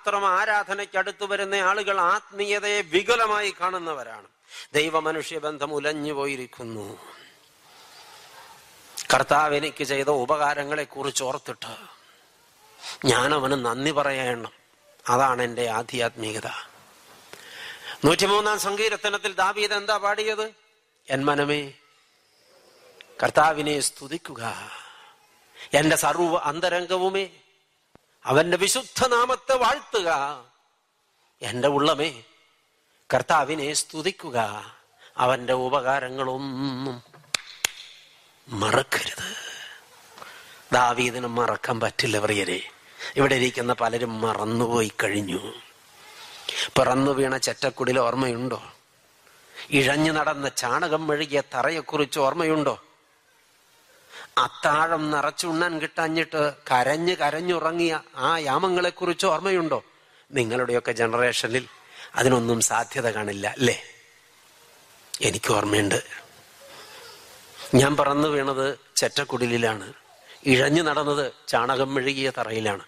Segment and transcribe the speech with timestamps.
[0.00, 4.26] മാത്രം ആരാധനയ്ക്ക് അടുത്തു വരുന്ന ആളുകൾ ആത്മീയതയെ വികലമായി കാണുന്നവരാണ്.
[4.74, 6.98] ദൈവ മനുഷ്യ ബന്ധം ഉലഞ്ഞു പോയിരിക്കുന്നു.
[9.14, 11.76] കർത്താവ് എനിക്ക് ചെയ്ത ഉപകാരങ്ങളെ കുറിച്ച് ഓർത്തിട്ട്
[13.04, 14.52] ഞാൻ അവന് നന്ദി പറയണം.
[15.08, 16.46] അതാണ് എന്റെ ആധ്യാത്മികത.
[18.04, 20.52] നൂറ്റിമൂന്നാം സങ്കീർത്തനത്തിൽ ദാവീദ് എന്താ പാടിയത്?
[21.10, 21.72] എൻ മനമേ
[23.22, 24.70] കർത്താവിനെ സ്തുതിക്കുക.
[25.74, 27.39] എന്റെ സർവ അന്തരംഗവുമേ
[28.24, 30.40] അവന്റെ വിശുദ്ധ നാമത്തെ വാഴ്ത്തുക.
[31.42, 32.24] എന്റെ ഉള്ളമേ
[33.14, 34.64] കർത്താവിനെ സ്തുതിക്കുക.
[35.16, 37.02] അവന്റെ ഉപകാരങ്ങളൊന്നും
[38.48, 39.36] മറക്കരുത്.
[40.72, 42.62] ദാവീദിന് മറക്കാൻ പറ്റില്ല പ്രിയരെ.
[43.16, 45.52] ഇവിടെ ഇരിക്കുന്ന പലരും മറന്നുപോയി കഴിഞ്ഞു.
[46.78, 48.72] പിറന്നു വീണ ചെറ്റക്കുടിൽ ഓർമ്മയുണ്ടോ?
[49.70, 52.82] ഇഴഞ്ഞു നടന്ന ചാണകം മെഴുകിയ തറയെക്കുറിച്ച് ഓർമ്മയുണ്ടോ?
[54.40, 59.84] അത്താഴം നിറച്ചുണ്ണാൻ കിട്ടാഞ്ഞിട്ട് കരഞ്ഞ് കരഞ്ഞുറങ്ങിയ ആ യാമങ്ങളെ കുറിച്ച് ഓർമ്മയുണ്ടോ?
[60.32, 61.68] നിങ്ങളുടെയൊക്കെ ജനറേഷനിൽ
[62.14, 63.82] അതിനൊന്നും സാധ്യത കാണില്ല അല്ലേ?
[65.22, 66.04] എനിക്ക് ഓർമ്മയുണ്ട്.
[67.74, 69.92] ഞാൻ പറന്നു വീണത് ചെറ്റക്കുടിലാണ്
[70.46, 72.84] ഇഴഞ്ഞു നടന്നത് ചാണകം മെഴുകിയ തറയിലാണ്.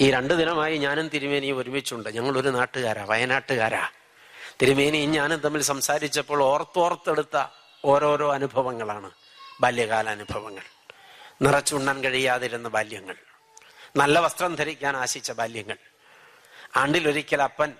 [0.00, 2.08] ഈ രണ്ടു ദിനമായി ഞാനും തിരുമേനിയും ഒരുമിച്ചുണ്ട്.
[2.08, 3.88] ഞങ്ങൾ ഒരു നാട്ടുകാരാ വയനാട്ടുകാരാ.
[4.62, 7.46] തിരുമേനിയും ഞാനും തമ്മിൽ സംസാരിച്ചപ്പോൾ ഓർത്തോർത്തെടുത്ത
[7.84, 9.10] ഓരോരോ അനുഭവങ്ങളാണ്.
[9.60, 10.62] ബാല്യകാല അനുഭവങ്ങൾ
[11.42, 13.16] നിറച്ചുണ്ണാൻ കഴിയാതിരുന്ന ബാല്യങ്ങൾ.
[13.96, 15.76] നല്ല വസ്ത്രം ധരിക്കാൻ ആശിച്ച ബാല്യങ്ങൾ.
[16.76, 17.72] ആണ്ടിലൊരിക്കൽ അപ്പൻ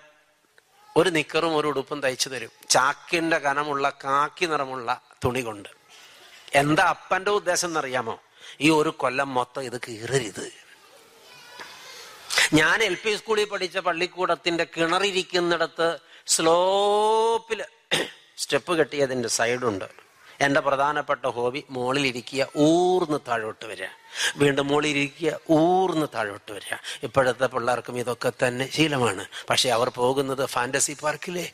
[0.97, 2.51] ഒരു നിക്കറും ഒരു ഉടുപ്പും തയ്ച്ചു തരും.
[2.69, 5.69] ചാക്കിന്റെ കനമുള്ള കാക്കി നിറമുള്ള തുണി കൊണ്ട്.
[6.53, 8.21] എന്താ അപ്പന്റെ ഉദ്ദേശം എന്നറിയാമോ?
[8.61, 10.53] ഈ ഒരു കൊല്ലം മൊത്തം ഇത് കീറരുത്.
[12.53, 17.65] ഞാൻ എൽ പി സ്കൂളിൽ പഠിച്ച പള്ളിക്കൂടത്തിന്റെ കിണറിരിക്കുന്നിടത്ത് സ്ലോപ്പിൽ
[18.37, 20.08] സ്റ്റെപ്പ് കെട്ടിയതിന്റെ സൈഡുണ്ട്.
[20.41, 23.85] എന്റെ പ്രധാനപ്പെട്ട ഹോബി മുകളിലിരിക്കുക ഊർന്ന് താഴോട്ട് വരിക.
[24.37, 26.75] വീണ്ടും മുകളിലിരിക്കുക ഊർന്ന് താഴോട്ട് വരിക.
[27.03, 29.25] ഇപ്പോഴത്തെ പിള്ളേർക്കും ഇതൊക്കെ തന്നെ ശീലമാണ്.
[29.49, 31.51] പക്ഷെ അവർ പോകുന്നത് ഫാന്റസി പാർക്കിലെ.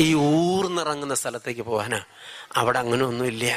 [0.00, 2.04] ഈ ഊർന്നിറങ്ങുന്ന സ്ഥലത്തേക്ക് പോകാനാ
[2.56, 3.56] അവിടെ അങ്ങനെ ഒന്നുമില്ല.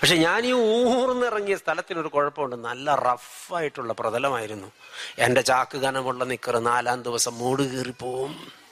[0.00, 2.56] പക്ഷെ ഞാൻ ഈ ഊർന്നിറങ്ങിയ സ്ഥലത്തിനൊരു കുഴപ്പമുണ്ട്.
[2.56, 4.72] നല്ല റഫായിട്ടുള്ള പ്രതലമായിരുന്നു.
[5.18, 8.65] എന്റെ ചാക്ക് കനമുള്ള നിക്കറ് നാലാം ദിവസം മൂട് കീറിപ്പോവും.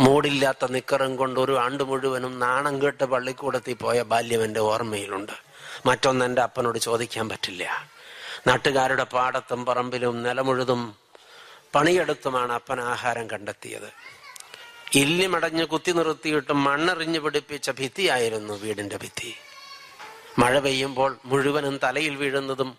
[0.00, 5.32] മൂടില്ലാത്ത നിക്കറും കൊണ്ട് ഒരു ആണ്ട് മുഴുവനും നാണം കേട്ട് പള്ളിക്കൂടത്തിൽ പോയ ബാല്യം എന്റെ ഓർമ്മയിലുണ്ട്.
[5.86, 7.88] മറ്റൊന്ന് എന്റെ അപ്പനോട് ചോദിക്കാൻ പറ്റില്ല.
[8.46, 10.96] നാട്ടുകാരുടെ പാടത്തും പറമ്പിലും നിലമുഴുതും
[11.74, 13.92] പണിയെടുത്തുമാണ് അപ്പൻ ആഹാരം കണ്ടെത്തിയത്.
[14.94, 19.34] ഇല്ലിമടഞ്ഞ് കുത്തി നിർത്തിയിട്ട് മണ്ണെറിഞ്ഞു പിടിപ്പിച്ച ഭിത്തിയായിരുന്നു വീടിന്റെ ഭിത്തി.
[20.38, 22.78] മഴ പെയ്യുമ്പോൾ മുഴുവനും തലയിൽ വീഴുന്നതും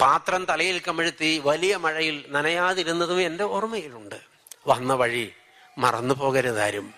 [0.00, 4.14] പാത്രം തലയിൽ കമിഴ്ത്തി വലിയ മഴയിൽ നനയാതിരുന്നതും എന്റെ ഓർമ്മയിലുണ്ട്.
[4.66, 5.32] വന്ന വഴി
[5.78, 6.94] മറന്നു പോകരുതാരും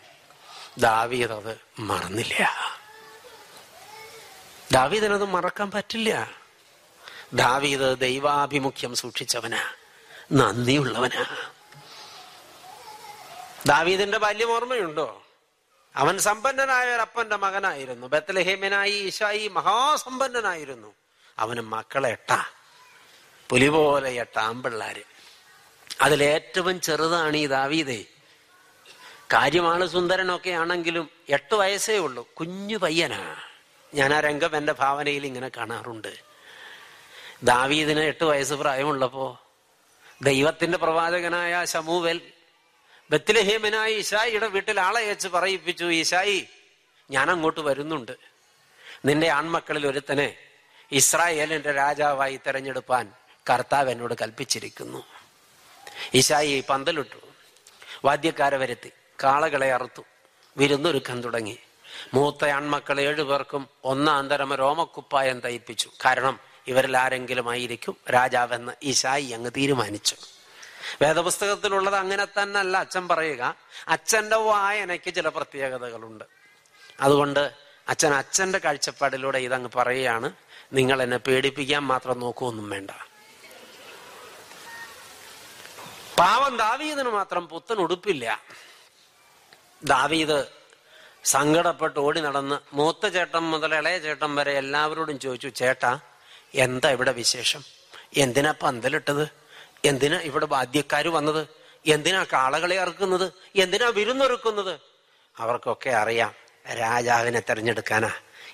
[0.78, 2.50] ദാവീദ് മറന്നില്ല.
[4.72, 6.30] ദാവീദിനത് മറക്കാൻ പറ്റില്ല.
[7.34, 9.72] ദാവീദ് ദൈവാഭിമുഖ്യം സൂക്ഷിച്ചവനാ
[10.32, 11.50] നന്ദിയുള്ളവനാ.
[13.66, 15.22] ദാവീദിന്റെ ബാല്യം ഓർമ്മയുണ്ടോ?
[15.96, 18.06] അവൻ സമ്പന്നനായ ഒരു അപ്പന്റെ മകനായിരുന്നു.
[18.06, 20.94] ബത്തലഹേമനായി ഈശായി മഹാസമ്പന്നനായിരുന്നു.
[21.38, 22.44] അവന് മക്കളെ എട്ടാ.
[23.48, 25.02] പുലി പോലെ എട്ട ആമ്പിള്ളാര്
[26.00, 28.04] അതിലേറ്റവും ചെറുതാണ് ഈ ദാവീദേ.
[29.32, 32.34] കാര്യമാണ് സുന്ദരനൊക്കെ ആണെങ്കിലും എട്ട് വയസ്സേ ഉള്ളൂ.
[32.34, 33.36] കുഞ്ഞു പയ്യനാ.
[33.94, 36.16] ഞാൻ ആ രംഗം എന്റെ ഭാവനയിൽ ഇങ്ങനെ കാണാറുണ്ട്.
[37.42, 39.40] ദാവീദിന് എട്ട് വയസ്സ് പ്രായമുള്ളപ്പോ
[40.22, 42.20] ദൈവത്തിന്റെ പ്രവാചകനായ ശമൂവൽ
[43.10, 46.48] ബത്തിലഹീമനായി ഇഷായിയുടെ വീട്ടിൽ ആളെ അയച്ച് പറയിപ്പിച്ചു ഇഷായി
[47.10, 48.12] ഞാൻ അങ്ങോട്ട് വരുന്നുണ്ട്.
[49.04, 50.36] നിന്റെ ആൺമക്കളിൽ ഒരുത്തനെ
[50.92, 53.12] ഇസ്രായേലിന്റെ രാജാവായി തെരഞ്ഞെടുപ്പാൻ
[53.50, 55.04] കർത്താവ് എന്നോട് കൽപ്പിച്ചിരിക്കുന്നു.
[56.14, 57.16] ഇഷായി പന്തലിട്ടു.
[58.04, 58.92] വാദ്യക്കാരെ വരുത്തി.
[59.22, 60.02] കാളകളെ അറുത്തു.
[60.56, 61.58] വിരുന്നൊരുക്കാൻ തുടങ്ങി.
[62.14, 65.90] മൂത്ത ആൺമക്കൾ ഏഴുപേർക്കും ഒന്നാം തരം രോമക്കുപ്പായം തയ്പ്പിച്ചു.
[66.04, 70.16] കാരണം ഇവരിൽ ആരെങ്കിലും ആയിരിക്കും രാജാവെന്ന് ഈശായി അങ്ങ് തീരുമാനിച്ചു.
[71.02, 73.54] വേദപുസ്തകത്തിലുള്ളത് അങ്ങനെ തന്നെ അല്ല അച്ഛൻ പറയുക.
[73.88, 76.24] അച്ഛന്റെ വായനയ്ക്ക് ചില പ്രത്യേകതകളുണ്ട്.
[77.00, 77.52] അതുകൊണ്ട്
[77.88, 80.32] അച്ഛൻ അച്ഛന്റെ കാഴ്ചപ്പാടിലൂടെ ഇതങ്ങ് പറയുകയാണ്.
[80.72, 82.90] നിങ്ങൾ എന്നെ പേടിപ്പിക്കാൻ മാത്രം നോക്കുമൊന്നും വേണ്ട.
[86.19, 88.43] പാവം ദാവീദിന് മാത്രം പുത്തൻ ഉടുപ്പില്ല.
[89.82, 90.46] ദാവീദ്
[91.25, 96.00] സങ്കടപ്പെട്ട് ഓടി നടന്ന് മൂത്ത ചേട്ടൻ മുതൽ ഇളയ ചേട്ടൻ വരെ എല്ലാവരോടും ചോദിച്ചു ചേട്ടാ
[96.54, 97.62] എന്താ ഇവിടെ വിശേഷം?
[98.16, 99.30] എന്തിനാ പന്തലിട്ടത്?
[99.84, 101.48] എന്തിനാ ഇവിടെ ബാധ്യക്കാർ വന്നത്?
[101.86, 103.32] എന്തിനാ കാളകളെ അറുക്കുന്നത്?
[103.56, 104.80] എന്തിനാ വിരുന്നൊരുക്കുന്നത്?
[105.40, 106.34] അവർക്കൊക്കെ അറിയാം
[106.78, 108.10] രാജാവിനെ തെരഞ്ഞെടുക്കാനാ.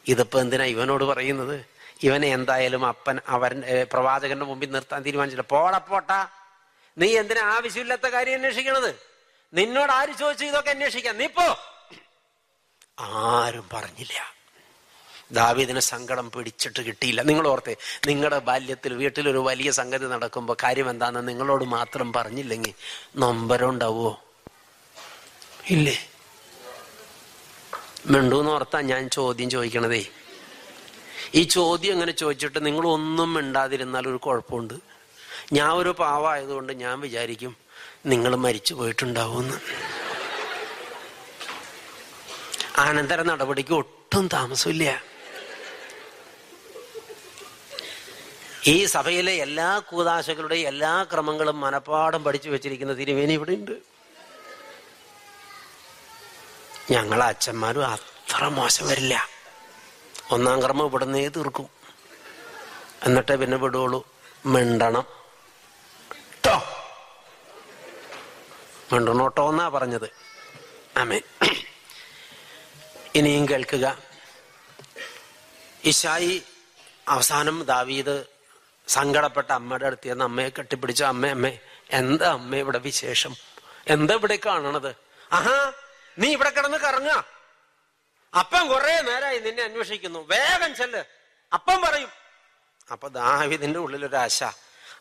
[0.09, 1.65] ഇതിപ്പോ എന്തിനാ ഇവനോട് പറയുന്നത്?
[2.03, 3.63] ഇവനെ എന്തായാലും അപ്പൻ അവൻ
[3.93, 5.43] പ്രവാചകന്റെ മുമ്പിൽ നിർത്താൻ തീരുമാനിച്ചില്ല.
[5.43, 6.29] പോടാ
[6.99, 9.14] നീ എന്തിനാ ആവശ്യമില്ലാത്ത കാര്യം അന്വേഷിക്കണത്?
[9.55, 11.19] നിന്നോട് ആര് ചോദിച്ചു ഇതൊക്കെ അന്വേഷിക്കാം?
[11.19, 11.59] നീ പോ.
[13.01, 14.35] ആരും പറഞ്ഞില്ല.
[15.33, 17.23] ദാവീദിനെ സങ്കടം പിടിച്ചിട്ട് കിട്ടിയില്ല.
[17.23, 22.75] നിങ്ങൾ ഓർത്തെ നിങ്ങളുടെ ബാല്യത്തിൽ വീട്ടിൽ ഒരു വലിയ സംഗതി നടക്കുമ്പോൾ കാര്യം എന്താന്ന് നിങ്ങളോട് മാത്രം പറഞ്ഞില്ലെങ്കിൽ
[23.17, 24.21] നൊമ്പരം ഉണ്ടാവോ
[25.71, 26.09] ഇല്ലേ?
[28.07, 30.07] മിണ്ടൂന്ന് ഓർത്താ ഞാൻ ചോദ്യം ചോദിക്കണതേ.
[31.35, 34.75] ഈ ചോദ്യം അങ്ങനെ ചോദിച്ചിട്ട് നിങ്ങൾ ഒന്നും മിണ്ടാതിരുന്നാൽ ഒരു കുഴപ്പമുണ്ട്.
[35.53, 37.64] ഞാൻ ഒരു പാവായതുകൊണ്ട് ഞാൻ വിചാരിക്കും
[38.07, 39.59] നിങ്ങൾ മരിച്ചു പോയിട്ടുണ്ടാവുമെന്ന്.
[42.79, 45.03] ആനന്തര നടപടിക്ക് ഒട്ടും താമസമില്ല.
[48.67, 53.77] ഈ സഭയിലെ എല്ലാ കൂതാശകളുടെയും എല്ലാ ക്രമങ്ങളും മനപ്പാടം പഠിച്ചു വെച്ചിരിക്കുന്ന തിരുവേനി ഇവിടെ ഉണ്ട്
[56.91, 59.29] ഞങ്ങളെ അച്ഛന്മാരും അത്ര മോശം വരില്ല.
[60.31, 61.69] ഒന്നാം ക്രമം ഇവിടുന്നേ തീർക്കും.
[63.05, 64.07] എന്നിട്ടേ പിന്നെ വിടുള്ളൂ
[64.47, 65.05] മിണ്ടണം.
[66.45, 66.57] ട്ടോ.
[68.95, 70.11] മിണ്ടണോട്ടോ എന്നാ പറഞ്ഞത്.
[70.97, 71.21] ആമേ
[73.15, 73.99] ഇനിയും കേൾക്കുക.
[75.85, 76.43] ഇഷായി
[77.09, 78.25] അവസാനം ദാവീദ്
[78.89, 81.03] സങ്കടപ്പെട്ട അമ്മയുടെ അടുത്ത് ചെന്ന് അമ്മയെ കെട്ടിപ്പിടിച്ച.
[81.03, 81.53] അമ്മ അമ്മ
[81.91, 83.37] എന്താ അമ്മ ഇവിടെ വിശേഷം?
[83.87, 84.97] എന്താ ഇവിടെ കാണണത്?
[85.33, 85.73] ആഹാ
[86.19, 87.25] നീ ഇവിടെ കിടന്ന് കറങ്ങുക.
[88.39, 90.29] അപ്പം കുറെ നേരമായി നിന്നെ അന്വേഷിക്കുന്നു.
[90.29, 91.05] വേഗം ചെല്ല്.
[91.53, 92.09] അപ്പം പറയും.
[92.93, 94.45] അപ്പൊ ദാവിദിന്റെ ആശ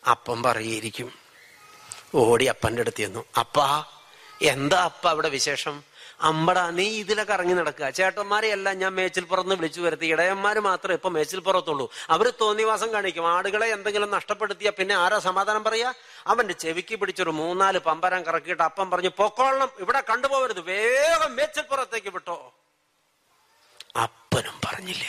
[0.10, 1.23] അപ്പം പറയിരിക്കും.
[2.16, 3.26] ഓടി അപ്പന്റെ അടുത്ത് ചെന്നു.
[3.40, 3.84] അപ്പാ
[4.42, 5.84] എന്താ അപ്പ അവിടെ വിശേഷം?
[6.22, 7.90] അമ്പടാ നീ ഇതിലൊക്കെ ഇറങ്ങി നടക്കുക.
[7.90, 10.06] ചേട്ടന്മാരെ എല്ലാം ഞാൻ മേച്ചിൽപ്പുറത്ത് വിളിച്ചു വരുത്തി.
[10.06, 11.90] ഇടയന്മാര് മാത്രമേ ഇപ്പൊ മേച്ചിൽപ്പുറത്തുള്ളൂ.
[12.10, 13.28] അവർ തോന്നിവാസം കാണിക്കും.
[13.28, 15.94] ആടുകളെ എന്തെങ്കിലും നഷ്ടപ്പെടുത്തിയ പിന്നെ ആരാ സമാധാനം പറയാ?
[16.28, 20.60] അവന്റെ ചെവിക്ക് പിടിച്ചൊരു മൂന്നാൽ പമ്പരം കറക്കിയിട്ട് അപ്പം പറഞ്ഞു പൊക്കോളണം ഇവിടെ കണ്ടുപോകരുത്.
[20.60, 22.54] വേഗം മേച്ചിൽപ്പുറത്തേക്ക് വിട്ടോ.
[24.02, 25.06] അപ്പനും പറഞ്ഞില്ല.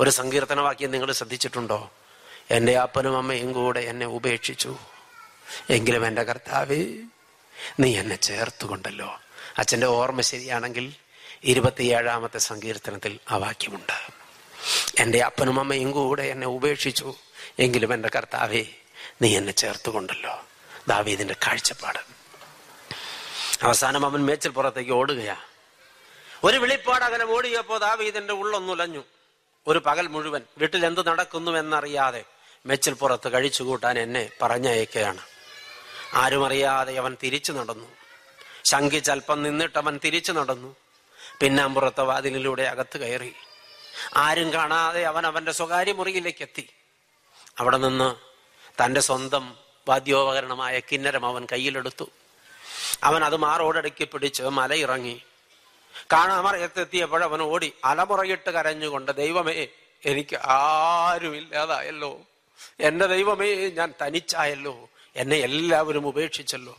[0.00, 1.90] ഒരു സങ്കീർത്തന വാക്യം നിങ്ങൾ ശ്രദ്ധിച്ചിട്ടുണ്ടോ?
[2.50, 4.76] എന്റെ അപ്പനും അമ്മയും കൂടെ എന്നെ ഉപേക്ഷിച്ചു.
[5.70, 6.84] എങ്കിലും എന്റെ കർത്താവേ
[7.80, 9.20] നീ എന്നെ ചേർത്തുകൊണ്ടല്ലോ.
[9.58, 10.94] അച്ഛന്റെ ഓർമ്മ ശരിയാണെങ്കിൽ
[11.44, 14.12] ഇരുപത്തിയേഴാമത്തെ സങ്കീർത്തനത്തിൽ ആ വാക്യമുണ്ട്.
[14.98, 17.14] എന്റെ അപ്പനും അമ്മയും കൂടെ എന്നെ ഉപേക്ഷിച്ചു.
[17.58, 18.64] എങ്കിലും എന്റെ കർത്താവേ
[19.22, 20.46] നീ എന്നെ ചേർത്തുകൊണ്ടല്ലോ.
[20.88, 21.98] ദാവീദിന്റെ കാഴ്ചപ്പാട്.
[23.62, 25.36] അവസാനം അവൻ മേച്ചിൽ പുറത്തേക്ക് ഓടുകയാ.
[26.44, 29.02] ഒരു വെളിപ്പാട് അങ്ങനെ ഓടിയപ്പോ ദാവീദിന്റെ ഉള്ളൊന്നുലഞ്ഞു.
[29.66, 32.24] ഒരു പകൽ മുഴുവൻ വീട്ടിൽ എന്ത് നടക്കുന്നു എന്നറിയാതെ
[32.66, 35.20] മേച്ചിൽ പുറത്ത് കഴിച്ചു കൂട്ടാൻ എന്നെ പറഞ്ഞയക്കുകയാണ്.
[36.14, 37.88] ആരും അറിയാതെ അവൻ തിരിച്ചു നടന്നു.
[38.64, 40.76] ശങ്കിച്ചൽപ്പം നിന്നിട്ട് അവൻ തിരിച്ചു നടന്നു.
[41.40, 43.32] പിന്നാമ്പുറത്തെ വാതിലിലൂടെ അകത്ത് കയറി.
[44.16, 46.68] ആരും കാണാതെ അവൻ അവന്റെ സ്വകാര്യ മുറിയിലേക്ക് എത്തി.
[47.58, 48.14] അവിടെ നിന്ന്
[48.84, 49.56] തന്റെ സ്വന്തം
[49.88, 52.10] വാദ്യോപകരണമായ കിന്നരം അവൻ കയ്യിലെടുത്തു.
[53.02, 55.22] അവൻ അത് മാറോടടുക്കി പിടിച്ച് മലയിറങ്ങി.
[56.12, 59.66] കാണാമറയത്തെത്തിയപ്പോൾ അവൻ ഓടി അലമുറയിട്ട് കരഞ്ഞുകൊണ്ട് ദൈവമേ
[60.04, 62.20] എനിക്ക് ആരുമില്ലാതായല്ലോ.
[62.80, 64.88] എന്റെ ദൈവമേ ഞാൻ തനിച്ചായല്ലോ.
[65.16, 66.78] എന്നെ എല്ലാവരും ഉപേക്ഷിച്ചല്ലോ.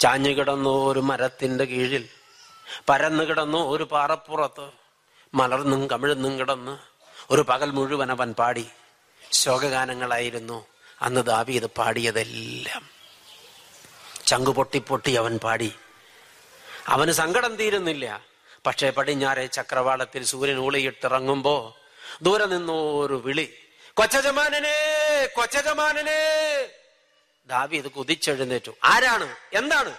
[0.00, 2.08] ചാഞ്ഞു കിടന്നു ഒരു മരത്തിന്റെ കീഴിൽ
[2.88, 4.70] പരന്നു കിടന്നു ഒരു പാറപ്പുറത്ത്
[5.34, 6.78] മലർന്നും കമിഴ്ന്നും കിടന്ന്
[7.30, 8.66] ഒരു പകൽ മുഴുവൻ അവൻ പാടി.
[9.32, 10.66] ശോകഗാനങ്ങളായിരുന്നു
[11.02, 12.88] അന്ന് ദാവീത് പാടിയതെല്ലാം.
[14.26, 15.74] ചങ്കു പൊട്ടി പൊട്ടി അവൻ പാടി.
[16.88, 18.24] അവന് സങ്കടം തീരുന്നില്ല.
[18.66, 21.76] പക്ഷേ പടിഞ്ഞാറെ ചക്രവാളത്തിൽ സൂര്യൻ ഊളിയിട്ടിറങ്ങുമ്പോ
[22.22, 23.54] ദൂരെ നിന്നോ ഒരു വിളി.
[23.94, 24.76] കൊച്ചജമാനനെ
[25.36, 26.79] കൊച്ചജമാനനെ!
[27.50, 28.72] ദാവീത് കുതിച്ചെഴുന്നേറ്റു.
[28.84, 29.36] ആരാണ്?
[29.52, 29.98] എന്താണ്?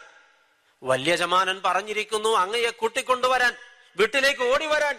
[0.83, 3.53] വലിയ ജമാനൻ പറഞ്ഞിരിക്കുന്നു അങ്ങയെ കൂട്ടിക്കൊണ്ടുവരാൻ
[3.98, 4.98] വീട്ടിലേക്ക് ഓടി വരാൻ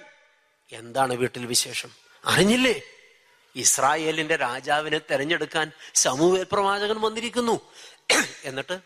[0.72, 1.90] എന്താണ് വീട്ടിൽ വിശേഷം?
[2.24, 2.82] അറിഞ്ഞില്ലേ?
[3.56, 7.60] ഇസ്രായേലിന്റെ രാജാവിനെ തെരഞ്ഞെടുക്കാൻ സമൂഹ പ്രവാചകൻ വന്നിരിക്കുന്നു.
[8.44, 8.78] എന്നിട്ട്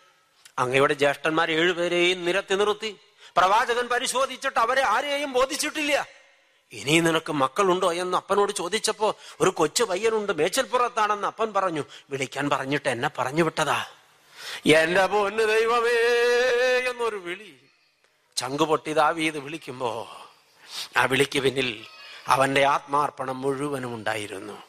[0.58, 2.96] അങ്ങയുടെ ജ്യേഷ്ഠന്മാർ ഏഴുപേരെയും നിരത്തി നിർത്തി.
[3.36, 6.06] പ്രവാചകൻ പരിശോധിച്ചിട്ട് അവരെ ആരെയും ബോധിച്ചിട്ടില്ല.
[6.72, 13.10] ഇനി നിനക്ക് മക്കളുണ്ടോ എന്ന് അപ്പനോട് ചോദിച്ചപ്പോ ഒരു കൊച്ചു പയ്യനുണ്ട് മേച്ചൽപ്പുറത്താണെന്ന് അപ്പൻ പറഞ്ഞു വിളിക്കാൻ പറഞ്ഞിട്ട് എന്നെ
[13.18, 13.86] പറഞ്ഞു വിട്ടതാ.
[14.66, 15.90] എന്റെ പൊന്ന് ദൈവമേ
[16.90, 17.56] എന്നൊരു വിളി
[18.36, 20.18] ചങ്കു ചങ്കുപൊട്ടി ദാവീത് വിളിക്കുമ്പോ
[20.96, 21.86] ആ വിളിക്ക് പിന്നിൽ
[22.26, 24.62] അവന്റെ ആത്മാർപ്പണം മുഴുവനും ഉണ്ടായിരുന്നു.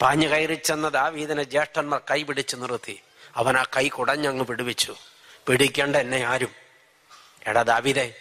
[0.00, 3.00] പാഞ്ഞു കയറി ചെന്ന ദാവീദിനെ ജ്യേഷ്ഠന്മാർ കൈ പിടിച്ചു നിർത്തി.
[3.36, 4.96] അവൻ ആ കൈ കുടഞ്ഞങ്ങ് പിടിവിച്ചു.
[5.48, 6.54] പിടിക്കേണ്ട എന്നെ ആരും.
[7.46, 8.14] എടാ ദാവീദേ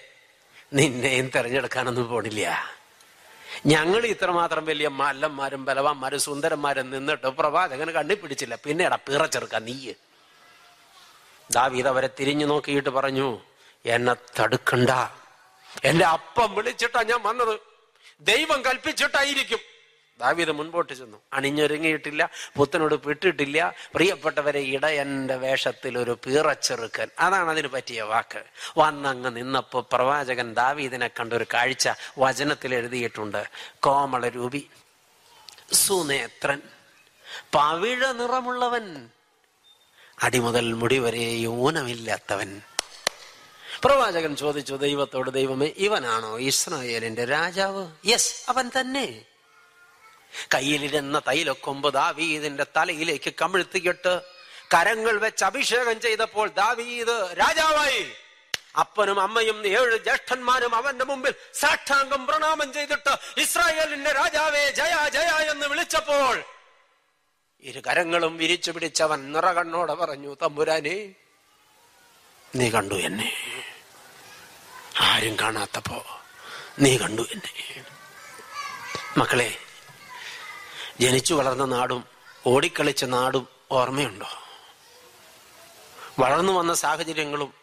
[0.74, 2.81] നിന്നെയും തെരഞ്ഞെടുക്കാനൊന്നും പോണില്ല.
[3.66, 8.56] ഞങ്ങൾ ഇത്രമാത്രം വലിയ മല്ലന്മാരും ബലവാന്മാരും സുന്ദരന്മാരും നിന്നിട്ട് പ്രവാചകൻ കണ്ണി പിടിച്ചില്ല.
[8.56, 9.94] പിന്നെ എടാ പിറച്ചെറുക്ക നീയ്
[11.52, 13.40] ദാവീദ് അവരെ തിരിഞ്ഞു നോക്കിയിട്ട് പറഞ്ഞു
[13.86, 14.90] എന്നെ തടുക്കണ്ട.
[15.84, 17.60] എന്റെ അപ്പം വിളിച്ചിട്ടാ ഞാൻ വന്നത്.
[18.22, 19.71] ദൈവം കൽപ്പിച്ചിട്ടായിരിക്കും.
[20.22, 21.18] ദാവീദ് മുൻപോട്ട് ചെന്നു.
[21.34, 23.74] അണിഞ്ഞൊരുങ്ങിയിട്ടില്ല പുത്തനോട് പെട്ടിട്ടില്ല.
[23.96, 27.08] പ്രിയപ്പെട്ടവരെ ഇടയന്റെ വേഷത്തിൽ ഒരു പീറച്ചെറുക്കൻ.
[27.20, 28.44] അതാണ് അതിന് പറ്റിയ വാക്ക്.
[28.78, 33.50] വന്നങ്ങ് നിന്നപ്പോൾ പ്രവാചകൻ ദാവീദിനെ കണ്ടൊരു കാഴ്ച വചനത്തിൽ എഴുതിയിട്ടുണ്ട്.
[33.80, 34.70] കോമളരൂപി
[35.74, 36.62] സുനേത്രൻ
[37.54, 39.10] പവിഴ നിറമുള്ളവൻ
[40.24, 42.62] അടിമുതൽ മുടി വരെ ഊനമില്ലാത്തവൻ.
[43.84, 47.88] പ്രവാചകൻ ചോദിച്ചു ദൈവത്തോട് ദൈവമേ ഇവനാണോ ഇസ്രായേലിന്റെ രാജാവ്?
[48.06, 49.22] യെസ് അവൻ തന്നെ.
[50.54, 54.22] കയ്യിലിരുന്ന തൈലക്കൊമ്പ് ദാവീദിന്റെ തലയിലേക്ക് കമിഴ്ത്തിയിട്ട്
[54.74, 58.12] കരങ്ങൾ വെച്ച് അഭിഷേകം ചെയ്തപ്പോൾ ദാവീദ് രാജാവായി.
[58.80, 66.44] അപ്പനും അമ്മയും ഏഴ് ജ്യേഷ്ഠന്മാരും അവന്റെ മുമ്പിൽ സാഷ്ടാംഗം പ്രണാമം ചെയ്തിട്ട് ഇസ്രായേലിന്റെ രാജാവേ ജയ ജയ എന്ന് വിളിച്ചപ്പോൾ
[67.64, 71.14] ഇരു കരങ്ങളും വിരിച്ചു പിടിച്ചവൻ നിറകണ്ണോടെ പറഞ്ഞു തമ്പുരാനെ
[72.56, 73.34] നീ കണ്ടു എന്നെ.
[75.00, 76.06] ആരും കാണാത്തപ്പോ
[76.80, 77.84] നീ കണ്ടു എന്നെ.
[79.18, 79.58] മക്കളെ
[81.02, 82.04] ജനിച്ചു വളർന്ന നാടും
[82.48, 84.30] ഓടിക്കളിച്ച നാടും ഓർമ്മയുണ്ടോ?
[86.20, 87.54] വളർന്നു വന്ന സാഹചര്യങ്ങളും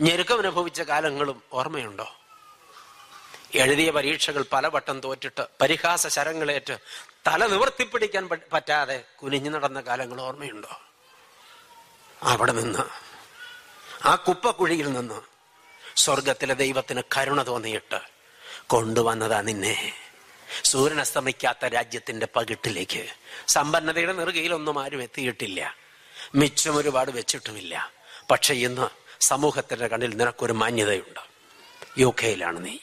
[0.00, 2.16] ഞെരുക്കമനുഭവിച്ച കാലങ്ങളും ഓർമ്മയുണ്ടോ?
[3.54, 6.78] എഴുതിയ പരീക്ഷകൾ പലവട്ടം തോറ്റിട്ട് പരിഹാസ ശരങ്ങളേറ്റ്
[7.26, 10.80] തല നിവർത്തിപ്പിടിക്കാൻ പറ്റാതെ കുനിഞ്ഞു നടന്ന കാലങ്ങൾ ഓർമ്മയുണ്ടോ?
[12.22, 12.84] അവിടെ നിന്ന്
[14.06, 15.20] ആ കുപ്പക്കുഴിയിൽ നിന്ന്
[15.96, 18.00] സ്വർഗത്തിലെ ദൈവത്തിന് കരുണ തോന്നിയിട്ട്
[18.66, 19.92] കൊണ്ടുവന്നതാ നിന്നെ.
[20.64, 23.06] സൂര്യൻ അസ്തമിക്കാത്ത രാജ്യത്തിന്റെ പകിട്ടിലേക്ക്.
[23.48, 25.76] സമ്പന്നതയുടെ നെറുകയിലൊന്നും ആരും എത്തിയിട്ടില്ല.
[26.34, 27.92] മിച്ചം ഒരുപാട് വെച്ചിട്ടുമില്ല.
[28.30, 28.88] പക്ഷെ ഇന്ന്
[29.20, 31.20] സമൂഹത്തിന്റെ കണ്ണിൽ നിനക്കൊരു മാന്യതയുണ്ട്.
[31.98, 32.76] യു കെയിലാണ് നീ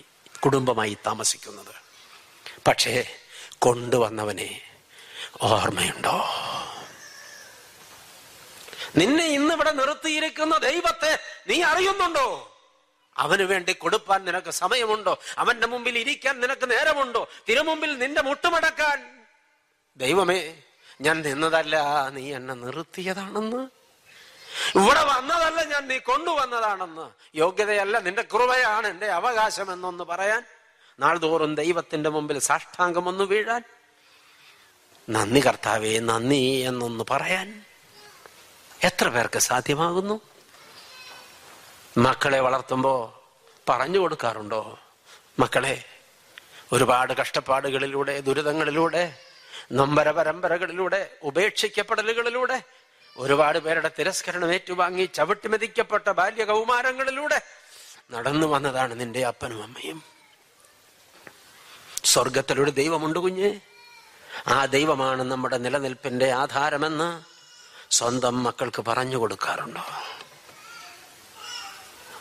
[0.45, 1.75] കുടുംബമായി താമസിക്കുന്നത്.
[2.67, 3.15] പക്ഷേ
[3.59, 4.61] കൊണ്ടുവന്നവനെ
[5.41, 6.25] ഓർമ്മയുണ്ടോ?
[8.97, 12.56] നിന്നെ ഇന്നിവിടെ നിർത്തിയിരിക്കുന്ന ദൈവത്തെ നീ അറിയുന്നുണ്ടോ?
[13.17, 15.19] അവന് വേണ്ടി കൊടുപ്പാൻ നിനക്ക് സമയമുണ്ടോ?
[15.37, 17.27] അവന്റെ മുമ്പിൽ ഇരിക്കാൻ നിനക്ക് നേരമുണ്ടോ?
[17.49, 19.25] തിരുമുമ്പിൽ നിന്റെ മുട്ടുമടക്കാൻ.
[19.97, 20.61] ദൈവമേ
[21.01, 23.77] ഞാൻ നിന്നതല്ല നീ എന്നെ നിർത്തിയതാണെന്ന്.
[24.75, 27.37] ഇവിടെ വന്നതല്ല ഞാൻ നീ കൊണ്ടുവന്നതാണെന്ന്.
[27.37, 30.43] യോഗ്യതയല്ല നിന്റെ കൃപയാണ് എന്റെ അവകാശം എന്നൊന്ന് പറയാൻ.
[30.99, 33.63] നാൾതോറും ദൈവത്തിന്റെ മുമ്പിൽ സാഷ്ടാംഗം ഒന്ന് വീഴാൻ.
[35.09, 37.65] നന്ദി കർത്താവേ നന്ദി എന്നൊന്ന് പറയാൻ.
[38.83, 40.21] എത്ര പേർക്ക് സാധ്യമാകുന്നു?
[41.97, 43.23] മക്കളെ വളർത്തുമ്പോ
[43.69, 44.79] പറഞ്ഞു കൊടുക്കാറുണ്ടോ?
[45.39, 45.83] മക്കളെ
[46.71, 49.19] ഒരുപാട് കഷ്ടപ്പാടുകളിലൂടെ ദുരിതങ്ങളിലൂടെ
[49.71, 52.63] നൊമ്പര പരമ്പരകളിലൂടെ ഉപേക്ഷിക്കപ്പെടലുകളിലൂടെ
[53.17, 57.41] ഒരുപാട് പേരുടെ തിരസ്കരണം ഏറ്റുവാങ്ങി ചവിട്ടിമെതിക്കപ്പെട്ട ബാല്യ കൗമാരങ്ങളിലൂടെ
[58.11, 60.03] നടന്നു വന്നതാണ് നിന്റെ അപ്പനും അമ്മയും.
[62.05, 63.59] സ്വർഗത്തിലൊരു ദൈവമുണ്ട് കുഞ്ഞ്.
[64.47, 67.21] ആ ദൈവമാണ് നമ്മുടെ നിലനിൽപ്പിന്റെ ആധാരമെന്ന്
[67.93, 69.83] സ്വന്തം മക്കൾക്ക് പറഞ്ഞു കൊടുക്കാറുണ്ടോ?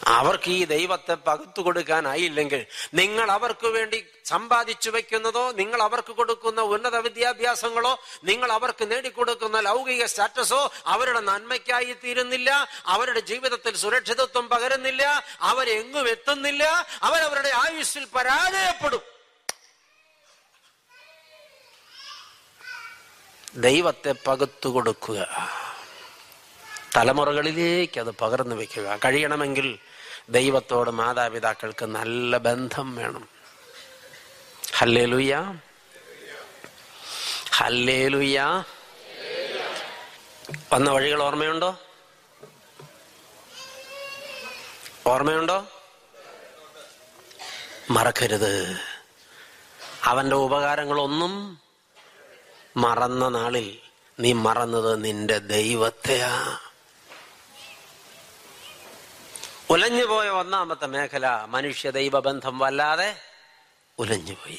[0.06, 8.00] അവർക്ക് ഈ ദൈവത്തെ പകുത്തു കൊടുക്കാനായില്ലെങ്കിൽ നിങ്ങൾ അവർക്ക് വേണ്ടി സമ്പാദിച്ചു വെക്കുന്നതോ നിങ്ങൾ അവർക്ക് കൊടുക്കുന്ന ഉന്നത വിദ്യാഭ്യാസങ്ങളോ
[8.24, 16.64] നിങ്ങൾ അവർക്ക് നേടിക്കൊടുക്കുന്ന ലൗകിക സ്റ്റാറ്റസോ അവരുടെ നന്മയ്ക്കായി തീരുന്നില്ല അവരുടെ ജീവിതത്തിൽ സുരക്ഷിതത്വം പകരുന്നില്ല അവരെങ്ങും എത്തുന്നില്ല
[17.02, 19.00] അവരവരുടെ ആയുസ്സിൽ പരാജയപ്പെടും.
[23.54, 25.18] ദൈവത്തെ പകുത്തു കൊടുക്കുക.
[26.96, 29.78] തലമുറകളിലേക്ക് അത് പകർന്നു വെക്കുക കഴിയണമെങ്കിൽ
[30.30, 33.28] ദൈവത്തോട് മാതാപിതാക്കൾക്ക് നല്ല ബന്ധം വേണം.
[34.74, 35.60] ഹല്ലേലുയ്യ
[37.54, 38.64] ഹല്ലേലുയ്യ
[40.72, 41.78] വന്ന വഴികൾ ഓർമ്മയുണ്ടോ?
[45.06, 45.66] ഓർമ്മയുണ്ടോ?
[47.90, 48.76] മറക്കരുത്.
[50.04, 51.58] അവന്റെ ഉപകാരങ്ങളൊന്നും
[52.76, 53.78] മറന്ന നാളിൽ
[54.20, 56.58] നീ മറന്നത് നിന്റെ ദൈവത്തെയാ.
[59.70, 63.16] ഉലഞ്ഞുപോയ ഒന്നാമത്തെ മേഖല മനുഷ്യ ദൈവ ബന്ധം വല്ലാതെ
[63.98, 64.58] ഉലഞ്ഞുപോയി.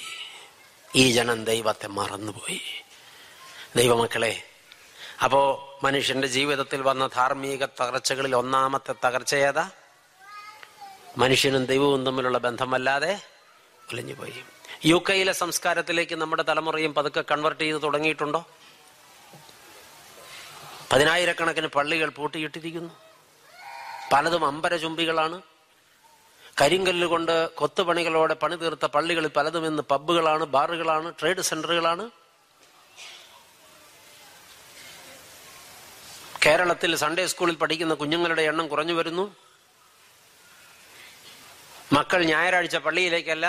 [0.96, 2.62] ഈ ജനം ദൈവത്തെ മറന്നുപോയി.
[3.76, 4.44] ദൈവമക്കളെ
[5.24, 9.72] അപ്പോ മനുഷ്യന്റെ ജീവിതത്തിൽ വന്ന ധാർമ്മിക തകർച്ചകളിൽ ഒന്നാമത്തെ തകർച്ച ഏതാ?
[11.18, 13.22] മനുഷ്യനും ദൈവവും തമ്മിലുള്ള ബന്ധം വല്ലാതെ
[13.94, 14.44] ഉലഞ്ഞുപോയി.
[14.86, 18.46] യു കെയിലെ സംസ്കാരത്തിലേക്ക് നമ്മുടെ തലമുറയും പതുക്കെ കൺവെർട്ട് ചെയ്ത് തുടങ്ങിയിട്ടുണ്ടോ?
[20.92, 23.07] പതിനായിരക്കണക്കിന് പള്ളികൾ പൂട്ടിയിട്ടിരിക്കുന്നു.
[24.12, 25.38] പലതും അമ്പരചുംബികളാണ്.
[26.62, 32.06] കരിങ്കല്ല് കൊണ്ട് കൊത്തുപണികളോടെ പണി തീർത്ത പള്ളികൾ പലതും ഇന്ന് പബ്ബുകളാണ് ബാറുകളാണ് ട്രേഡ് സെന്ററുകളാണ്.
[36.46, 39.26] കേരളത്തിൽ സൺഡേ സ്കൂളിൽ പഠിക്കുന്ന കുഞ്ഞുങ്ങളുടെ എണ്ണം കുറഞ്ഞു വരുന്നു.
[41.96, 43.48] മക്കൾ ഞായറാഴ്ച പള്ളിയിലേക്കല്ല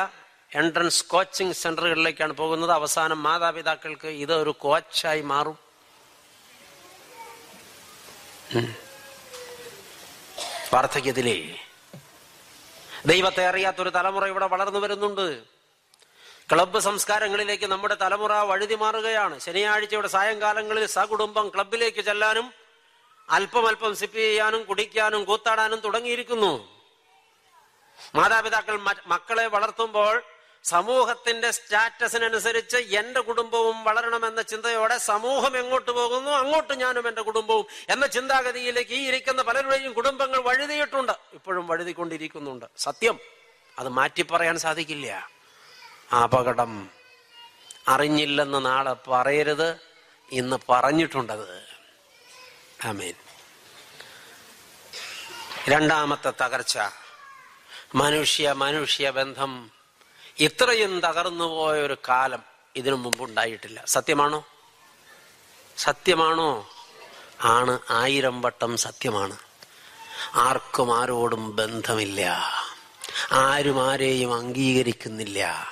[0.60, 2.72] എൻട്രൻസ് കോച്ചിങ് സെന്ററുകളിലേക്കാണ് പോകുന്നത്.
[2.80, 5.56] അവസാനം മാതാപിതാക്കൾക്ക് ഇത് ഒരു കോച്ചായി മാറും.
[10.74, 11.36] വാർദ്ധക്യത്തിലേ
[13.06, 15.26] ദൈവത്തെ അറിയാത്തൊരു തലമുറ ഇവിടെ വളർന്നു വരുന്നുണ്ട്.
[16.52, 19.38] ക്ലബ്ബ് സംസ്കാരങ്ങളിലേക്ക് നമ്മുടെ തലമുറ വഴുതി മാറുകയാണ്.
[19.38, 22.52] ശനിയാഴ്ചയുടെ സായങ്കാലങ്ങളിൽ സകുടുംബം ക്ലബിലേക്ക് ചെല്ലാനും
[23.30, 26.52] അല്പം അല്പം സിപ്പ് ചെയ്യാനും കുടിക്കാനും കൂത്താടാനും തുടങ്ങിയിരിക്കുന്നു.
[28.14, 30.22] മാതാപിതാക്കൾ മക്കളെ വളർത്തുമ്പോൾ
[30.64, 38.90] സമൂഹത്തിന്റെ സ്റ്റാറ്റസിനനുസരിച്ച് എന്റെ കുടുംബവും വളരണമെന്ന ചിന്തയോടെ സമൂഹം എങ്ങോട്ട് പോകുന്നു അങ്ങോട്ട് ഞാനും എന്റെ കുടുംബവും എന്ന ചിന്താഗതിയിലേക്ക്
[38.90, 41.12] ഈ ഇരിക്കുന്ന പലരുടെയും കുടുംബങ്ങൾ വഴുതിയിട്ടുണ്ട്.
[41.32, 42.66] ഇപ്പോഴും വഴുതിക്കൊണ്ടിരിക്കുന്നുണ്ട്.
[42.78, 43.20] സത്യം.
[43.78, 45.30] അത് മാറ്റി പറയാൻ സാധിക്കില്ല.
[46.22, 46.90] അപകടം.
[47.88, 49.80] അറിഞ്ഞില്ലെന്ന് നാളെ പറയരുത്.
[50.32, 51.68] ഇന്ന് പറഞ്ഞിട്ടുണ്ടത്.
[52.84, 53.14] ആമേൻ.
[55.68, 56.78] രണ്ടാമത്തെ തകർച്ച.
[57.94, 59.77] മനുഷ്യ മനുഷ്യ ബന്ധം
[60.40, 62.38] ഇത്രയും തകർന്നു പോയ ഒരു കാലം
[62.76, 63.84] ഇതിനു മുമ്പ് ഉണ്ടായിട്ടില്ല.
[63.86, 64.44] സത്യമാണോ?
[65.76, 66.68] സത്യമാണോ?
[67.44, 67.78] ആണ്.
[67.90, 69.36] ആയിരം വട്ടം സത്യമാണ്.
[70.34, 72.40] ആർക്കും ആരോടും ബന്ധമില്ല.
[73.32, 75.66] ആരും ആരെയും അംഗീകരിക്കുന്നില്ല.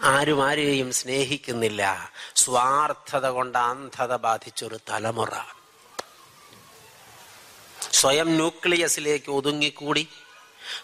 [0.00, 2.12] ആരും ആരെയും സ്നേഹിക്കുന്നില്ല.
[2.36, 5.32] സ്വാർത്ഥത കൊണ്ട് അന്ധത ബാധിച്ചൊരു തലമുറ.
[7.92, 10.08] സ്വയം ന്യൂക്ലിയസിലേക്ക് ഒതുങ്ങിക്കൂടി.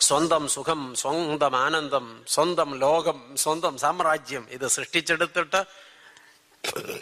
[0.00, 5.64] സ്വന്തം സുഖം സ്വന്തം ആനന്ദം സ്വന്തം ലോകം സ്വന്തം സാമ്രാജ്യം ഇത് സൃഷ്ടിച്ചെടുത്തിട്ട്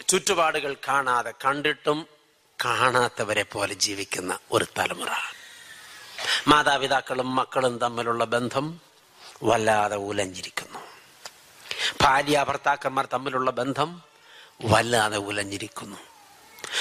[0.08, 2.06] ചുറ്റുപാടുകൾ കാണാതെ കണ്ടിട്ടും
[2.64, 5.08] കാണാത്തവരെ പോലെ ജീവിക്കുന്ന ഒരു തലമുറ.
[6.48, 8.80] മാതാപിതാക്കളും മക്കളും തമ്മിലുള്ള ബന്ധം
[9.42, 10.78] വല്ലാതെ ഉലഞ്ഞിരിക്കുന്നു.
[12.02, 14.02] ഭാര്യ ഭർത്താക്കന്മാർ തമ്മിലുള്ള ബന്ധം
[14.64, 15.98] വല്ലാതെ ഉലഞ്ഞിരിക്കുന്നു.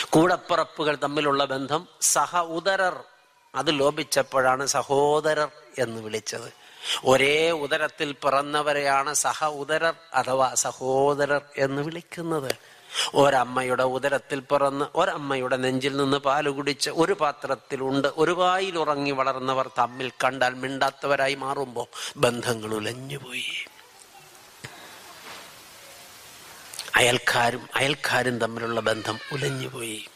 [0.09, 3.03] കൂടപ്പിറപ്പുകൾ തമ്മിലുള്ള ബന്ധം സഹ ഉദരർ
[3.55, 5.47] അത് ലോപിച്ചപ്പോഴാണ് സഹോദരർ
[5.79, 6.53] എന്ന് വിളിച്ചത്.
[7.05, 12.51] ഒരേ ഉദരത്തിൽ പിറന്നവരെയാണ് സഹ ഉദരർ അഥവാ സഹോദരർ എന്ന് വിളിക്കുന്നത്.
[13.15, 18.07] ഒരമ്മയുടെ ഉദരത്തിൽ പിറന്ന് ഒരമ്മയുടെ നെഞ്ചിൽ നിന്ന് പാൽ കുടിച്ച് ഒരു പാത്രത്തിലുണ്ട്.
[18.17, 21.85] ഒരു വായിൽ ഉറങ്ങി വളർന്നവർ തമ്മിൽ കണ്ടാൽ മിണ്ടാത്തവരായി മാറുമ്പോൾ
[22.17, 23.65] ബന്ധങ്ങൾ ഉലഞ്ഞുപോയി.
[26.95, 30.07] അയൽക്കാരും അയൽക്കാരും തമ്മിലുള്ള ബന്ധം ഉലഞ്ഞുപോയി.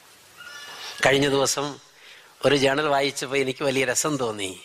[1.05, 1.90] കഴിഞ്ഞ ദിവസം
[2.45, 4.61] ഒരു ജേണൽ വായിച്ചപ്പോൾ എനിക്ക് വലിയ രസം തോന്നി.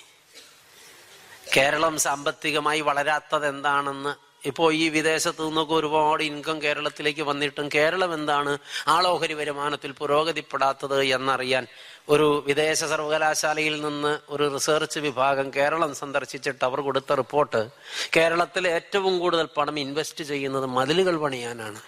[1.56, 4.12] കേരളം സാമ്പത്തികമായി വളരാത്തത് എന്താണെന്ന്
[4.46, 11.66] ഇപ്പോ ഈ വിദേശത്തു നിന്നൊക്കെ ഒരുപാട് ഇൻകം കേരളത്തിലേക്ക് വന്നിട്ടും കേരളം എന്താണ് ആളോഹരി വരുമാനത്തിൽ പുരോഗതിപ്പെടാത്തത് എന്നറിയാൻ
[12.08, 17.68] ഒരു വിദേശ സർവകലാശാലയിൽ നിന്ന് ഒരു റിസർച്ച് വിഭാഗം കേരളം സന്ദർശിച്ചിട്ട് അവർ കൊടുത്ത റിപ്പോർട്ട്
[18.16, 21.80] കേരളത്തിൽ ഏറ്റവും കൂടുതൽ പണം ഇൻവെസ്റ്റ് ചെയ്യുന്നത് മതിലുകൾ പണിയാനാണ്.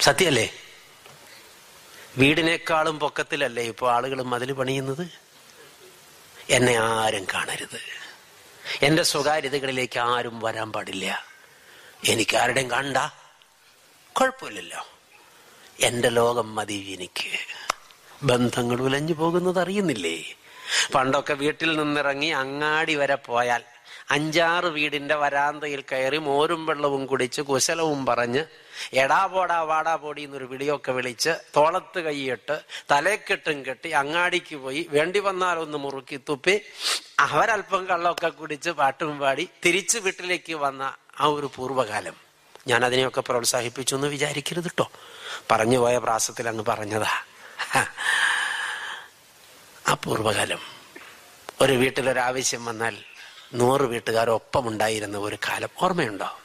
[0.00, 0.52] സത്യല്ലേ
[2.16, 5.10] വീടിനേക്കാളും പൊക്കത്തിലല്ലേ ഇപ്പോൾ ആളുകൾ മതിൽ പണിയുന്നത്?
[6.50, 7.80] എന്നെ ആരും കാണരുത്.
[8.82, 11.26] എന്റെ സ്വകാര്യതകളിലേക്ക് ആരും വരാൻ പാടില്ല.
[12.08, 12.96] എനിക്ക് ആരുടെയും കണ്ട
[14.12, 14.88] കുഴപ്പമില്ലല്ലോ.
[15.80, 17.38] എന്റെ ലോകം മതി എനിക്ക്.
[18.22, 20.24] ബന്ധങ്ങൾ ഉലഞ്ഞു പോകുന്നത് അറിയുന്നില്ലേ?
[20.94, 23.62] പണ്ടൊക്കെ വീട്ടിൽ നിന്നിറങ്ങി അങ്ങാടി വരെ പോയാൽ
[24.10, 28.44] അഞ്ചാറ് വീടിന്റെ വരാന്തയിൽ കയറി മോരും വെള്ളവും കുടിച്ച് കുശലവും പറഞ്ഞ്
[28.92, 32.56] എടാ പോടാ വാടാ പോടി എന്നൊരു വിളിയൊക്കെ വിളിച്ച് തോളത്ത് കൈയിട്ട്
[32.90, 34.86] തലേക്കെട്ടും കെട്ടി അങ്ങാടിക്ക് പോയി.
[34.90, 36.60] വേണ്ടി വന്നാലൊന്ന് മുറുക്കി തുപ്പി
[37.18, 40.82] അവരല്പം കള്ളമൊക്കെ കുടിച്ച് പാട്ടും പാടി തിരിച്ചു വീട്ടിലേക്ക് വന്ന
[41.20, 42.16] ആ ഒരു പൂർവകാലം.
[42.66, 44.90] ഞാൻ അതിനെയൊക്കെ പ്രോത്സാഹിപ്പിച്ചു എന്ന് വിചാരിക്കരുത് കേട്ടോ
[45.50, 47.12] പറഞ്ഞു പോയ പ്രാസത്തിൽ അങ്ങ് പറഞ്ഞതാ.
[49.88, 50.60] ആ പൂർവകാലം.
[51.62, 52.96] ഒരു വീട്ടിലൊരാവശ്യം വന്നാൽ
[53.54, 56.38] നൂറ് വീട്ടുകാരൊപ്പം ഉണ്ടായിരുന്ന ഒരു കാലം ഓർമ്മയുണ്ടോ?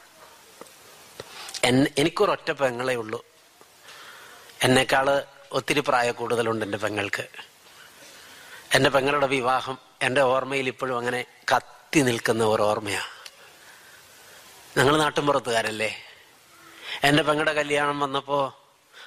[1.64, 3.24] എന്നെ എനിക്കൊരൊറ്റ പെങ്ങളെ ഉള്ളൂ.
[4.62, 7.28] എന്നെക്കാൾ ഒത്തിരി പ്രായ കൂടുതലുണ്ട് എന്റെ പെങ്ങൾക്ക്.
[8.74, 13.02] എന്റെ പെങ്ങളുടെ വിവാഹം എന്റെ ഓർമ്മയിൽ ഇപ്പോഴും അങ്ങനെ കത്തി നിൽക്കുന്ന ഒരു ഓർമ്മയാ.
[14.76, 15.96] ഞങ്ങൾ നാട്ടുമ്പുറത്തുകാരല്ലേ?
[17.02, 18.52] എന്റെ പെങ്ങളുടെ കല്യാണം വന്നപ്പോൾ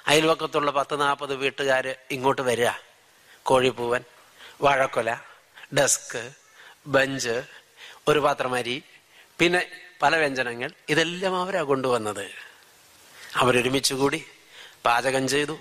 [0.06, 2.68] അയൽവക്കത്തുള്ള പത്ത് നാൽപ്പത് വീട്ടുകാർ ഇങ്ങോട്ട് വരിക.
[3.42, 4.04] കോഴിപ്പൂവൻ
[4.60, 5.16] വാഴക്കൊല
[5.78, 6.32] ഡെസ്ക്
[6.86, 7.42] ബെഞ്ച്
[8.08, 8.82] ഒരു പാത്രം അരി
[9.40, 9.66] പിന്നെ
[10.02, 10.70] പല വ്യഞ്ജനങ്ങൾ.
[10.88, 12.26] ഇതെല്ലാം അവരാ കൊണ്ടുവന്നത്.
[13.36, 14.24] അവരൊരുമിച്ച് കൂടി
[14.86, 15.58] പാചകം ചെയ്തു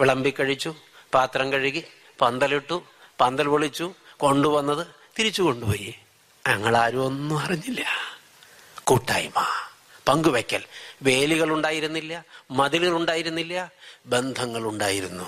[0.00, 0.74] വിളമ്പി കഴിച്ചു
[1.14, 1.82] പാത്രം കഴുകി
[2.20, 2.76] പന്തലിട്ടു
[3.20, 4.86] പന്തൽ പൊളിച്ചു കൊണ്ടുവന്നത്
[5.18, 5.94] തിരിച്ചു കൊണ്ടുപോയി.
[6.76, 7.84] ആരും ഒന്നും അറിഞ്ഞില്ല.
[8.84, 9.38] കൂട്ടായ്മ
[10.08, 10.62] പങ്കുവെക്കൽ
[11.02, 13.70] വേലികൾ ഉണ്ടായിരുന്നില്ല മതിലുകൾ ഉണ്ടായിരുന്നില്ല
[14.06, 15.26] ബന്ധങ്ങൾ ഉണ്ടായിരുന്നു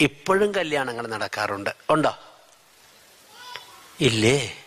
[0.00, 1.70] ഇപ്പോഴും കല്യാണങ്ങൾ നടക്കാറുണ്ട്.
[1.90, 2.12] ഉണ്ടോ?
[4.00, 4.64] ഇല്ലേ?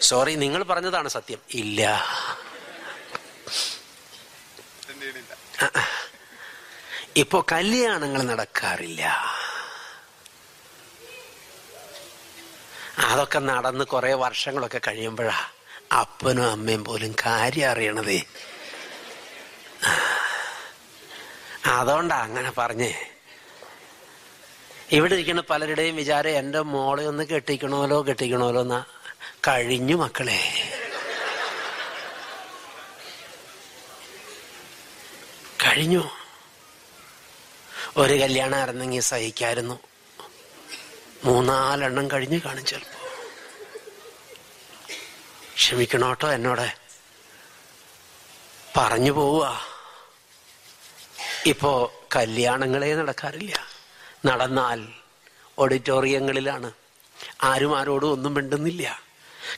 [0.00, 1.38] സോറി നിങ്ങൾ പറഞ്ഞതാണ് സത്യം.
[1.54, 1.82] ഇല്ല.
[7.16, 9.02] ഇപ്പോ കല്യാണങ്ങൾ നടക്കാറില്ല.
[12.98, 15.38] അതൊക്കെ നടന്ന് കുറെ വർഷങ്ങളൊക്കെ കഴിയുമ്പോഴാ
[16.00, 18.22] അപ്പനും അമ്മയും പോലും കാര്യം അറിയണതേ.
[21.66, 23.15] അതുകൊണ്ടാ അങ്ങനെ പറഞ്ഞേ.
[24.92, 28.84] ഇവിടെ ഇരിക്കുന്ന പലരുടെയും വിചാരം എന്റെ മോളെ ഒന്ന് കെട്ടിക്കണമല്ലോ കെട്ടിക്കണമല്ലോ എന്നാ
[29.48, 30.40] കഴിഞ്ഞു മക്കളെ.
[35.66, 36.10] കഴിഞ്ഞു.
[37.96, 39.80] ഒരു കല്യാണം ആയിരുന്നെങ്കിൽ സഹിക്കായിരുന്നു.
[41.24, 43.08] മൂന്നാലെണ്ണം കഴിഞ്ഞ് കാണും ചിലപ്പോ.
[45.54, 46.74] ക്ഷമിക്കണോട്ടോ എന്നോട്?
[48.76, 49.66] പറഞ്ഞു പോവുക.
[51.46, 53.75] ഇപ്പോ കല്യാണങ്ങളെ നടക്കാറില്ല.
[54.26, 54.88] നടന്നാൽ
[55.58, 56.72] ഓഡിറ്റോറിയങ്ങളിലാണ്.
[57.42, 59.00] ആരും ആരോടും ഒന്നും മിണ്ടുന്നില്ല.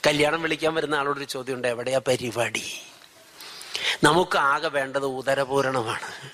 [0.06, 2.82] കല്യാണം വിളിക്കാൻ വരുന്ന ആളോടൊരു ചോദ്യമുണ്ട് എവിടെയാ പരിപാടി?
[4.02, 6.30] നമുക്ക് ആകെ വേണ്ടത് ഉദരപൂരണമാണ്.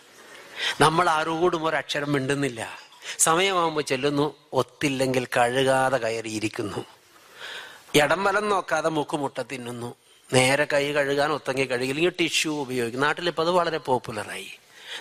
[0.83, 2.79] നമ്മൾ ആരോടും ഒരക്ഷരം മിണ്ടുന്നില്ല.
[3.19, 6.85] സമയമാകുമ്പോൾ ചെല്ലുന്നു ഒത്തില്ലെങ്കിൽ കഴുകാതെ കയറിയിരിക്കുന്നു.
[7.95, 9.95] ഇടം വലം നോക്കാതെ മുക്കുമുട്ട തിന്നുന്നു.
[10.33, 14.59] നേരെ കൈ കഴുകാൻ ഒത്തങ്ങി കഴുകില്ലെങ്കിൽ ടിഷ്യൂ ഉപയോഗിക്കും നാട്ടിലിപ്പോൾ അത് വളരെ പോപ്പുലറായി.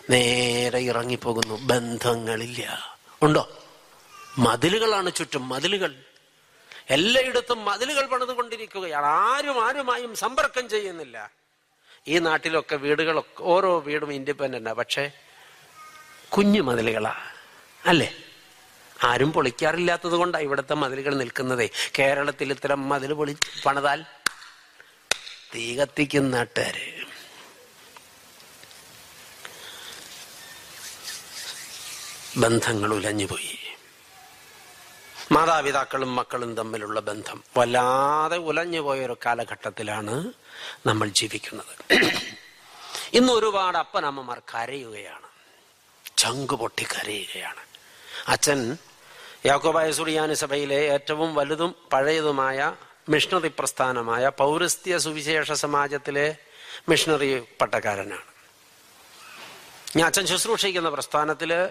[0.10, 2.93] നേരെ ഇറങ്ങിപ്പോകുന്നു ബന്ധങ്ങളില്ല.
[3.24, 3.64] ഉണ്ടോ?
[4.38, 5.96] മതിലുകളാണ് ചുറ്റും മതിലുകൾ.
[6.90, 9.06] എല്ലായിടത്തും മതിലുകൾ പണിതുകൊണ്ടിരിക്കുകയാണ്.
[9.06, 11.32] ആരും ആരുമായും സമ്പർക്കം ചെയ്യുന്നില്ല.
[12.08, 15.12] ഈ നാട്ടിലൊക്കെ വീടുകളൊക്കെ ഓരോ വീടും ഇൻഡിപെൻഡന്റാ പക്ഷെ
[16.30, 17.16] കുഞ്ഞു മതിലുകളാ.
[17.86, 18.16] അല്ലേ?
[19.04, 21.70] ആരും പൊളിക്കാറില്ലാത്തത് കൊണ്ടാണ് ഇവിടുത്തെ മതിലുകൾ നിൽക്കുന്നതേ.
[22.00, 24.06] കേരളത്തിൽ ഇത്തരം മതിൽ പൊളി പണിതാൽ
[25.56, 27.03] തീ കത്തിക്കുന്ന നാട്ടുകാര്.
[32.38, 33.58] ബന്ധങ്ങൾ ഉലഞ്ഞുപോയി
[35.32, 40.34] മാതാപിതാക്കളും മക്കളും തമ്മിലുള്ള ബന്ധം വല്ലാതെ ഉലഞ്ഞു ഒരു കാലഘട്ടത്തിലാണ്
[40.86, 41.94] നമ്മൾ ജീവിക്കുന്നത്.
[43.14, 45.28] ഇന്ന് ഒരുപാട് അപ്പനമ്മമാർ കരയുകയാണ്.
[46.18, 47.64] ചങ്ക് പൊട്ടി കരയുകയാണ്.
[48.28, 48.78] അച്ഛൻ
[49.46, 52.76] യാക്കോബായ സുറിയാനി സഭയിലെ ഏറ്റവും വലുതും പഴയതുമായ
[53.10, 56.38] മിഷണറി പ്രസ്ഥാനമായ പൗരസ്ത്യ സുവിശേഷ സമാജത്തിലെ
[56.90, 58.28] മിഷണറി പട്ടക്കാരനാണ്.
[59.98, 61.70] ഞാൻ അച്ഛൻ ശുശ്രൂഷിക്കുന്ന പ്രസ്ഥാനത്തിൽ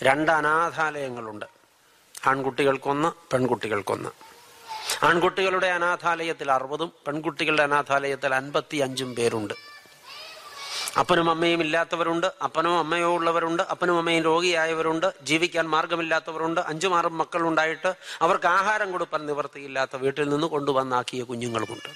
[0.00, 1.46] രണ്ട് അനാഥാലയങ്ങളുണ്ട്
[2.14, 4.10] ആൺകുട്ടികൾക്കൊന്ന് പെൺകുട്ടികൾക്കൊന്ന്.
[5.08, 9.54] ആൺകുട്ടികളുടെ അനാഥാലയത്തിൽ അറുപതും പെൺകുട്ടികളുടെ അനാഥാലയത്തിൽ അൻപത്തി അഞ്ചും പേരുണ്ട്.
[11.00, 17.90] അപ്പനും അമ്മയും ഇല്ലാത്തവരുണ്ട് അപ്പനും അമ്മയോ ഉള്ളവരുണ്ട് അപ്പനും അമ്മയും രോഗിയായവരുണ്ട് ജീവിക്കാൻ മാർഗമില്ലാത്തവരുണ്ട് അഞ്ചു മാറും മക്കളുണ്ടായിട്ട്
[18.26, 21.90] അവർക്ക് ആഹാരം കൊടുപ്പാൻ നിവർത്തിയില്ലാത്ത വീട്ടിൽ നിന്ന് കൊണ്ടുവന്നാക്കിയ കുഞ്ഞുങ്ങളുമുണ്ട്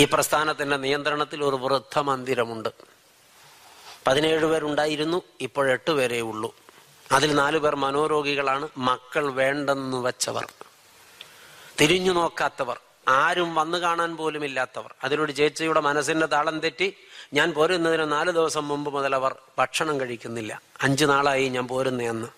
[0.00, 2.70] ഈ പ്രസ്ഥാനത്തിന്റെ നിയന്ത്രണത്തിൽ ഒരു വൃദ്ധ മന്ദിരമുണ്ട്
[4.06, 5.22] പതിനേഴ് പേരുണ്ടായിരുന്നു.
[5.40, 6.56] ഇപ്പോൾ എട്ട് പേരേ ഉള്ളൂ.
[7.12, 8.68] അതിൽ നാലു പേർ മനോരോഗികളാണ്.
[8.78, 10.52] മക്കൾ വേണ്ടെന്ന് വെച്ചവർ.
[11.80, 12.80] തിരിഞ്ഞു നോക്കാത്തവർ.
[13.08, 16.96] ആരും വന്നു കാണാൻ പോലും ഇല്ലാത്തവർ അതിലൊരു ചേച്ചിയുടെ മനസ്സിന്റെ താളം തെറ്റി
[17.32, 20.62] ഞാൻ പോരുന്നതിന് നാല് ദിവസം മുമ്പ് മുതൽ അവർ ഭക്ഷണം കഴിക്കുന്നില്ല.
[20.82, 22.28] അഞ്ചു നാളായി ഞാൻ പോരുന്നതെന്ന്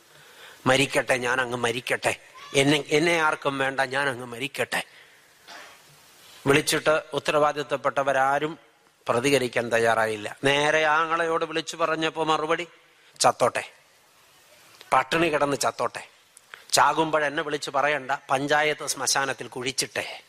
[0.66, 2.20] മരിക്കട്ടെ ഞാൻ അങ്ങ് മരിക്കട്ടെ.
[2.54, 4.84] എന്നെ എന്നെ ആർക്കും വേണ്ട ഞാൻ അങ്ങ് മരിക്കട്ടെ.
[6.46, 8.58] വിളിച്ചിട്ട് ഉത്തരവാദിത്തപ്പെട്ടവരാരും
[9.08, 10.36] പ്രതികരിക്കാൻ തയ്യാറായില്ല.
[10.44, 12.66] നേരെ ആങ്ങളയോട് വിളിച്ചു പറഞ്ഞപ്പോ മറുപടി
[13.20, 13.72] ചത്തോട്ടെ.
[14.92, 16.08] പട്ടിണി കിടന്ന് ചത്തോട്ടെ.
[16.72, 18.10] ചാകുമ്പോഴെന്നെ വിളിച്ചു പറയണ്ട.
[18.30, 20.22] പഞ്ചായത്ത് ശ്മശാനത്തിൽ കുഴിച്ചിട്ടെ.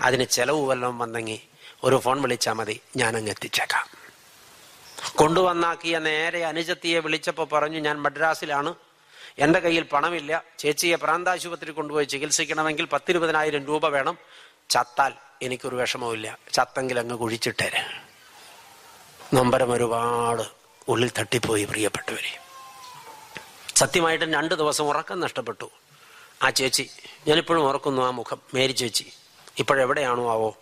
[0.00, 1.38] അതിന് ചെലവ് വല്ലതും വന്നെങ്കിൽ
[1.84, 2.80] ഒരു ഫോൺ വിളിച്ചാൽ മതി.
[2.96, 3.86] ഞാൻ അങ്ങ് എത്തിച്ചേക്കാം.
[5.16, 8.74] കൊണ്ടുവന്നാക്കിയ നേരെ അനുജത്തിയെ വിളിച്ചപ്പോൾ പറഞ്ഞു ഞാൻ മദ്രാസിലാണ്.
[9.38, 10.42] എന്റെ കയ്യിൽ പണമില്ല.
[10.58, 14.18] ചേച്ചിയെ പ്രാന്താശുപത്രി കൊണ്ടുപോയി ചികിത്സിക്കണമെങ്കിൽ പത്തിരുപതിനായിരം രൂപ വേണം.
[14.70, 16.38] ചത്താൽ എനിക്കൊരു വിഷമവുമില്ല.
[16.52, 18.02] ചത്തെങ്കിൽ അങ്ങ് കുഴിച്ചിട്ടേര്.
[19.36, 20.42] നമ്പരം ഒരുപാട്
[20.88, 22.38] ഉള്ളിൽ തട്ടിപ്പോയി പ്രിയപ്പെട്ടവരെ.
[23.76, 25.70] സത്യമായിട്ടും രണ്ടു ദിവസം ഉറക്കം നഷ്ടപ്പെട്ടു.
[26.42, 26.90] ആ ചേച്ചി
[27.28, 28.40] ഞാനിപ്പോഴും ഓർക്കുന്നു ആ മുഖം.
[28.54, 29.12] മേരി ചേച്ചി
[29.58, 30.56] ഇപ്പോഴെവിടെയാണോ ആവോ?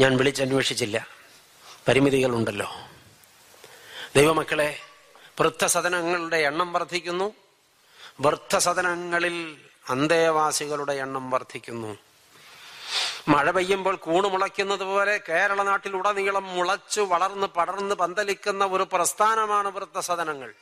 [0.00, 1.06] ഞാൻ വിളിച്ചന്വേഷിച്ചില്ല.
[1.88, 2.72] പരിമിതികളുണ്ടല്ലോ.
[4.16, 4.78] ദൈവമക്കളെ
[5.40, 7.34] വൃദ്ധസദനങ്ങളുടെ എണ്ണം വർദ്ധിക്കുന്നു.
[8.20, 9.56] വൃദ്ധസദനങ്ങളിൽ
[9.88, 12.07] അന്തേവാസികളുടെ എണ്ണം വർദ്ധിക്കുന്നു.
[13.28, 20.54] മഴ പെയ്യുമ്പോൾ കൂണ് മുളയ്ക്കുന്നത് പോലെ കേരള നാട്ടിലുടനീളം മുളച്ചു വളർന്ന് പടർന്ന് പന്തലിക്കുന്ന ഒരു പ്രസ്ഥാനമാണ് വൃത്തസദനങ്ങൾ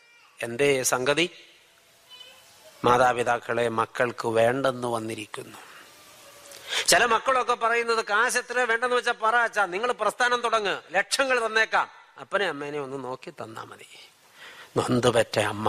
[0.43, 1.31] എന്തേ സംഗതി?
[2.85, 5.59] മാതാപിതാക്കളെ മക്കൾക്ക് വേണ്ടെന്ന് വന്നിരിക്കുന്നു.
[6.87, 11.91] ചില മക്കളൊക്കെ പറയുന്നത് കാശ് എത്ര വേണ്ടെന്ന് വെച്ചാൽ പറ അച്ഛാ നിങ്ങൾ പ്രസ്ഥാനം തുടങ്ങ് ലക്ഷങ്ങൾ തന്നേക്കാം.
[12.21, 13.87] അപ്പനെ അമ്മേനെ ഒന്ന് നോക്കി തന്നാ മതി.
[14.77, 15.69] നൊന്തുപറ്റ അമ്മ.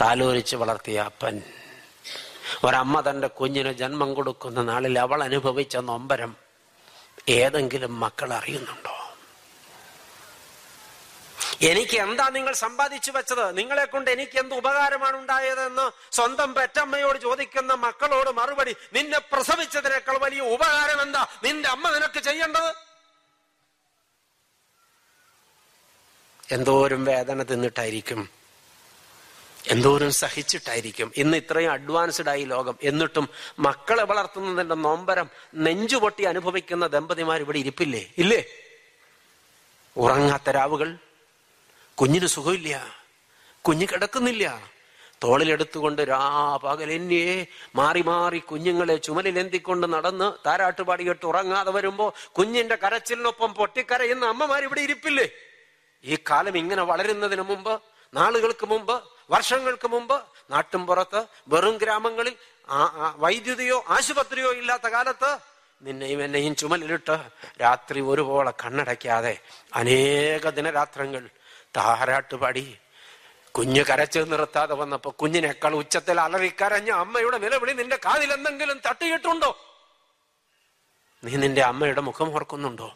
[0.00, 1.42] താലോലിച്ച് വളർത്തിയ അപ്പൻ
[2.66, 6.32] ഒരമ്മ തന്റെ കുഞ്ഞിന് ജന്മം കൊടുക്കുന്ന നാളിൽ അവൾ അനുഭവിച്ച നൊമ്പരം
[7.28, 8.94] ഏതെങ്കിലും മക്കൾ അറിയുന്നുണ്ടോ?
[11.70, 13.56] എനിക്ക് എന്താ നിങ്ങൾ സമ്പാദിച്ചു വെച്ചത്?
[13.58, 21.02] നിങ്ങളെ കൊണ്ട് എനിക്ക് എന്ത് ഉപകാരമാണ് ഉണ്ടായതെന്ന് സ്വന്തം പെറ്റമ്മയോട് ചോദിക്കുന്ന മക്കളോട് മറുപടി നിന്നെ പ്രസവിച്ചതിനേക്കാൾ വലിയ ഉപകാരം
[21.02, 21.22] എന്താ?
[21.44, 22.70] നിന്റെ അമ്മ നിനക്ക് ചെയ്യേണ്ടത്?
[26.48, 28.22] എന്തോരം വേദന തിന്നിട്ടായിരിക്കും
[29.66, 31.12] എന്തോരം സഹിച്ചിട്ടായിരിക്കും.
[31.16, 32.78] ഇന്ന് ഇത്രയും അഡ്വാൻസ്ഡ് ആയി ലോകം.
[32.82, 38.10] എന്നിട്ടും മക്കളെ വളർത്തുന്നതിന്റെ നൊമ്പരം നെഞ്ചുപൊട്ടി അനുഭവിക്കുന്ന ദമ്പതിമാർ ഇവിടെ ഇരിപ്പില്ലേ?
[38.18, 38.44] ഇല്ലേ?
[39.96, 40.96] ഉറങ്ങാത്ത രാവുകൾ.
[41.94, 43.02] കുഞ്ഞിന് സുഖമില്ല.
[43.68, 44.72] കുഞ്ഞ് കിടക്കുന്നില്ല.
[45.24, 47.46] തോളിലെടുത്തുകൊണ്ട് രാപകലെന്നെ
[47.76, 55.28] മാറി മാറി കുഞ്ഞുങ്ങളെ ചുമലിലെന്തിക്കൊണ്ട് നടന്ന് താരാട്ടുപാടിയിട്ട് ഉറങ്ങാതെ വരുമ്പോ കുഞ്ഞിന്റെ കരച്ചിലിനൊപ്പം പൊട്ടിക്കരയുന്ന അമ്മമാർ ഇവിടെ ഇരിപ്പില്ലേ?
[56.04, 57.80] ഈ കാലം ഇങ്ങനെ വളരുന്നതിന് മുമ്പ്
[58.14, 60.16] നാളുകൾക്ക് മുമ്പ് വർഷങ്ങൾക്ക് മുമ്പ്
[60.50, 62.34] നാട്ടുംപുറത്ത് വെറും ഗ്രാമങ്ങളിൽ
[63.18, 65.30] വൈദ്യുതിയോ ആശുപത്രിയോ ഇല്ലാത്ത കാലത്ത്
[65.82, 67.14] നിന്നെയും എന്നെയും ചുമലിലിട്ട്
[67.62, 69.34] രാത്രി ഒരുപോലെ കണ്ണടയ്ക്കാതെ
[69.72, 71.24] അനേക ദിനരാത്രങ്ങൾ
[71.76, 72.64] താരാട്ടുപാടി
[73.54, 79.50] കുഞ്ഞ് കരച്ചു നിർത്താതെ വന്നപ്പോ കുഞ്ഞിനേക്കാൾ ഉച്ചത്തിൽ അലറിക്കരഞ്ഞ അമ്മയുടെ നിലവിളി നിന്റെ കാതിൽ എന്തെങ്കിലും തട്ടിയിട്ടുണ്ടോ?
[81.22, 82.88] നീ നിന്റെ അമ്മയുടെ മുഖം ഓർക്കുന്നുണ്ടോ?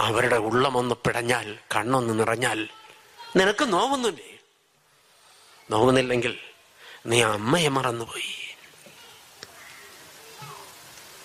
[0.00, 2.60] അവരുടെ ഉള്ളമൊന്ന് പിടഞ്ഞാൽ കണ്ണൊന്ന് നിറഞ്ഞാൽ
[3.38, 4.38] നിനക്ക് നോവുന്നില്ലേ?
[5.70, 6.38] നോവുന്നില്ലെങ്കിൽ
[7.06, 8.56] നീ അമ്മയെ മറന്നുപോയി.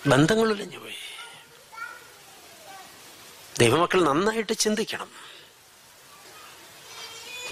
[0.06, 0.94] ബന്ധങ്ങളിലഞ്ഞു പോയി.
[3.58, 5.10] ദൈവമക്കൾ നന്നായിട്ട് ചിന്തിക്കണം.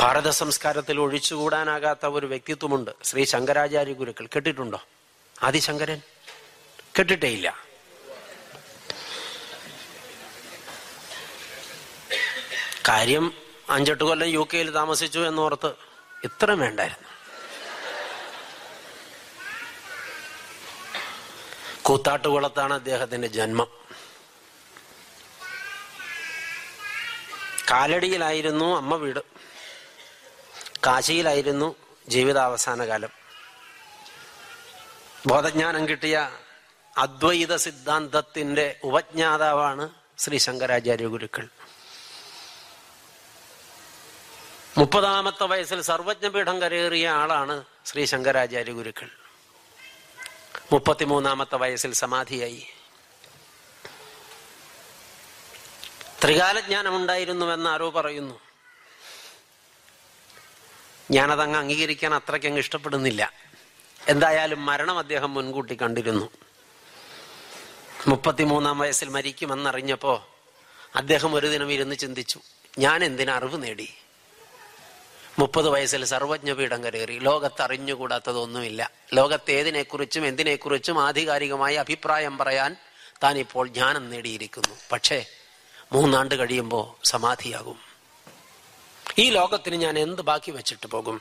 [0.00, 4.26] ഭാരത സംസ്കാരത്തിൽ ഒഴിച്ചുകൂടാനാകാത്ത ഒരു വ്യക്തിത്വമുണ്ട് ശ്രീ ശങ്കരാചാര്യ ഗുരുക്കൾ.
[4.26, 4.82] കേട്ടിട്ടുണ്ടോ?
[5.42, 6.00] ആദിശങ്കരൻ?
[6.98, 7.66] കേട്ടിട്ടേ ഇല്ല.
[12.88, 15.72] കാര്യം അഞ്ചെട്ട് കൊല്ലം യു കെയിൽ താമസിച്ചു എന്നോർത്ത്
[16.24, 17.08] ഇത്രയും വേണ്ടായിരുന്നു.
[21.82, 23.66] കൂത്താട്ടുകുളത്താണ് അദ്ദേഹത്തിന്റെ ജന്മം.
[27.70, 29.20] കാലടിയിലായിരുന്നു അമ്മ വീട്.
[30.86, 31.74] കാശിയിലായിരുന്നു
[32.08, 33.08] ജീവിതാവസാന കാലം
[35.26, 36.30] ബോധജ്ഞാനം കിട്ടിയ
[36.98, 41.48] അദ്വൈത സിദ്ധാന്തത്തിന്റെ ഉപജ്ഞാതാവാണ് ശ്രീ ശങ്കരാചാര്യ ഗുരുക്കൾ.
[44.78, 49.08] മുപ്പതാമത്തെ വയസ്സിൽ സർവജ്ഞപീഠം കരേറിയ ആളാണ് ശ്രീ ശങ്കരാചാര്യ ഗുരുക്കൾ.
[50.72, 52.66] മുപ്പത്തിമൂന്നാമത്തെ വയസ്സിൽ സമാധിയായി.
[56.24, 58.40] ത്രികാലജ്ഞാനമുണ്ടായിരുന്നുവെന്ന് ആരോ പറയുന്നു.
[61.10, 63.32] ഞാനതങ്ങ് അംഗീകരിക്കാൻ അത്രയ്ക്കങ്ങ് ഇഷ്ടപ്പെടുന്നില്ല.
[64.08, 66.30] എന്തായാലും മരണം അദ്ദേഹം മുൻകൂട്ടി കണ്ടിരുന്നു.
[68.08, 70.28] മുപ്പത്തിമൂന്നാം വയസ്സിൽ മരിക്കുമെന്നറിഞ്ഞപ്പോ
[70.96, 72.40] അദ്ദേഹം ഒരു ദിനം ഇരുന്ന് ചിന്തിച്ചു
[72.78, 73.88] ഞാൻ എന്തിനാ അറിവ് നേടി?
[75.38, 76.80] മുപ്പത് വയസ്സിൽ സർവജ്ഞപീഠം
[77.62, 82.76] അറിഞ്ഞുകൂടാത്തതൊന്നുമില്ല ലോകത്ത് ഏതിനെക്കുറിച്ചും എന്തിനെക്കുറിച്ചും ആധികാരികമായി അഭിപ്രായം പറയാൻ
[83.22, 84.74] താൻ ഇപ്പോൾ ജ്ഞാനം നേടിയിരിക്കുന്നു.
[84.92, 85.18] പക്ഷേ
[85.92, 87.78] മൂന്നാണ്ട് കഴിയുമ്പോൾ സമാധിയാകും.
[89.18, 91.20] ഈ ലോകത്തിന് ഞാൻ എന്ത് ബാക്കി വെച്ചിട്ട് പോകും?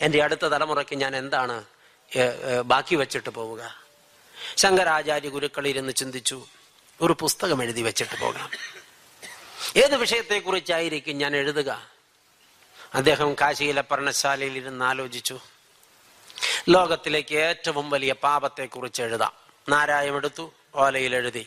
[0.00, 1.64] എന്റെ അടുത്ത തലമുറയ്ക്ക് ഞാൻ എന്താണ്
[2.64, 3.62] ബാക്കി വെച്ചിട്ട് പോവുക?
[4.56, 6.46] ശങ്കരാചാര്യ ഗുരുക്കൾ ഇരുന്ന് ചിന്തിച്ചു
[7.00, 8.50] ഒരു പുസ്തകം എഴുതി വെച്ചിട്ട് പോകാം
[9.76, 11.97] ഏത് വിഷയത്തെക്കുറിച്ചായിരിക്കും ഞാൻ എഴുതുക?
[12.94, 15.40] അദ്ദേഹം കാശിയിലെ പർണശാലയിൽ ഇരുന്ന് ആലോചിച്ചു.
[16.68, 19.32] ലോകത്തിലേക്ക് ഏറ്റവും വലിയ പാപത്തെക്കുറിച്ച് എഴുതാം.
[19.68, 21.46] നാരായം എടുത്തു ഓലയിൽ എഴുതി.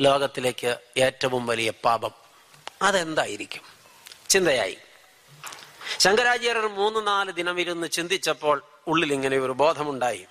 [0.00, 2.10] ലോകത്തിലേക്ക് ഏറ്റവും വലിയ പാപം.
[2.82, 3.62] അതെന്തായിരിക്കും?
[4.28, 4.76] ചിന്തയായി.
[5.98, 10.26] ശങ്കരാചാര്യർ മൂന്ന് നാല് ദിനം ഇരുന്ന് ചിന്തിച്ചപ്പോൾ ഉള്ളിൽ ഇങ്ങനെ ഒരു ബോധമുണ്ടായി.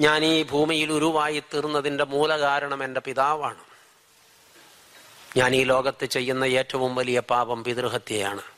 [0.00, 3.64] ഞാൻ ഈ ഭൂമിയിൽ ഉരുവായി തീർന്നതിന്റെ മൂലകാരണം എന്റെ പിതാവാണ്.
[5.36, 8.53] ഞാൻ ഈ ലോകത്ത് ചെയ്യുന്ന ഏറ്റവും വലിയ പാപം പിതൃഹത്യയാണ്.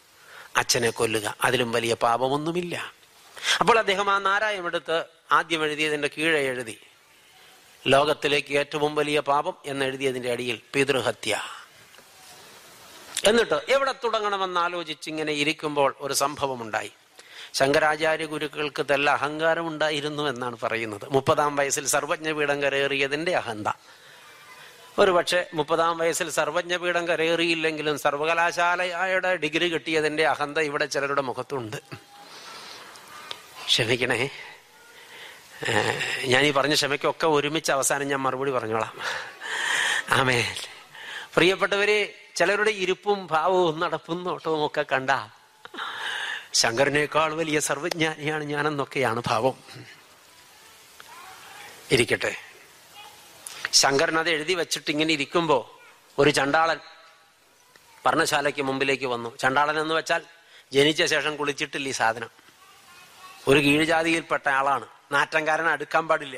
[0.56, 1.36] അച്ഛനെ കൊല്ലുക.
[1.44, 2.92] അതിലും വലിയ പാപമൊന്നുമില്ല.
[3.60, 6.78] അപ്പോൾ അദ്ദേഹം ആ നാരായമെടുത്ത് ആദ്യം എഴുതിയതിന്റെ കീഴെ എഴുതി.
[7.86, 11.42] ലോകത്തിലേക്ക് ഏറ്റവും വലിയ പാപം എന്ന് എഴുതിയതിന്റെ അടിയിൽ പിതൃഹത്യ.
[13.24, 16.92] എന്നിട്ട് എവിടെ തുടങ്ങണമെന്ന് ആലോചിച്ച് ഇങ്ങനെ ഇരിക്കുമ്പോൾ ഒരു സംഭവം ഉണ്ടായി
[17.54, 21.04] ശങ്കരാചാര്യ ഗുരുക്കൾക്ക് തെല്ല അഹങ്കാരം ഉണ്ടായിരുന്നു എന്നാണ് പറയുന്നത്.
[21.10, 23.66] മുപ്പതാം വയസ്സിൽ സർവജ്ഞപീഠം കരേറിയതിന്റെ അഹന്ത.
[24.98, 31.76] ഒരു പക്ഷെ മുപ്പതാം വയസ്സിൽ സർവജ്ഞപീഠം കരേറിയില്ലെങ്കിലും സർവകലാശാലയുടെ ഡിഗ്രി കിട്ടിയതിന്റെ അഹന്ത ഇവിടെ ചിലരുടെ മുഖത്തുണ്ട്.
[33.66, 34.30] ക്ഷമിക്കണേ.
[36.24, 39.00] ഞാൻ ഈ പറഞ്ഞ ക്ഷമയ്ക്കൊക്കെ ഒരുമിച്ച് അവസാനം ഞാൻ മറുപടി പറഞ്ഞോളാം.
[40.10, 40.56] ആമേ
[41.34, 45.10] പ്രിയപ്പെട്ടവര് ചിലരുടെ ഇരിപ്പും ഭാവവും നടപ്പും നോട്ടവും ഒക്കെ കണ്ട
[46.52, 49.56] ശങ്കരനേക്കാൾ വലിയ സർവജ്ഞാനിയാണ് ഞാനെന്നൊക്കെയാണ് ഭാവം.
[51.90, 52.34] ഇരിക്കട്ടെ.
[53.76, 55.78] ശങ്കരൻ അത് എഴുതി വെച്ചിട്ട് ഇങ്ങനെ ഇരിക്കുമ്പോ
[56.18, 56.78] ഒരു ചണ്ടാളൻ
[58.06, 59.36] പർണശാലയ്ക്ക് മുമ്പിലേക്ക് വന്നു.
[59.36, 60.22] ചണ്ടാളൻ എന്ന് വെച്ചാൽ
[60.72, 62.30] ജനിച്ച ശേഷം കുളിച്ചിട്ടില്ല ഈ സാധനം.
[63.48, 64.86] ഒരു കീഴ്ജാതിയിൽപ്പെട്ട ആളാണ്.
[65.12, 66.36] നാറ്റംകാരൻ അടുക്കാൻ പാടില്ല.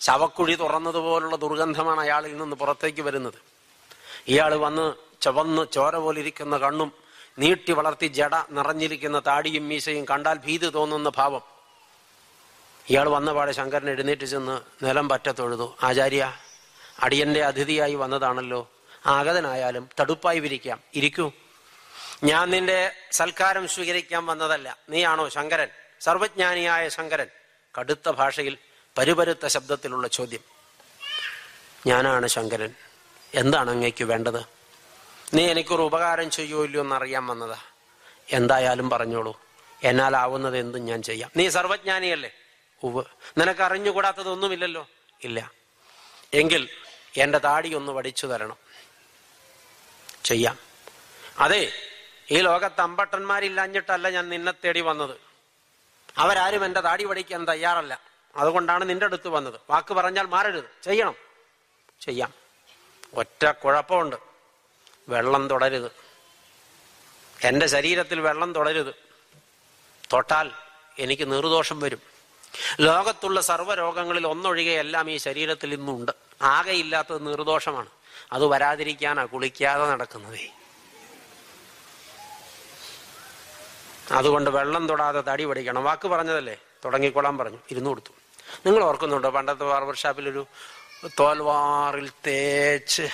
[0.00, 3.38] ശവക്കുഴി തുറന്നതുപോലുള്ള ദുർഗന്ധമാണ് അയാളിൽ നിന്ന് പുറത്തേക്ക് വരുന്നത്.
[4.28, 4.86] ഇയാൾ വന്ന്
[5.22, 6.92] ചുവന്ന് ചോര പോലിരിക്കുന്ന കണ്ണും
[7.38, 11.42] നീട്ടി വളർത്തി ജട നിറഞ്ഞിരിക്കുന്ന താടിയും മീശയും കണ്ടാൽ ഭീതി തോന്നുന്ന ഭാവം.
[12.90, 15.76] ഇയാൾ വന്ന പാടെ ശങ്കരൻ എഴുന്നേറ്റ് ചെന്ന് നിലം പറ്റത്തൊഴുതു.
[15.82, 16.24] ആചാര്യ
[17.00, 18.70] അടിയന്റെ അതിഥിയായി വന്നതാണല്ലോ.
[19.06, 20.80] ആഗതനായാലും തടുപ്പായി വിരിക്കാം.
[20.94, 21.32] ഇരിക്കൂ.
[22.24, 24.76] ഞാൻ നിന്റെ സൽക്കാരം സ്വീകരിക്കാൻ വന്നതല്ല.
[24.88, 25.68] നീയാണോ ശങ്കരൻ?
[26.00, 27.26] സർവജ്ഞാനിയായ ശങ്കരൻ.
[27.80, 28.58] കടുത്ത ഭാഷയിൽ
[28.98, 30.40] പരുപരുത്ത ശബ്ദത്തിലുള്ള ചോദ്യം.
[31.86, 32.74] ഞാനാണ് ശങ്കരൻ.
[33.34, 34.44] എന്താണ് അങ്ങേക്ക് വേണ്ടത്?
[35.34, 37.58] നീ എനിക്കൊരു ഉപകാരം ചെയ്യുമോ ഇല്ലയോ എന്നറിയാൻ വന്നതാ.
[38.30, 39.40] എന്തായാലും പറഞ്ഞോളൂ.
[39.82, 41.30] എന്നാലാവുന്നത് എന്തും ഞാൻ ചെയ്യാം.
[41.36, 42.30] നീ സർവജ്ഞാനിയല്ലേ?
[42.82, 43.04] ഉവ്
[43.38, 44.88] നിനക്ക് അറിഞ്ഞുകൂടാത്തതൊന്നുമില്ലല്ലോ?
[45.24, 45.50] ഇല്ല.
[46.34, 46.68] എങ്കിൽ
[47.16, 48.56] എന്റെ താടി ഒന്ന് വടിച്ചു തരണം.
[50.24, 50.58] ചെയ്യാം.
[51.38, 51.72] അതെ
[52.30, 55.16] ഈ ലോകത്ത് അമ്പട്ടന്മാരില്ലാഞ്ഞിട്ടല്ല ഞാൻ നിന്നെ തേടി വന്നത്.
[56.18, 58.00] അവരാരും എന്റെ താടി വടിക്കാൻ തയ്യാറല്ല.
[58.36, 59.60] അതുകൊണ്ടാണ് നിന്റെ അടുത്ത് വന്നത്.
[59.70, 60.84] വാക്ക് പറഞ്ഞാൽ മാറരുത്.
[60.84, 61.14] ചെയ്യണം.
[62.00, 62.32] ചെയ്യാം.
[63.14, 64.16] ഒറ്റ കുഴപ്പമുണ്ട്.
[65.08, 65.92] വെള്ളം തുടരുത്.
[67.42, 68.94] എന്റെ ശരീരത്തിൽ വെള്ളം തുടരുത്.
[70.12, 70.50] തൊട്ടാൽ
[70.98, 72.02] എനിക്ക് നിർദോഷം വരും.
[72.80, 76.12] ലോകത്തുള്ള സർവരോഗങ്ങളിൽ ഒന്നൊഴികെ എല്ലാം ഈ ശരീരത്തിൽ ഇന്നുണ്ട്.
[76.42, 77.86] ആകെ ഇല്ലാത്തത് നിർദോഷമാണ്.
[78.32, 80.48] അത് വരാതിരിക്കാനാ കുളിക്കാതെ നടക്കുന്നതേ.
[84.10, 86.56] അതുകൊണ്ട് വെള്ളം തൊടാതെ തടി പഠിക്കണം വാക്ക് പറഞ്ഞതല്ലേ?
[86.84, 87.58] തുടങ്ങിക്കൊള്ളാൻ പറഞ്ഞു.
[87.70, 88.12] ഇരുന്നു കൊടുത്തു.
[88.66, 89.30] നിങ്ങൾ ഓർക്കുന്നുണ്ടോ?
[89.30, 90.46] പണ്ടത്തെ ബാർബർ ഷാപ്പിലൊരു
[91.20, 93.08] തോൽവാറിൽ തേച്ച്.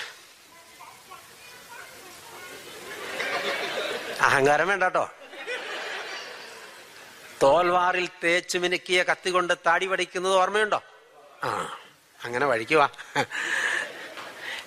[4.21, 5.09] അഹങ്കാരം വേണ്ട കേട്ടോ
[7.43, 10.81] തോൽവാറിൽ തേച്ച് മിനുക്കിയ കത്തി കൊണ്ട് താടി പഠിക്കുന്നത് ഓർമ്മയുണ്ടോ?
[11.43, 11.77] ആ.
[12.25, 12.87] അങ്ങനെ വഴിക്കുവാ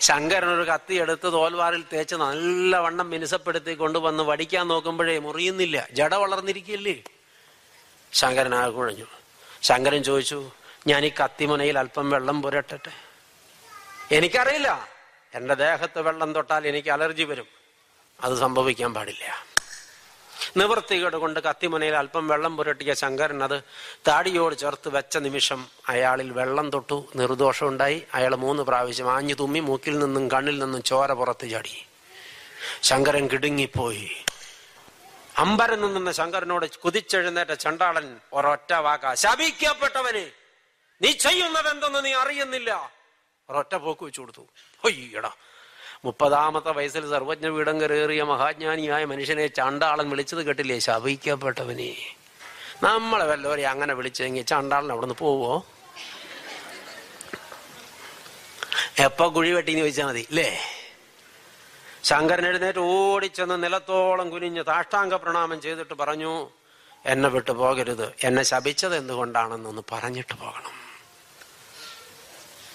[0.08, 5.76] ശങ്കരൻ ഒരു കത്തി എടുത്ത് തോൽവാറിൽ തേച്ച് നല്ല വണ്ണം മിനുസപ്പെടുത്തി കൊണ്ടുവന്ന് വടിക്കാൻ നോക്കുമ്പോഴേ മുറിയുന്നില്ല.
[5.98, 6.96] ജട വളർന്നിരിക്കില്ലേ
[8.12, 9.06] ശങ്കരൻ ആകെ കുഴഞ്ഞു.
[9.68, 10.38] ശങ്കരൻ ചോദിച്ചു
[10.90, 12.92] ഞാൻ ഈ കത്തിമുനയിൽ അല്പം വെള്ളം പുരട്ടട്ടെ?
[14.16, 14.70] എനിക്കറിയില്ല.
[15.38, 17.48] എന്റെ ദേഹത്ത് വെള്ളം തൊട്ടാൽ എനിക്ക് അലർജി വരും.
[18.24, 19.24] അത് സംഭവിക്കാൻ പാടില്ല.
[20.56, 23.62] നിവൃത്തികേട് കൊണ്ട് കത്തിമുനയിൽ അല്പം വെള്ളം പുരട്ടിയ ശങ്കരൻ അത്
[24.08, 27.08] താടിയോട് ചേർത്ത് വെച്ച നിമിഷം അയാളിൽ വെള്ളം തൊട്ടു.
[27.16, 28.06] നിർദോഷമുണ്ടായി.
[28.14, 31.86] അയാൾ മൂന്ന് പ്രാവശ്യം ആഞ്ഞു തുമ്മി മൂക്കിൽ നിന്നും കണ്ണിൽ നിന്നും ചോര പുറത്ത് ചാടി.
[32.82, 34.10] ശങ്കരൻ കിടുങ്ങിപ്പോയി.
[35.36, 40.30] അമ്പരന്ന് നിന്ന ശങ്കരനോട് കുതിച്ചെഴുന്നേറ്റ ചണ്ടാളൻ ഒരൊറ്റ വാക്ക ശപിക്കപ്പെട്ടവന്
[41.02, 42.92] നീ ചെയ്യുന്നത് എന്തെന്ന് നീ അറിയുന്നില്ല.
[43.50, 44.46] ഒരൊറ്റ പോക്ക് വെച്ചു കൊടുത്തു.
[44.84, 45.32] ഒയ്യടാ
[46.04, 50.78] മുപ്പതാമത്തെ വയസ്സിൽ സർവജ്ഞ വീടം കയറിയ മഹാജ്ഞാനിയായ മനുഷ്യനെ ചണ്ടാളൻ വിളിച്ചത് കേട്ടില്ലേ?
[50.78, 52.14] ശപിക്കപ്പെട്ടവനെ.
[52.82, 55.66] നമ്മളെ വല്ലവരെ അങ്ങനെ വിളിച്ചെങ്കിൽ ചണ്ടാളൻ അവിടെ നിന്ന് പോവോ?
[58.98, 60.60] എപ്പോ കുഴി വെട്ടിന്ന് ചോദിച്ചാൽ മതി അല്ലേ
[62.02, 66.50] ശങ്കരൻ എഴുന്നേറ്റ് ഓടിച്ചെന്ന് നിലത്തോളം കുനിഞ്ഞ് താഷ്ടാംഗ പ്രണാമം ചെയ്തിട്ട് പറഞ്ഞു
[67.06, 68.14] എന്നെ വിട്ടു പോകരുത്.
[68.24, 70.74] എന്നെ ശപിച്ചത് എന്തുകൊണ്ടാണെന്നൊന്ന് പറഞ്ഞിട്ട് പോകണം.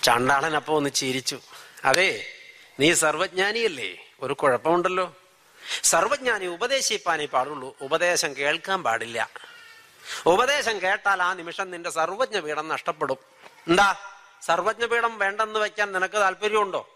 [0.03, 1.39] ചണ്ടാളൻ അപ്പോൾ ഒന്ന് ചിരിച്ചു.
[1.85, 2.33] അതെ
[2.79, 3.97] നീ സർവജ്ഞാനിയല്ലേ?
[4.21, 5.15] ഒരു കുഴപ്പമുണ്ടല്ലോ.
[5.83, 7.75] സർവജ്ഞാനി ഉപദേശിപ്പാനേ പാടുള്ളൂ.
[7.81, 9.29] ഉപദേശം കേൾക്കാൻ പാടില്ല.
[10.25, 13.17] ഉപദേശം കേട്ടാൽ ആ നിമിഷം നിന്റെ സർവജ്ഞ പീഠം നഷ്ടപ്പെടും.
[13.67, 13.95] എന്താ?
[14.41, 16.89] സർവജ്ഞ പീഠം വേണ്ടെന്ന് വെക്കാൻ നിനക്ക് താല്പര്യമുണ്ടോ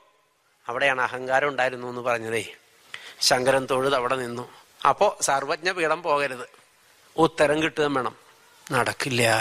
[0.68, 2.56] അവിടെയാണ് അഹങ്കാരം ഉണ്ടായിരുന്നു എന്ന് പറഞ്ഞതേ.
[3.22, 4.54] ശങ്കരൻ തൊഴുത് അവിടെ നിന്നു.
[4.90, 6.50] അപ്പോ സർവജ്ഞ പീഠം പോകരുത്.
[7.18, 8.16] ഉത്തരം കിട്ടുകയും വേണം.
[8.72, 9.40] നടക്കില്ല.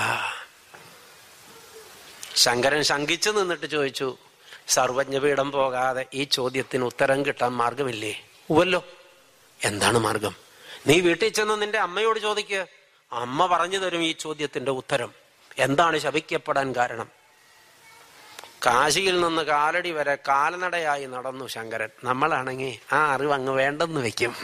[2.36, 4.18] ശങ്കരൻ ശങ്കിച്ചു നിന്നിട്ട് ചോദിച്ചു
[4.70, 8.24] സർവജ്ഞപീഠം പോകാതെ ഈ ചോദ്യത്തിന് ഉത്തരം കിട്ടാൻ മാർഗമില്ലേ?
[8.50, 8.84] ഉവല്ലോ
[9.64, 10.34] എന്താണ് മാർഗം?
[10.86, 12.66] നീ വീട്ടിൽ ചെന്ന് നിന്റെ അമ്മയോട് ചോദിക്ക്.
[13.12, 15.12] അമ്മ പറഞ്ഞു തരും ഈ ചോദ്യത്തിന്റെ ഉത്തരം.
[15.58, 17.08] എന്താണ് ശപിക്കപ്പെടാൻ കാരണം?
[18.66, 21.88] കാശിയിൽ നിന്ന് കാലടി വരെ കാൽനടയായി നടന്നു ശങ്കരൻ.
[22.04, 24.36] നമ്മളാണെങ്കിൽ ആ അറിവ് അങ്ങ് വേണ്ടെന്ന് വെക്കും.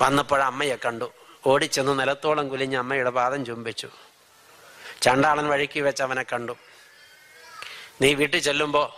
[0.00, 1.12] വന്നപ്പോൾ അമ്മയെ കണ്ടു.
[1.46, 3.88] ഓടിച്ചെന്ന് നിലത്തോളം കുലിഞ്ഞ് അമ്മയുടെ പാദം ചുംബിച്ചു.
[5.02, 6.56] ചണ്ടാളൻ വഴിക്ക് വെച്ച് അവനെ കണ്ടു.
[8.02, 8.96] നീ വീട്ടിൽ ചെല്ലുമ്പോ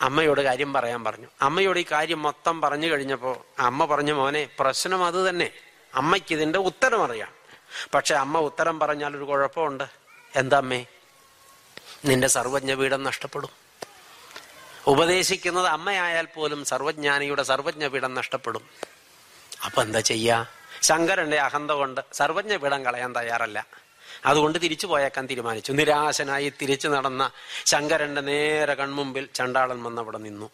[0.00, 1.26] അമ്മയോട് കാര്യം പറയാൻ പറഞ്ഞു.
[1.42, 5.50] അമ്മയോട് ഈ കാര്യം മൊത്തം പറഞ്ഞു കഴിഞ്ഞപ്പോ അമ്മ പറഞ്ഞു മോനെ പ്രശ്നം അത് തന്നെ.
[5.94, 7.32] അമ്മയ്ക്ക് ഇതിന്റെ ഉത്തരം അറിയാം.
[7.94, 9.84] പക്ഷെ അമ്മ ഉത്തരം പറഞ്ഞാൽ ഒരു കുഴപ്പമുണ്ട്.
[10.36, 10.86] എന്താ അമ്മേ?
[12.04, 13.50] നിന്റെ സർവജ്ഞ പീഠം നഷ്ടപ്പെടും.
[14.86, 18.68] ഉപദേശിക്കുന്നത് അമ്മയായാൽ പോലും സർവജ്ഞാനിയുടെ സർവജ്ഞ പീഠം നഷ്ടപ്പെടും.
[19.64, 20.46] അപ്പൊ എന്താ ചെയ്യാ?
[20.82, 23.83] ശങ്കരന്റെ അഹന്ത കൊണ്ട് സർവജ്ഞ പീഠം കളയാൻ തയ്യാറല്ല.
[24.26, 25.72] അതുകൊണ്ട് തിരിച്ചു പോയേക്കാൻ തീരുമാനിച്ചു.
[25.72, 27.30] നിരാശനായി തിരിച്ചു നടന്ന
[27.66, 30.50] ശങ്കരന്റെ നേരെ കൺമുമ്പിൽ ചണ്ടാളൻ വന്നവിടെ നിന്നു.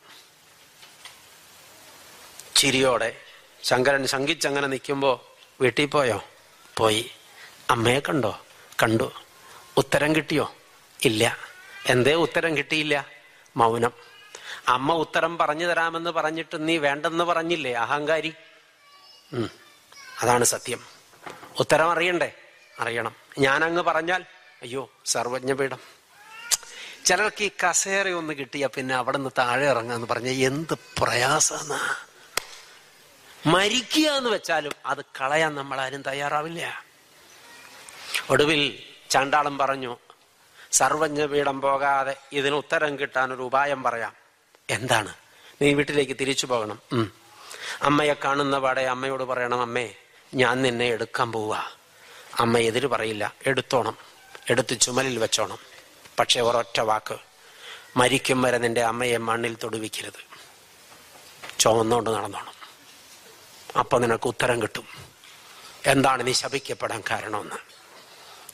[2.56, 3.16] ചിരിയോടെ
[3.62, 6.24] ശങ്കരൻ ശങ്കിച്ചങ്ങനെ നിൽക്കുമ്പോ വീട്ടിൽ പോയോ?
[6.76, 7.10] പോയി.
[7.70, 8.40] അമ്മയെ കണ്ടോ?
[8.82, 9.12] കണ്ടു.
[9.76, 10.54] ഉത്തരം കിട്ടിയോ?
[11.04, 11.36] ഇല്ല.
[11.86, 13.06] എന്തേ ഉത്തരം കിട്ടിയില്ല?
[13.56, 13.90] മൗനം.
[14.68, 18.34] അമ്മ ഉത്തരം പറഞ്ഞു തരാമെന്ന് പറഞ്ഞിട്ട് നീ വേണ്ടെന്ന് പറഞ്ഞില്ലേ അഹങ്കാരി?
[20.20, 20.84] അതാണ് സത്യം.
[21.58, 22.32] ഉത്തരം അറിയണ്ടേ?
[22.80, 23.19] അറിയണം.
[23.40, 24.22] ഞാനങ്ങ് പറഞ്ഞാൽ
[24.62, 25.80] അയ്യോ സർവജ്ഞപീഠം.
[27.06, 31.96] ചിലർക്ക് ഈ കസേര ഒന്ന് കിട്ടിയ പിന്നെ അവിടെ നിന്ന് താഴെ ഇറങ്ങാന്ന് പറഞ്ഞ എന്ത് പ്രയാസന്നാ
[33.46, 36.84] മരിക്കുക എന്ന് വെച്ചാലും അത് കളയാൻ നമ്മൾ ആരും തയ്യാറാവില്ല.
[38.30, 39.96] ഒടുവിൽ ചണ്ടാളം പറഞ്ഞു
[40.72, 44.14] സർവജ്ഞപീഠം പോകാതെ ഇതിന് ഉത്തരം കിട്ടാൻ ഒരു ഉപായം പറയാം.
[44.70, 45.14] എന്താണ്?
[45.62, 46.78] നീ വീട്ടിലേക്ക് തിരിച്ചു പോകണം.
[47.82, 49.94] അമ്മയെ കാണുന്ന പാടെ അമ്മയോട് പറയണം അമ്മേ
[50.34, 51.70] ഞാൻ നിന്നെ എടുക്കാൻ പോവാ.
[52.38, 53.34] അമ്മ എതിര് പറയില്ല.
[53.46, 53.96] എടുത്തോണം.
[54.50, 55.58] എടുത്ത് ചുമലിൽ വെച്ചോണം.
[56.18, 57.18] പക്ഷെ ഒരൊറ്റ വാക്ക്.
[57.96, 60.30] മരിക്കും വരെ നിന്റെ അമ്മയെ മണ്ണിൽ തൊടുവിക്കരുത്.
[61.58, 62.52] ചുമന്നുകൊണ്ട് നടന്നോണം.
[63.78, 64.88] അപ്പൊ നിനക്ക് ഉത്തരം കിട്ടും.
[65.86, 67.56] എന്താണ് നീ ശപിക്കപ്പെടാൻ കാരണമെന്ന്.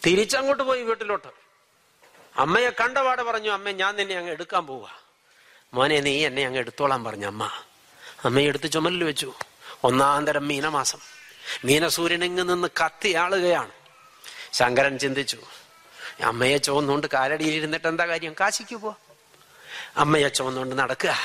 [0.06, 1.28] തിരിച്ചങ്ങോട്ട് പോയി വീട്ടിലോട്ട്.
[2.36, 4.90] അമ്മയെ കണ്ടപാട് പറഞ്ഞു അമ്മ ഞാൻ നിന്നെ അങ്ങ് എടുക്കാൻ പോവാ.
[5.74, 7.50] മോനെ നീ എന്നെ അങ്ങ് എടുത്തോളാൻ പറഞ്ഞു അമ്മ.
[8.24, 9.34] അമ്മയെ എടുത്ത് ചുമലിൽ വെച്ചു.
[9.84, 11.15] ഒന്നാം തരം മീനമാസം.
[11.64, 13.70] മീനസൂര്യനെങ്ങ് നിന്ന് കത്തിയാളുകയാണ്.
[14.52, 15.38] ശങ്കരൻ ചിന്തിച്ചു
[16.24, 18.34] അമ്മയെ ചുവന്നുകൊണ്ട് കാലടിയിൽ ഇരുന്നിട്ട് എന്താ കാര്യം?
[18.40, 18.96] കാശിക്ക് പോ.
[19.96, 21.16] അമ്മയെ ചുവന്നുകൊണ്ട് നടക്കുക.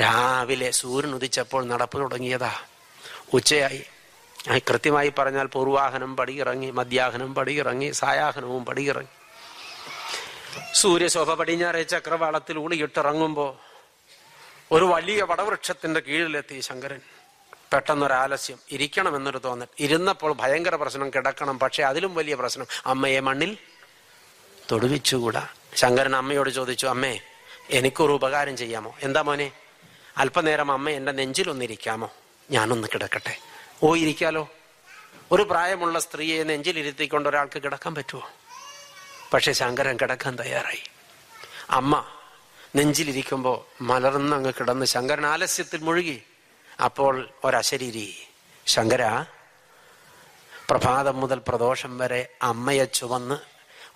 [0.00, 2.60] രാവിലെ സൂര്യൻ ഉദിച്ചപ്പോൾ നടപ്പ് തുടങ്ങിയതാ.
[3.32, 3.84] ഉച്ചയായി.
[4.58, 9.08] കൃത്യമായി പറഞ്ഞാൽ പൂർവാഹനം പടിയിറങ്ങി മധ്യാഹനം പടിയിറങ്ങി സായാഹനവും പടിയിറങ്ങി.
[10.74, 13.60] സൂര്യശോഭ പടിഞ്ഞാറെ ചക്രവാളത്തിൽ ഊളിയിട്ടിറങ്ങുമ്പോ
[14.72, 17.00] ഒരു വലിയ വടവൃക്ഷത്തിന്റെ കീഴിലെത്തി ശങ്കരൻ.
[17.74, 19.66] പെട്ടെന്നൊരാലസ്യം ഇരിക്കണമെന്നൊരു തോന്നൽ.
[19.78, 22.66] ഇരുന്നപ്പോൾ ഭയങ്കര പ്രശ്നം കിടക്കണം പക്ഷെ അതിലും വലിയ പ്രശ്നം.
[22.86, 23.58] അമ്മയെ മണ്ണിൽ
[24.72, 25.48] തൊടുവിച്ചുകൂടാ?
[25.74, 27.20] ശങ്കരൻ അമ്മയോട് ചോദിച്ചു അമ്മേ
[27.70, 28.96] എനിക്കൊരു ഉപകാരം ചെയ്യാമോ?
[29.02, 29.52] എന്താ മോനെ?
[30.16, 32.12] അല്പനേരം അമ്മ എന്റെ നെഞ്ചിലൊന്നിരിക്കാമോ?
[32.50, 33.38] ഞാനൊന്ന് കിടക്കട്ടെ.
[33.82, 34.50] ഓ ഇരിക്കാലോ.
[35.32, 38.30] ഒരു പ്രായമുള്ള സ്ത്രീയെ നെഞ്ചിലിരുത്തിക്കൊണ്ട് ഒരാൾക്ക് കിടക്കാൻ പറ്റുമോ?
[39.32, 40.82] പക്ഷെ ശങ്കരൻ കിടക്കാൻ തയ്യാറായി.
[41.70, 42.04] അമ്മ
[42.76, 46.22] നെഞ്ചിലിരിക്കുമ്പോൾ മലർന്നങ്ങ് കിടന്ന് ശങ്കരൻ ആലസ്യത്തിൽ മുഴുകി.
[46.80, 48.26] അപ്പോൾ ഒരശരീരി
[48.66, 49.26] ശങ്കര.
[50.70, 53.36] പ്രഭാതം മുതൽ പ്രദോഷം വരെ അമ്മയെ ചുവന്ന്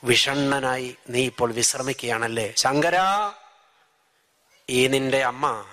[0.05, 2.55] വിഷണ്ണനായി നീ ഇപ്പോൾ വിശ്രമിക്കുകയാണല്ലേ?
[2.57, 2.97] ശങ്കര
[4.71, 5.67] ഈ നിന്റെ അമ്മ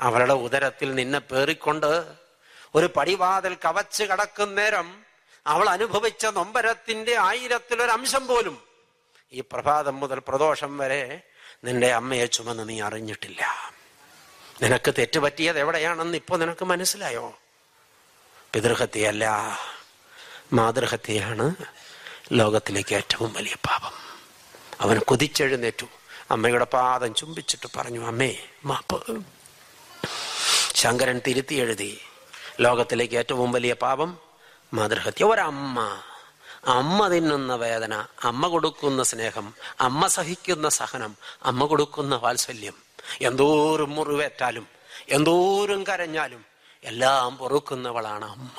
[0.00, 2.16] അവളുടെ ഉദരത്തിൽ നിന്നെ പേറിക്കൊണ്ട്
[2.74, 5.04] ഒരു പടിവാതിൽ കവച്ച് കടക്കും നേരം
[5.46, 8.64] അവൾ അനുഭവിച്ച നൊമ്പരത്തിന്റെ ആയിരത്തിലൊരു അംശം പോലും
[9.32, 11.22] ഈ പ്രഭാതം മുതൽ പ്രദോഷം വരെ
[11.64, 13.75] നിന്റെ അമ്മയെ ചുമന്ന് നീ അറിഞ്ഞിട്ടില്ല.
[14.62, 17.38] നിനക്ക് തെറ്റുപറ്റിയത് എവിടെയാണെന്ന് ഇപ്പൊ നിനക്ക് മനസ്സിലായോ?
[18.52, 19.58] പിതൃഹത്യയല്ല
[20.52, 21.54] മാതൃഹത്യയാണ്
[22.32, 23.92] ലോകത്തിലേക്ക് ഏറ്റവും വലിയ പാപം.
[24.80, 25.86] അവൻ കൊതിച്ചെഴുന്നേറ്റു.
[26.30, 29.24] അമ്മയുടെ പാദം ചുംബിച്ചിട്ട് പറഞ്ഞു അമ്മേ മാപ്പ്.
[30.74, 32.00] ശങ്കരൻ തിരുത്തി എഴുതി
[32.60, 34.18] ലോകത്തിലേക്ക് ഏറ്റവും വലിയ പാപം
[34.74, 35.24] മാതൃഹത്യ.
[35.24, 36.00] ഒരമ്മ
[36.64, 42.85] അമ്മ തിന്നുന്ന വേദന അമ്മ കൊടുക്കുന്ന സ്നേഹം അമ്മ സഹിക്കുന്ന സഹനം അമ്മ കൊടുക്കുന്ന വാത്സല്യം
[43.20, 44.68] എന്തോരം മുറിവേറ്റാലും
[45.08, 46.44] എന്തോരം കരഞ്ഞാലും
[46.84, 48.56] എല്ലാം പൊറുക്കുന്നവളാണ് അമ്മ.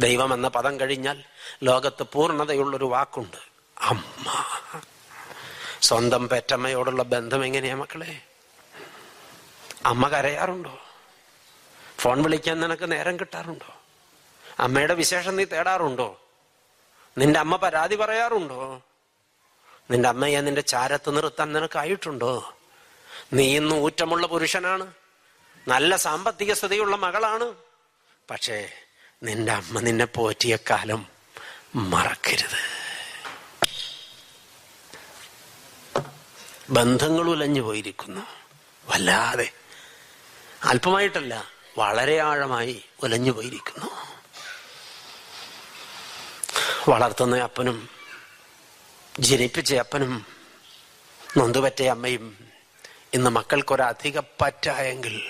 [0.00, 1.24] ദൈവം എന്ന പദം കഴിഞ്ഞാൽ
[1.62, 3.36] ലോകത്ത് പൂർണതയുള്ളൊരു വാക്കുണ്ട്
[3.80, 4.44] അമ്മ.
[5.82, 8.22] സ്വന്തം പെറ്റമ്മയോടുള്ള ബന്ധം എങ്ങനെയാ മക്കളെ?
[9.86, 10.78] അമ്മ കരയാറുണ്ടോ?
[11.98, 13.74] ഫോൺ വിളിക്കാൻ നിനക്ക് നേരം കിട്ടാറുണ്ടോ?
[14.58, 16.20] അമ്മയുടെ വിശേഷം നീ തേടാറുണ്ടോ?
[17.18, 18.82] നിന്റെ അമ്മ പരാതി പറയാറുണ്ടോ?
[19.90, 22.52] നിന്റെ അമ്മയെ നിന്റെ ചാരത്ത് നിർത്താൻ നിനക്കായിട്ടുണ്ടോ?
[23.32, 24.92] നീ ഇന്ന് ഊറ്റമുള്ള പുരുഷനാണ്.
[25.68, 27.54] നല്ല സാമ്പത്തിക സ്ഥിതിയുള്ള മകളാണ്.
[28.30, 28.72] പക്ഷേ
[29.22, 31.06] നിന്റെ അമ്മ നിന്നെ പോറ്റിയ കാലം
[31.74, 32.80] മറക്കരുത്.
[36.70, 38.20] ബന്ധങ്ങൾ ഉലഞ്ഞു പോയിരിക്കുന്നു.
[38.86, 39.52] വല്ലാതെ.
[40.62, 41.44] അല്പമായിട്ടല്ല
[41.78, 43.90] വളരെ ആഴമായി ഉലഞ്ഞു പോയിരിക്കുന്നു.
[46.90, 47.88] വളർത്തുന്ന അപ്പനും
[49.20, 50.26] ജനിപ്പിച്ച അപ്പനും
[51.36, 52.49] നൊന്തുപറ്റ അമ്മയും
[53.14, 55.22] ഇന്ന് മക്കൾക്കൊരധിക പറ്റായെങ്കിൽ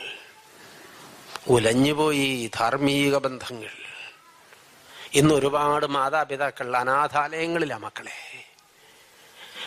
[1.49, 3.71] ഉലഞ്ഞുപോയി ധാർമ്മിക ബന്ധങ്ങൾ.
[5.15, 8.47] ഇന്ന് ഒരുപാട് മാതാപിതാക്കൾ അനാഥാലയങ്ങളിലാ മക്കളെ.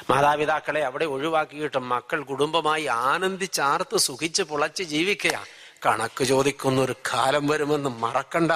[0.10, 5.46] മാതാപിതാക്കളെ അവിടെ ഒഴിവാക്കിയിട്ട് മക്കൾ കുടുംബമായി ആനന്ദിച്ചാർത്ത് സുഖിച്ച് പുളച്ച് ജീവിക്കുക.
[5.86, 8.52] കണക്ക് ചോദിക്കുന്ന ഒരു കാലം വരുമെന്ന് മറക്കണ്ട.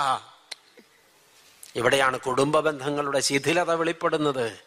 [1.75, 4.59] ഇവിടെയാണ് കുടുംബ ബന്ധങ്ങളുടെ ശിഥിലത വെളിപ്പെടുന്നത്.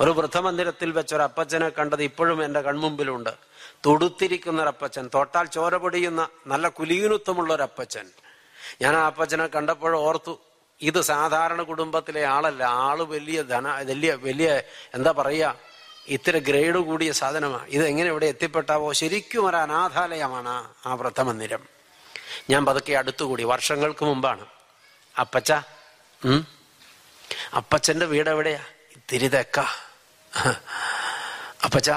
[0.00, 3.51] ഒരു വൃദ്ധമന്ദിരത്തിൽ വെച്ചൊരു അപ്പച്ചനെ കണ്ടത് ഇപ്പോഴും എന്റെ കൺമുമ്പിലുണ്ട്.
[3.86, 8.06] തുടുത്തിരിക്കുന്ന ഒരപ്പച്ചൻ തൊട്ടാൽ ചോര പൊടിയുന്ന നല്ല കുലീനുത്വമുള്ള അപ്പച്ചൻ
[8.82, 10.40] ഞാൻ ആ അപ്പച്ചനെ കണ്ടപ്പോൾ ഓർത്തു
[10.80, 14.62] ഇത് സാധാരണ കുടുംബത്തിലെ ആളല്ല ആൾ വലിയ ധന വലിയ വലിയ
[14.94, 15.58] എന്താ പറയുക
[16.08, 18.92] ഇത്തിരി ഗ്രേഡ് കൂടിയ സാധനമാണ് ഇത് എങ്ങനെ ഇവിടെ എത്തിപ്പെട്ടാവോ?
[18.92, 21.62] ശരിക്കും ഒരു അനാഥാലയമാണ് ആ വ്രതമന്ദിരം.
[22.50, 24.46] ഞാൻ പതുക്കെ അടുത്തുകൂടി വർഷങ്ങൾക്ക് മുമ്പാണ്.
[25.18, 25.52] അപ്പച്ച
[26.24, 26.46] ഉം?
[27.56, 28.64] അപ്പച്ചന്റെ വീട് എവിടെയാ
[28.96, 29.60] ഇത്തിരി തെക്ക.
[31.64, 31.90] അപ്പച്ച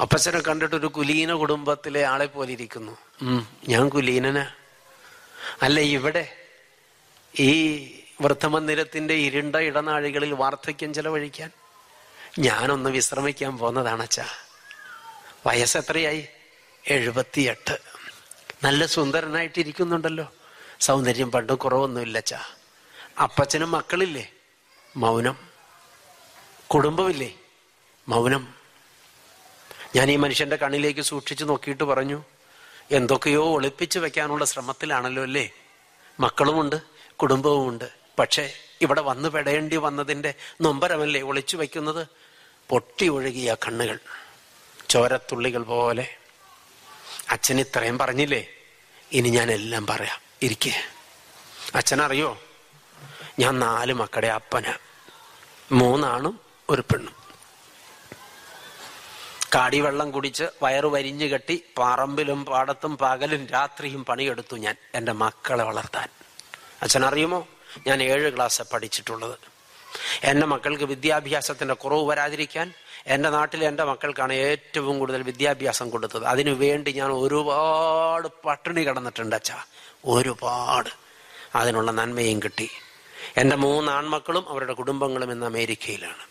[0.00, 2.98] അപ്പച്ചനെ കണ്ടിട്ട് ഒരു കുലീന കുടുംബത്തിലെ ആളെ പോലെ ഇരിക്കുന്നു.
[3.68, 4.50] ഞാൻ കുലീനനാ.
[5.62, 6.36] അല്ല ഇവിടെ
[7.38, 7.84] ഈ
[8.20, 11.50] വൃദ്ധമന്ദിരത്തിന്റെ ഇരുണ്ട ഇടനാഴികളിൽ വാർദ്ധക്യം ചെലവഴിക്കാൻ
[12.38, 14.26] ഞാനൊന്ന് വിശ്രമിക്കാൻ പോന്നതാണച്ചാ.
[15.46, 16.28] വയസ്സ് എത്രയായി
[16.86, 17.78] എഴുപത്തിയെട്ട്.
[18.64, 20.32] നല്ല സുന്ദരനായിട്ടിരിക്കുന്നുണ്ടല്ലോ.
[20.80, 22.42] സൗന്ദര്യം പണ്ട് കുറവൊന്നുമില്ല അച്ഛാ
[23.22, 24.32] അപ്പച്ചനും മക്കളില്ലേ?
[24.96, 25.36] മൗനം.
[26.66, 27.34] കുടുംബമില്ലേ?
[28.08, 28.55] മൗനം.
[29.96, 32.24] ഞാൻ ഈ മനുഷ്യന്റെ കണ്ണിലേക്ക് സൂക്ഷിച്ചു നോക്കിയിട്ട് പറഞ്ഞു
[32.90, 35.50] എന്തൊക്കെയോ ഒളിപ്പിച്ചു വെക്കാനുള്ള ശ്രമത്തിലാണല്ലോ അല്ലേ?
[36.20, 36.82] മക്കളുമുണ്ട്
[37.16, 37.90] കുടുംബവുമുണ്ട്.
[38.18, 42.06] പക്ഷേ ഇവിടെ വന്നു പെടേണ്ടി വന്നതിന്റെ നൊമ്പരമല്ലേ ഒളിച്ചു വെക്കുന്നത്?
[42.68, 43.98] പൊട്ടി ഒഴുകിയ കണ്ണുകൾ
[44.90, 46.16] ചോരത്തുള്ളികൾ പോലെ.
[47.30, 48.46] അച്ഛൻ ഇത്രയും പറഞ്ഞില്ലേ?
[49.12, 50.20] ഇനി ഞാൻ എല്ലാം പറയാം.
[50.42, 50.72] ഇരിക്കേ.
[51.74, 52.38] അച്ഛനറിയോ?
[53.38, 54.74] ഞാൻ നാല് മക്കളുടെ അപ്പന
[55.72, 56.40] മൂന്നാണും
[56.70, 57.25] ഒരു പെണ്ണും.
[59.56, 66.08] കാടി വെള്ളം കുടിച്ച് വയറു വരിഞ്ഞു കെട്ടി പറമ്പിലും പാടത്തും പകലും രാത്രിയും പണിയെടുത്തു ഞാൻ എന്റെ മക്കളെ വളർത്താൻ.
[66.82, 67.48] അച്ഛനറിയുമോ?
[67.86, 69.38] ഞാൻ ഏഴ് ക്ലാസ് പഠിച്ചിട്ടുള്ളത്.
[70.22, 72.72] എന്റെ മക്കൾക്ക് വിദ്യാഭ്യാസത്തിന്റെ കുറവ് വരാതിരിക്കാൻ
[73.06, 76.24] എന്റെ നാട്ടിലെ എന്റെ മക്കൾക്കാണ് ഏറ്റവും കൂടുതൽ വിദ്യാഭ്യാസം കൊടുത്തത്.
[76.24, 79.64] അതിനു വേണ്ടി ഞാൻ ഒരുപാട് പട്ടിണി കിടന്നിട്ടുണ്ട് അച്ഛാ.
[80.04, 80.90] ഒരുപാട്.
[81.56, 82.70] അതിനുള്ള നന്മയും കിട്ടി.
[83.36, 86.26] എന്റെ മൂന്ന് ആൺമക്കളും അവരുടെ കുടുംബങ്ങളും ഇന്ന് അമേരിക്കയിലാണ്.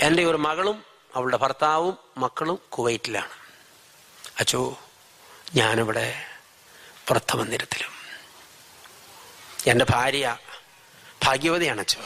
[0.00, 3.30] എന്റെ ഒരു മകളും അവളുടെ ഭർത്താവും മക്കളും കുവൈറ്റിലാണ്.
[4.40, 4.78] അച്ചോ
[5.54, 6.26] ഞാനിവിടെ
[7.10, 7.90] വൃദ്ധമന്ദിരത്തിലും
[9.66, 10.38] എന്റെ ഭാര്യ
[11.24, 12.00] ഭാഗ്യവതിയാണ് അച്ചോ.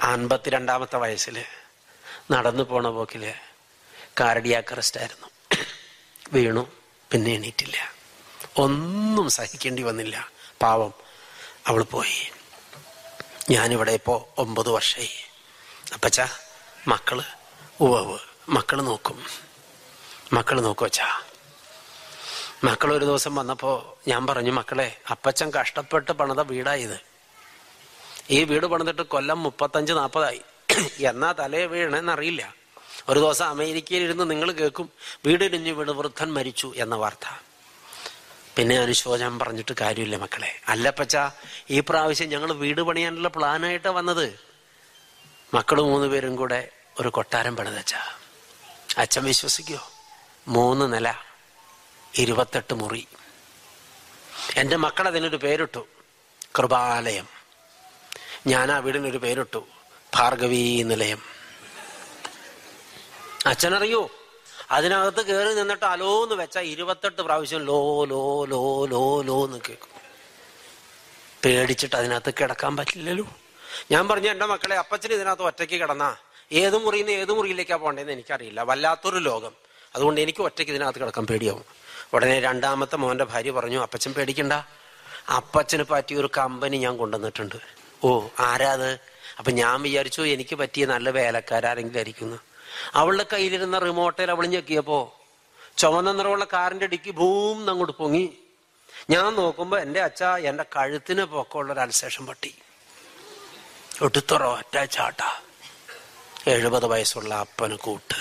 [0.00, 1.44] അൻപത്തിരണ്ടാമത്തെ വയസ്സിൽ
[2.30, 3.34] നടന്നു പോണ പോക്കിൽ
[4.20, 5.26] കാർഡിയാക്ക് അറസ്റ്റായിരുന്നു.
[6.32, 6.72] വീണു
[7.12, 7.92] പിന്നെ എണീറ്റില്ല.
[8.56, 10.30] ഒന്നും സഹിക്കേണ്ടി വന്നില്ല.
[10.62, 10.94] പാവം
[11.66, 12.32] അവൾ പോയി.
[13.50, 15.10] ഞാനിവിടെ ഇപ്പോൾ ഒമ്പത് വർഷമായി
[15.94, 16.20] അപ്പച്ച
[16.88, 17.22] മക്കൾ
[17.80, 18.18] ഉവ്വ്
[18.48, 19.24] മക്കൾ നോക്കും.
[20.32, 21.20] മക്കൾ നോക്കുവച്ചാ
[22.64, 27.00] മക്കൾ ഒരു ദിവസം വന്നപ്പോ ഞാൻ പറഞ്ഞു മക്കളെ അപ്പച്ചൻ കഷ്ടപ്പെട്ട് പണിത വീടായത്
[28.30, 30.40] ഈ വീട് പണിതിട്ട് കൊല്ലം മുപ്പത്തഞ്ച് നാൽപ്പതായി
[30.98, 32.54] എന്നാ തലേ വീണെന്നറിയില്ല.
[33.08, 34.90] ഒരു ദിവസം അമേരിക്കയിൽ ഇരുന്ന് നിങ്ങൾ കേൾക്കും
[35.26, 37.42] വീടിടിഞ്ഞ് വീട് വൃദ്ധൻ മരിച്ചു എന്ന വാർത്ത.
[38.56, 40.60] പിന്നെ അനുശോചനം പറഞ്ഞിട്ട് കാര്യമില്ല മക്കളെ.
[40.68, 41.16] അല്ലപ്പച്ച
[41.70, 44.40] ഈ പ്രാവശ്യം ഞങ്ങൾ വീട് പണിയാനുള്ള പ്ലാനായിട്ടാണ് വന്നത്.
[45.54, 47.94] മക്കൾ മൂന്ന് പേരും കൂടെ ഒരു കൊട്ടാരം പണിതച്ച.
[48.98, 49.90] അച്ഛൻ വിശ്വസിക്കോ?
[50.48, 51.14] മൂന്ന് നില
[52.14, 53.08] ഇരുപത്തെട്ട് മുറി.
[54.56, 55.86] എന്റെ മക്കൾ അതിനൊരു പേരിട്ടു.
[56.58, 57.28] കൃപാലയം.
[58.46, 59.66] ഞാൻ ആ വീടിനൊരു പേരിട്ടു.
[60.14, 61.22] ഭാർഗവീ നിലയം.
[63.46, 64.10] അച്ഛനറിയോ?
[64.70, 70.00] അതിനകത്ത് കയറി നിന്നിട്ട് അലോന്ന് വെച്ച ഇരുപത്തെട്ട് പ്രാവശ്യം ലോ ലോ ലോ ലോ ലോ എന്ന് കേൾക്കും.
[71.44, 73.28] പേടിച്ചിട്ട് അതിനകത്ത് കിടക്കാൻ പറ്റില്ലല്ലോ.
[73.90, 76.16] ഞാൻ പറഞ്ഞു എന്റെ മക്കളെ അപ്പച്ചന് ഇതിനകത്ത് ഒറ്റയ്ക്ക് കിടന്നാ.
[76.52, 78.60] ഏത് മുറിയിൽ നിന്ന് ഏത് മുറിയിലേക്കാണ് പോകേണ്ടതെന്ന് എനിക്കറിയില്ല.
[78.60, 79.52] വല്ലാത്തൊരു ലോകം.
[79.94, 81.64] അതുകൊണ്ട് എനിക്ക് ഒറ്റയ്ക്ക് ഇതിനകത്ത് കിടക്കാൻ പേടിയാവും.
[82.14, 84.52] ഉടനെ രണ്ടാമത്തെ മോന്റെ ഭാര്യ പറഞ്ഞു അപ്പച്ചൻ പേടിക്കണ്ട.
[85.36, 87.56] അപ്പച്ചന് പറ്റിയ ഒരു കമ്പനി ഞാൻ കൊണ്ടുവന്നിട്ടുണ്ട്.
[88.04, 89.00] ഓ ആരാത്?
[89.38, 92.36] അപ്പൊ ഞാൻ വിചാരിച്ചു എനിക്ക് പറ്റിയ നല്ല വേലക്കാരെങ്കിലും ആയിരിക്കുന്നു
[92.94, 95.20] അവളുടെ കയ്യിലിരുന്ന റിമോട്ടിൽ അവൾ ഞെക്കിയപ്പോ
[95.78, 98.32] ചുവന്ന നിറമുള്ള കാറിന്റെ ഡിക്കി ഭൂം അങ്ങോട്ട് പൊങ്ങി.
[99.10, 102.54] ഞാൻ നോക്കുമ്പോൾ എന്റെ അച്ഛ എന്റെ കഴുത്തിന് പൊക്കമുള്ള ഒരു അൽസേഷൻ പട്ടി.
[104.02, 105.47] ഒട്ടുത്തുറ അറ്റാച്ചാട്ടാ ചാട്ട.
[106.46, 108.14] എഴുപത് വയസ്സുള്ള അപ്പന് കൂട്ട്.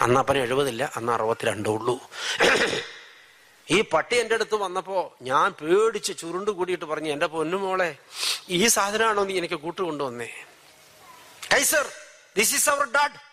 [0.00, 2.10] അന്ന് അപ്പന് എഴുപതില്ല അന്ന് അറുപത്തിരണ്ടേ ഉള്ളൂ.
[3.70, 7.96] ഈ പട്ടി എന്റെ അടുത്ത് വന്നപ്പോ ഞാൻ പേടിച്ച് ചുരുണ്ട് കൂടിയിട്ട് പറഞ്ഞു എന്റെ പൊന്നുമോളെ
[8.48, 10.44] ഈ സാധനമാണോ നീ എനിക്ക് കൂട്ട് കൊണ്ടുവന്നേ?
[11.54, 11.88] Kaiser
[12.36, 13.32] this is our dad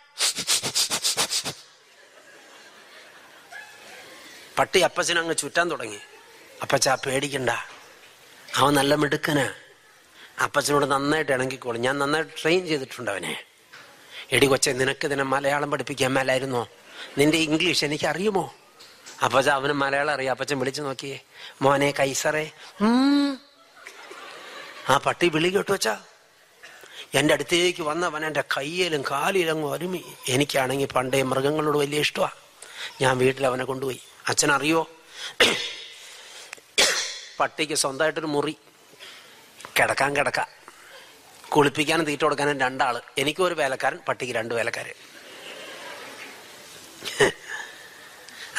[4.58, 5.98] പട്ടി അപ്പച്ചനങ്ങ് ചുറ്റാൻ തുടങ്ങി.
[6.62, 7.50] അപ്പച്ച പേടിക്കണ്ട.
[8.56, 9.52] അവൻ നല്ല മിടുക്കനാ.
[10.44, 11.80] അപ്പച്ചനോട് നന്നായിട്ട് ഇണങ്ങിക്കോളും.
[11.82, 13.44] ഞാൻ നന്നായിട്ട് ട്രെയിൻ ചെയ്തിട്ടുണ്ട് അവനെ.
[14.32, 16.68] എടി കൊച്ചെ നിനക്ക് ഇതിനെ മലയാളം പഠിപ്പിക്കാൻ മേലായിരുന്നോ?
[17.18, 18.54] നിന്റെ ഇംഗ്ലീഷ് എനിക്ക് അറിയുമോ
[19.24, 20.32] അപ്പച്ച അവന് മലയാളം അറിയാം.
[20.32, 21.18] അപ്പച്ചൻ വിളിച്ചു നോക്കിയേ.
[21.62, 22.44] മോനെ കൈസറേ.
[24.88, 25.98] ആ പട്ടി വിളി കേട്ടു വച്ചാ
[27.14, 30.02] എന്റെ അടുത്തേക്ക് വന്നവൻ എന്റെ കയ്യിലും കാലിലും ഒരുമി.
[30.28, 32.30] എനിക്കാണെങ്കിൽ പണ്ടേ മൃഗങ്ങളോട് വലിയ ഇഷ്ടമാ.
[33.00, 34.00] ഞാൻ വീട്ടിൽ അവനെ കൊണ്ടുപോയി.
[34.28, 34.90] അച്ഛൻ അറിയോ
[37.40, 38.56] പട്ടിക്ക് സ്വന്തമായിട്ടൊരു മുറി.
[39.80, 40.40] കിടക്കാൻ കിടക്ക.
[41.48, 43.00] കുളിപ്പിക്കാനും തീറ്റ കൊടുക്കാനും രണ്ടാൾ.
[43.18, 44.92] എനിക്കും ഒരു വേലക്കാരൻ പട്ടിക്ക് രണ്ട് വേലക്കാര്.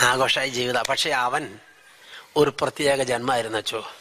[0.01, 0.81] ആഘോഷമായ ജീവിത.
[0.81, 1.59] പക്ഷെ അവൻ
[2.35, 3.91] ഒരു പ്രത്യേക ജന്മായിരുന്നു അച്ചോ.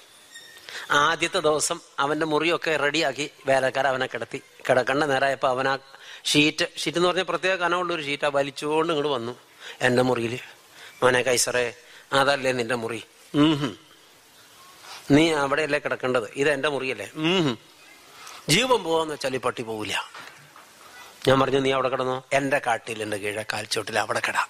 [0.90, 4.42] ആദ്യത്തെ ദിവസം അവന്റെ മുറിയൊക്കെ റെഡിയാക്കി വേലക്കാരൻ അവനെ കിടത്തി.
[4.68, 5.78] കിടക്കേണ്ട നേരമായപ്പോ അവൻ ആ
[6.24, 9.38] ഷീറ്റ് ഷീറ്റ് എന്ന് പറഞ്ഞ പ്രത്യേക കനമുള്ള ഒരു ഷീറ്റ് ആ വലിച്ചുകൊണ്ട് ഇങ്ങോട്ട് വന്നു
[9.80, 10.38] എന്റെ മുറിയിൽ
[11.02, 11.74] മോനെ കൈസറേ
[12.12, 13.04] അതല്ലേ നിന്റെ മുറി.
[15.16, 16.26] നീ അവിടെയല്ലേ കിടക്കേണ്ടത്?
[16.40, 17.08] ഇത് എന്റെ മുറിയല്ലേ?
[18.54, 19.96] ജീവൻ പോവാന്ന് വെച്ചാൽ ഈ പട്ടി പോവില്ല.
[21.28, 22.16] ഞാൻ പറഞ്ഞു നീ അവിടെ കിടന്നോ?
[22.38, 24.42] എന്റെ കാട്ടിലുണ്ട് കീഴെ കാൽച്ചോട്ടിൽ അവിടെ കിടാ.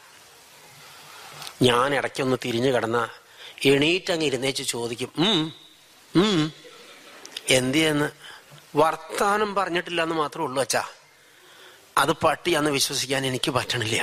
[1.68, 2.98] ഞാൻ ഇടയ്ക്കൊന്ന് തിരിഞ്ഞു കിടന്ന
[3.70, 5.11] എണീറ്റങ്ങ് ഇരുന്നേച്ച് ചോദിക്കും
[7.58, 8.08] എന്തിയെന്ന്
[8.80, 10.16] വർത്താനം പറഞ്ഞിട്ടില്ല എന്ന്?
[10.22, 10.82] മാത്രമേ ഉള്ളൂ അച്ഛാ.
[12.02, 13.98] അത് പട്ടിയാന്ന് വിശ്വസിക്കാൻ എനിക്ക് പറ്റണില്ല.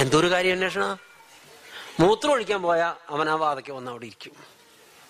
[0.00, 0.84] എന്തൊരു കാര്യം അന്വേഷണ?
[2.00, 4.34] മൂത്രം ഒഴിക്കാൻ പോയാൽ അവൻ ആ വാതയ്ക്ക് വന്ന് അവിടെ ഇരിക്കും.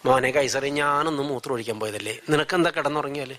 [0.06, 2.12] മോനെ കൈസറി ഞാനൊന്നും മൂത്രം ഒഴിക്കാൻ പോയതല്ലേ?
[2.12, 3.36] നിനക്ക് നിനക്കെന്താ കിടന്നുറങ്ങിയാൽ?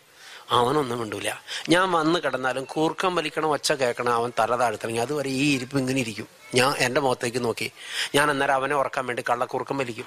[0.49, 1.33] അവനൊന്നും മിണ്ടൂല.
[1.69, 4.99] ഞാൻ വന്ന് കിടന്നാലും കൂർക്കം വലിക്കണം ഒച്ച കേൾക്കണം അവൻ തല താഴ്ത്തിറങ്ങി.
[4.99, 6.27] അതുവരെ ഈ ഇരിപ്പ് ഇങ്ങനെ ഇരിക്കും.
[6.55, 7.71] ഞാൻ എന്റെ മുഖത്തേക്ക് നോക്കി.
[8.15, 10.05] ഞാൻ അന്നേരം അവനെ ഉറക്കാൻ വേണ്ടി കള്ളക്കൂർക്കം വലിക്കും.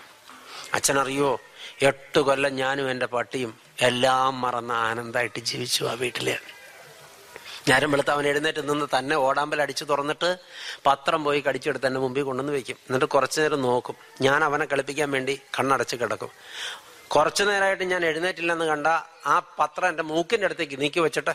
[0.75, 1.41] അച്ഛനറിയോ
[1.83, 6.37] എട്ട് കൊല്ലം ഞാനും എന്റെ പട്ടിയും എല്ലാം മറന്ന് ആനന്ദമായിട്ട് ജീവിച്ചു ആ വീട്ടിൽ.
[7.69, 10.37] ഞാനും വെളുത്ത് അവൻ എഴുന്നേറ്റ് നിന്ന് തന്നെ ഓടാമ്പൽ അടിച്ചു തുറന്നിട്ട്
[10.87, 12.75] പത്രം പോയി കടിച്ചെടുത്ത് എന്റെ മുമ്പിൽ കൊണ്ടുവന്ന് വെക്കും.
[12.75, 13.97] എന്നിട്ട് കുറച്ചു നേരം നോക്കും.
[14.21, 16.31] ഞാൻ അവനെ കളിപ്പിക്കാൻ വേണ്ടി കണ്ണടച്ച് കിടക്കും.
[17.09, 18.87] കുറച്ചു നേരമായിട്ട് ഞാൻ എഴുന്നേറ്റില്ലെന്ന് കണ്ട
[19.27, 21.35] ആ പത്രം എന്റെ മൂക്കിന്റെ അടുത്തേക്ക് നീക്കി വെച്ചിട്ട്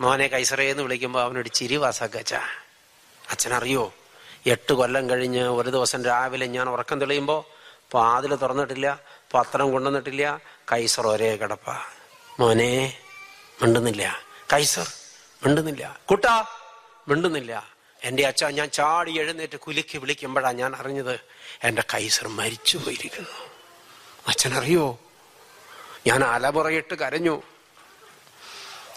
[0.00, 2.34] മോനെ കൈസറേന്ന് വിളിക്കുമ്പോൾ അവനൊരു ചിരി വാസാക്കച്ച
[3.30, 3.94] അച്ഛനറിയോ?
[4.46, 7.46] എട്ട് കൊല്ലം കഴിഞ്ഞ് ഒരു ദിവസം രാവിലെ ഞാൻ ഉറക്കം തെളിയുമ്പോ
[7.94, 9.00] വാതിൽ തുറന്നിട്ടില്ല
[9.34, 10.40] പത്രം കൊണ്ടുവന്നിട്ടില്ല
[10.72, 11.70] കൈസർ ഒരേ കിടപ്പ.
[12.40, 12.98] മോനെ
[13.62, 14.20] മിണ്ടുന്നില്ല.
[14.52, 14.88] കൈസർ
[15.46, 16.00] മിണ്ടുന്നില്ല.
[16.10, 16.24] കുട്ട
[17.08, 17.74] മിണ്ടുന്നില്ല.
[18.02, 21.20] എന്റെ അച്ഛ ഞാൻ ചാടി എഴുന്നേറ്റ് കുലുക്കി വിളിക്കുമ്പോഴാ ഞാൻ അറിഞ്ഞത്
[21.62, 23.50] എന്റെ കൈസർ മരിച്ചു പോയിരിക്കുന്നു.
[24.28, 24.98] അച്ഛനറിയോ?
[26.06, 27.42] ഞാൻ അലമുറയിട്ട് കരഞ്ഞു.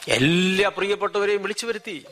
[0.07, 2.05] എല്ലാ പ്രിയപ്പെട്ടവരെയും വിളിച്ചു വരുത്തി.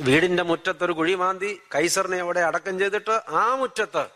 [0.00, 4.06] വീടിന്റെ മുറ്റത്തൊരു കുഴി മാന്തി കൈസറിനെ അവിടെ അടക്കം ചെയ്തിട്ട് ആ മുറ്റത്ത്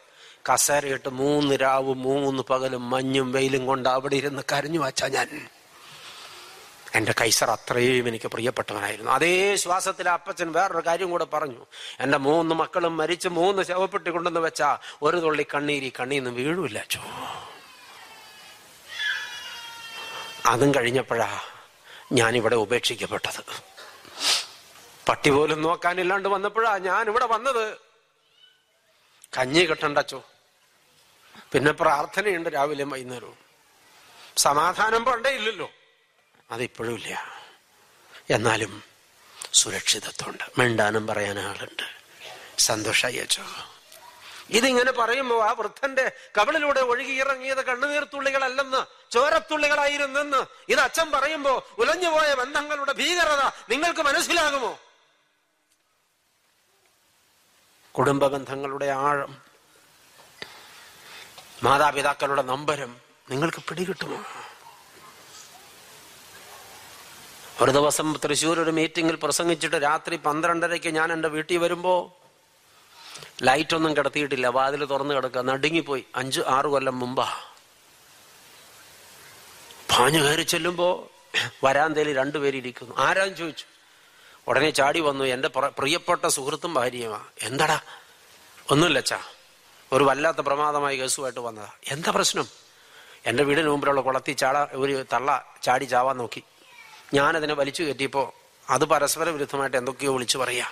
[0.52, 5.48] കസേരയിട്ട് മൂന്ന് രാവും മൂന്ന് പകലും മഞ്ഞും വെയിലും കൊണ്ട് അവിടെ ഇരുന്ന് കരഞ്ഞു വച്ച ഞാൻ.
[6.94, 9.10] എന്റെ കൈസർ അത്രയും എനിക്ക് പ്രിയപ്പെട്ടവനായിരുന്നു.
[9.12, 11.66] അതേ ശ്വാസത്തിൽ അപ്പച്ചൻ വേറൊരു കാര്യം കൂടെ പറഞ്ഞു.
[12.00, 17.00] എന്റെ മൂന്ന് മക്കളും മരിച്ച് മൂന്ന് ശവപ്പെട്ടി കൊണ്ടെന്ന് വെച്ചാ ഒരു തുള്ളി കണ്ണീരി കണ്ണീന്ന് വീഴുമില്ല ചോ
[20.46, 21.40] അതും കഴിഞ്ഞപ്പോഴാ
[22.12, 23.42] ഞാനിവിടെ ഉപേക്ഷിക്കപ്പെട്ടത്.
[25.08, 27.78] പട്ടി പോലും നോക്കാനില്ലാണ്ട് വന്നപ്പോഴാ ഞാൻ ഇവിടെ വന്നത്.
[29.38, 30.24] കഞ്ഞി കിട്ടണ്ടച്ചോ
[31.52, 33.38] പിന്നെ പ്രാർത്ഥനയുണ്ട് രാവിലെ വൈകുന്നേരവും.
[34.36, 35.70] സമാധാനം പണ്ടേ ഇല്ലല്ലോ.
[36.52, 37.36] അതിപ്പോഴും ഇല്ല.
[38.30, 38.82] എന്നാലും
[39.52, 40.44] സുരക്ഷിതത്വമുണ്ട്.
[40.58, 41.82] മിണ്ടാനും പറയാൻ ആളുണ്ട്
[42.58, 43.42] സന്തോഷമായി അച്ഛോ
[44.50, 54.00] ഇതിങ്ങനെ പറയുമ്പോ ആ വൃദ്ധന്റെ കവളിലൂടെ ഒഴുകിയിറങ്ങിയത് കണ്ണുനീർത്തുള്ളികളല്ലെന്ന് ചോരത്തുള്ളികളായിരുന്നെന്ന് ഇത് അച്ഛൻ പറയുമ്പോ ഉലഞ്ഞുപോയ ബന്ധങ്ങളുടെ ഭീകരത നിങ്ങൾക്ക്
[54.00, 54.78] മനസ്സിലാകുമോ?
[57.98, 59.42] കുടുംബ ബന്ധങ്ങളുടെ ആഴം
[61.62, 63.00] മാതാപിതാക്കളുടെ നമ്പരം
[63.30, 64.24] നിങ്ങൾക്ക് പിടികിട്ടുമോ?
[67.62, 72.16] ഒരു ദിവസം തൃശ്ശൂർ ഒരു മീറ്റിംഗിൽ പ്രസംഗിച്ചിട്ട് രാത്രി പന്ത്രണ്ടരയ്ക്ക് ഞാൻ എന്റെ വീട്ടിൽ വരുമ്പോ
[73.42, 74.46] ലൈറ്റ് ഒന്നും കിടത്തിയിട്ടില്ല.
[74.46, 75.40] വാതിൽ തുറന്നു കിടക്കുക.
[75.40, 76.04] നടുങ്ങിപ്പോയി.
[76.16, 77.40] അഞ്ച് ആറ് കൊല്ലം മുമ്പാ.
[79.90, 81.10] പാഞ്ഞു കയറി ചെല്ലുമ്പോ
[81.64, 83.64] വരാന്തയിൽ രണ്ടുപേരിയിരിക്കുന്നു ആരാന്ന് ചോദിച്ചു.
[84.48, 85.24] ഉടനെ ചാടി വന്നു.
[85.24, 87.24] എന്റെ പ്രിയപ്പെട്ട സുഹൃത്തും ഭാര്യയുമാ.
[87.42, 87.80] എന്താടാ?
[88.70, 89.20] ഒന്നുമില്ലച്ചാ
[89.92, 91.68] ഒരു വല്ലാത്ത പ്രമാദമായ കേസുമായിട്ട് വന്നതാ.
[91.88, 92.48] എന്താ പ്രശ്നം?
[93.26, 96.42] എന്റെ വീടിന് മുമ്പിലുള്ള കുളത്തി ചാട ഒരു തള്ള ചാടി ചാവാൻ നോക്കി.
[97.14, 98.34] ഞാനതിനെ വലിച്ചു കയറ്റിയപ്പോ
[98.70, 100.66] അത് പരസ്പര വിരുദ്ധമായിട്ട് എന്തൊക്കെയോ വിളിച്ചു പറയാ.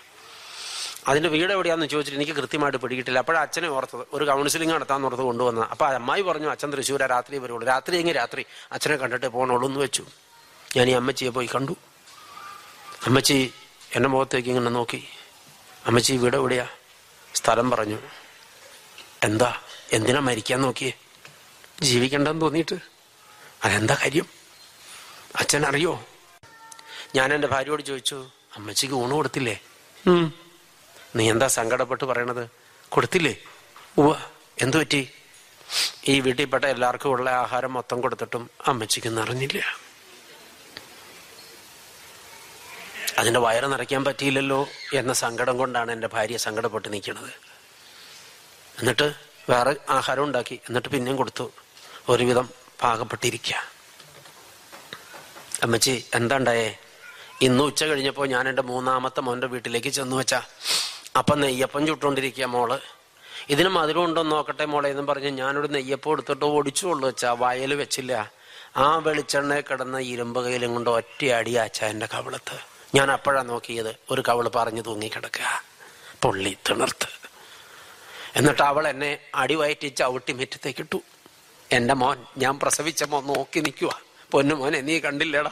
[1.09, 3.19] അതിന്റെ വീട് എവിടെയാന്ന് ചോദിച്ചിട്ട് എനിക്ക് കൃത്യമായിട്ട് പിടികിട്ടില്ല.
[3.19, 4.07] അപ്പോഴാണ് അച്ഛനെ ഓർത്തത്.
[4.13, 8.47] ഒരു കൗൺസിലിംഗ് നടത്താൻ ഓർത്ത് കൊണ്ടുവന്നത് അപ്പൊ അമ്മായി പറഞ്ഞു അച്ഛൻ തൃശ്ശൂര രാത്രി വരുള്ളൂ രാത്രി എങ്കിൽ രാത്രി
[8.73, 10.07] അച്ഛനെ കണ്ടിട്ട് പോകണുള്ളൂ എന്ന് വെച്ചു.
[10.77, 11.77] ഞാൻ ഈ അമ്മച്ചിയെ പോയി കണ്ടു.
[13.07, 13.53] അമ്മച്ചി
[13.95, 15.09] എന്റെ മുഖത്തേക്ക് ഇങ്ങനെ നോക്കി.
[15.87, 16.69] അമ്മച്ചി വീട് എവിടെയാ?
[17.35, 17.99] സ്ഥലം പറഞ്ഞു.
[19.23, 19.61] എന്താ?
[19.93, 20.93] എന്തിനാ മരിക്കാൻ നോക്കിയേ?
[21.81, 22.77] ജീവിക്കണ്ടെന്ന് തോന്നിയിട്ട്.
[23.65, 24.27] അതെന്താ കാര്യം?
[25.37, 26.07] അച്ഛൻ അറിയോ
[27.19, 28.19] ഞാൻ എന്റെ ഭാര്യയോട് ചോദിച്ചു
[28.57, 29.57] അമ്മച്ചിക്ക് ഊണ് കൊടുത്തില്ലേ?
[31.19, 32.45] നീ എന്താ സങ്കടപ്പെട്ട് പറയണത്?
[32.95, 33.35] കൊടുത്തില്ലേ.
[34.01, 34.11] ഉവ
[34.65, 35.01] എന്തു പറ്റി?
[36.13, 39.61] ഈ വീട്ടിൽപ്പെട്ട എല്ലാവർക്കും ഉള്ള ആഹാരം മൊത്തം കൊടുത്തിട്ടും അമ്മച്ചിക്ക് നിറഞ്ഞില്ല.
[43.21, 44.61] അതിന്റെ വയറ് നിറയ്ക്കാൻ പറ്റിയില്ലല്ലോ
[45.01, 47.33] എന്ന സങ്കടം കൊണ്ടാണ് എന്റെ ഭാര്യ സങ്കടപ്പെട്ട് നിൽക്കുന്നത്.
[48.81, 49.09] എന്നിട്ട്
[49.51, 51.47] വേറെ ആഹാരം ഉണ്ടാക്കി എന്നിട്ട് പിന്നെയും കൊടുത്തു.
[52.13, 52.47] ഒരുവിധം
[52.83, 53.57] പാകപ്പെട്ടിരിക്കുക
[55.65, 56.69] അമ്മച്ചി എന്താ ഉണ്ടായേ?
[57.43, 60.43] ഇന്ന് ഉച്ച കഴിഞ്ഞപ്പോൾ ഞാൻ എന്റെ മൂന്നാമത്തെ മോന്റെ വീട്ടിലേക്ക് ചെന്നു വെച്ചാ.
[61.19, 62.81] അപ്പം നെയ്യപ്പം ചുട്ടുകൊണ്ടിരിക്കുക മോൾ.
[63.49, 68.33] ഇതിന് മധുരം ഉണ്ടോ നോക്കട്ടെ മോളെ എന്നും പറഞ്ഞ് ഞാനൊരു നെയ്യപ്പം എടുത്തിട്ട് ഒടിച്ചുകൊള്ളു വെച്ചാ വയൽ വെച്ചില്ല.
[68.77, 72.59] ആ വെളിച്ചെണ്ണ കിടന്ന ഇരുമ്പ് കയ്യിലും കൊണ്ട് ഒറ്റയടി അച്ഛ എന്റെ കവിളത്ത്.
[72.95, 73.97] ഞാൻ അപ്പോഴാ നോക്കിയത്.
[74.11, 75.65] ഒരു കവൾ പറഞ്ഞു തൂങ്ങിക്കിടക്കുക
[76.23, 77.09] പുള്ളി തിണർത്ത്.
[78.37, 81.01] എന്നിട്ട് അവൾ എന്നെ അടിവയറ്റി ചവിട്ടി മുറ്റത്തേക്കിട്ടു.
[81.73, 85.51] എന്റെ മോൻ ഞാൻ പ്രസവിച്ച മോൻ നോക്കി നിൽക്കുക പൊന്നു മോനെ നീ കണ്ടില്ലേടാ.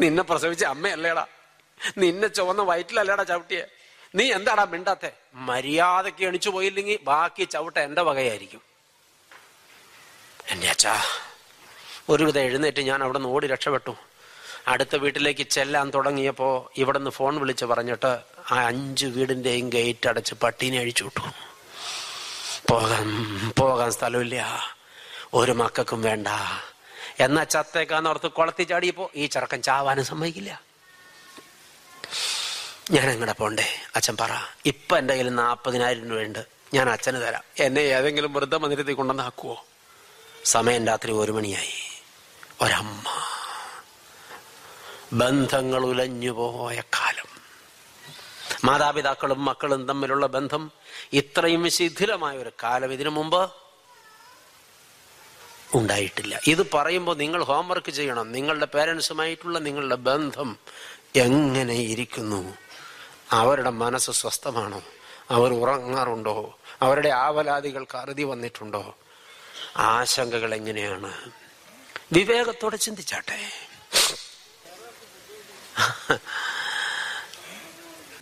[0.00, 1.26] നിന്നെ പ്രസവിച്ച അമ്മയല്ലേടാ.
[1.98, 3.66] നിന്നെ ചുവന്ന വയറ്റിലല്ലേടാ ചവിട്ടിയെ.
[4.14, 5.12] നീ എന്താടാ മിണ്ടാത്തെ?
[5.34, 8.60] മര്യാദയ്ക്ക് എണിച്ചു പോയില്ലെങ്കിൽ ബാക്കി ചവിട്ട എന്റെ വകയായിരിക്കും.
[10.50, 11.02] എന്റെ അച്ഛാ
[12.08, 13.96] ഒരുവിധം എഴുന്നേറ്റ് ഞാൻ അവിടെ നിന്ന് ഓടി രക്ഷപ്പെട്ടു.
[14.68, 18.18] അടുത്ത വീട്ടിലേക്ക് ചെല്ലാൻ തുടങ്ങിയപ്പോ ഇവിടെ നിന്ന് ഫോൺ വിളിച്ച് പറഞ്ഞിട്ട്
[18.52, 21.20] ആ അഞ്ച് വീടിന്റെയും ഗേറ്റ് അടച്ച് പട്ടീനെ അഴിച്ചു വിട്ടു.
[22.70, 23.06] പോകാൻ
[23.58, 24.60] പോകാൻ സ്ഥലമില്ല.
[25.34, 26.26] ഒരു മക്കൾക്കും വേണ്ട.
[27.20, 30.62] എന്നാ ചത്തേക്കാന്ന് ഓർത്ത് കുളത്തി ചാടിയപ്പോ ഈ ചെറുക്കൻ ചാവാനും സമ്മതിക്കില്ല.
[32.90, 33.66] ഞാൻ എങ്ങടെ പോണ്ടേ?
[33.96, 34.28] അച്ഛൻ പറ.
[34.64, 36.44] ഇപ്പൊ എന്റെ കയ്യിൽ നാപ്പതിനായിരം രൂപയുണ്ട്.
[36.74, 37.42] ഞാൻ അച്ഛന് തരാം.
[37.58, 39.64] എന്നെ ഏതെങ്കിലും വൃദ്ധ മന്ദിരത്തിൽ കൊണ്ടുവന്നാക്കുവോ?
[40.44, 42.02] സമയം രാത്രി ഒരു മണിയായി.
[42.60, 43.04] ഒരമ്മ.
[45.12, 47.40] ബന്ധങ്ങൾ ഉലഞ്ഞുപോയ കാലം.
[48.64, 50.70] മാതാപിതാക്കളും മക്കളും തമ്മിലുള്ള ബന്ധം
[51.12, 52.92] ഇത്രയും ശിഥിലമായ ഒരു കാലം.
[52.92, 53.52] ഇതിനു മുമ്പ്
[55.74, 56.40] ഉണ്ടായിട്ടില്ല.
[56.46, 58.32] ഇത് പറയുമ്പോൾ നിങ്ങൾ ഹോംവർക്ക് ചെയ്യണം.
[58.32, 60.56] നിങ്ങളുടെ പേരൻസുമായിട്ടുള്ള നിങ്ങളുടെ ബന്ധം
[61.16, 62.54] എങ്ങനെ ഇരിക്കുന്നു?
[63.30, 64.82] അവരുടെ മനസ്സ് സ്വസ്ഥമാണോ?
[65.30, 66.58] അവർ ഉറങ്ങാറുണ്ടോ?
[66.82, 68.96] അവരുടെ ആവലാദികൾക്ക് അറുതി വന്നിട്ടുണ്ടോ?
[69.76, 71.30] ആശങ്കകൾ എങ്ങനെയാണ്?
[72.12, 73.50] വിവേകത്തോടെ ചിന്തിച്ചാട്ടെ.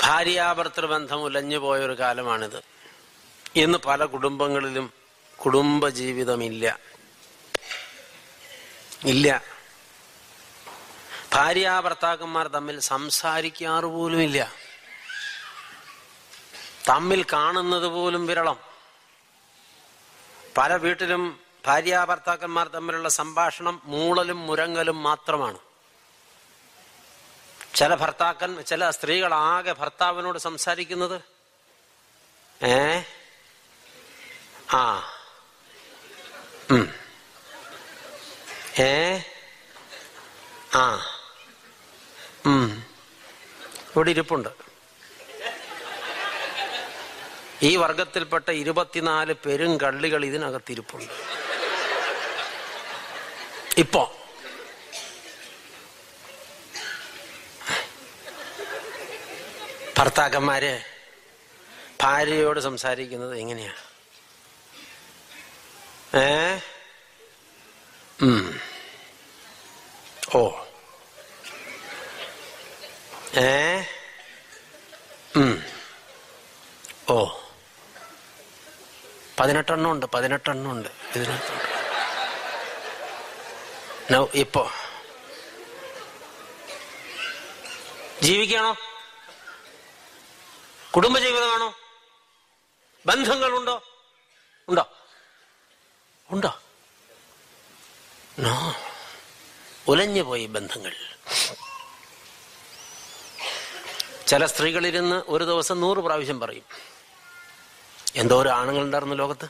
[0.03, 2.63] ഭാര്യാഭർത്തൃ ബന്ധം ഉലഞ്ഞു പോയൊരു കാലമാണിത്.
[3.57, 4.93] ഇന്ന് പല കുടുംബങ്ങളിലും
[5.45, 5.89] കുടുംബ
[9.05, 9.43] ജീവിതമില്ല
[11.33, 14.53] ഭാര്യ ഭർത്താക്കന്മാർ തമ്മിൽ സംസാരിക്കാറ് പോലുമില്ല
[16.89, 18.59] തമ്മിൽ കാണുന്നത് പോലും വിരളം.
[20.57, 25.59] പല വീട്ടിലും ഭാര്യ ഭർത്താക്കന്മാർ തമ്മിലുള്ള സംഭാഷണം മൂളലും മുരങ്ങലും മാത്രമാണ്.
[27.75, 31.21] ചില ഭർത്താക്കൻ ചില സ്ത്രീകൾ ആകെ ഭർത്താവിനോട് സംസാരിക്കുന്നത്?
[32.65, 33.03] ഏ?
[34.73, 35.03] ആ.
[36.71, 37.02] ഉം.
[38.81, 39.19] ഏ?
[40.75, 41.07] ആ.
[42.47, 42.85] ഉം.
[43.91, 44.49] ഇവിടെ ഇരിപ്പുണ്ട്.
[47.63, 51.13] ഈ വർഗത്തിൽപ്പെട്ട ഇരുപത്തിനാല് പെരും കള്ളികൾ ഇതിനകത്ത് ഇതിനകത്തിരിപ്പുണ്ട്
[53.79, 54.19] ഇപ്പോ.
[59.99, 60.83] ഭർത്താക്കന്മാര്
[62.03, 63.73] ഭാര്യയോട് സംസാരിക്കുന്നത് എങ്ങനെയാ?
[66.21, 66.59] ഏ?
[68.23, 68.43] ഉം.
[70.35, 70.43] ഓ
[73.37, 73.49] ഏ
[75.37, 75.53] ഉം.
[77.09, 77.19] ഓ
[79.39, 81.69] പതിനെട്ടെണ്ണം ഉണ്ട് പതിനെട്ടെണ്ണം ഉണ്ട് ഇതിനകത്തുണ്ട്
[84.13, 84.63] നൗ ഇപ്പോ
[88.23, 88.73] ജീവിക്കണോ
[90.95, 91.69] കുടുംബജീവിതമാണോ
[93.07, 93.77] ബന്ധങ്ങളുണ്ടോ?
[94.69, 94.85] ഉണ്ടോ?
[96.29, 96.53] ഉണ്ടോ?
[98.39, 98.75] നോ.
[99.89, 100.95] ഉലഞ്ഞു പോയി ബന്ധങ്ങൾ.
[104.27, 106.65] ചില സ്ത്രീകളിരുന്ന് ഒരു ദിവസം നൂറ് പ്രാവശ്യം പറയും
[108.17, 109.49] എന്തോ ഒരു ആണുങ്ങൾ ഉണ്ടായിരുന്നു ലോകത്ത്?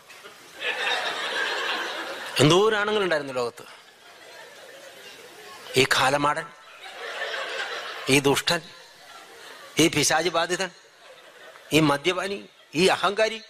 [2.41, 3.65] എന്തോ ഒരു ആണുങ്ങൾ ഉണ്ടായിരുന്നു ലോകത്ത്?
[5.77, 6.47] ഈ കാലമാടൻ
[8.09, 8.61] ഈ ദുഷ്ടൻ
[9.79, 10.71] ഈ പിശാചി ബാധിതൻ
[11.73, 13.43] ഈ മദ്യപാനി ഈ അഹങ്കാരി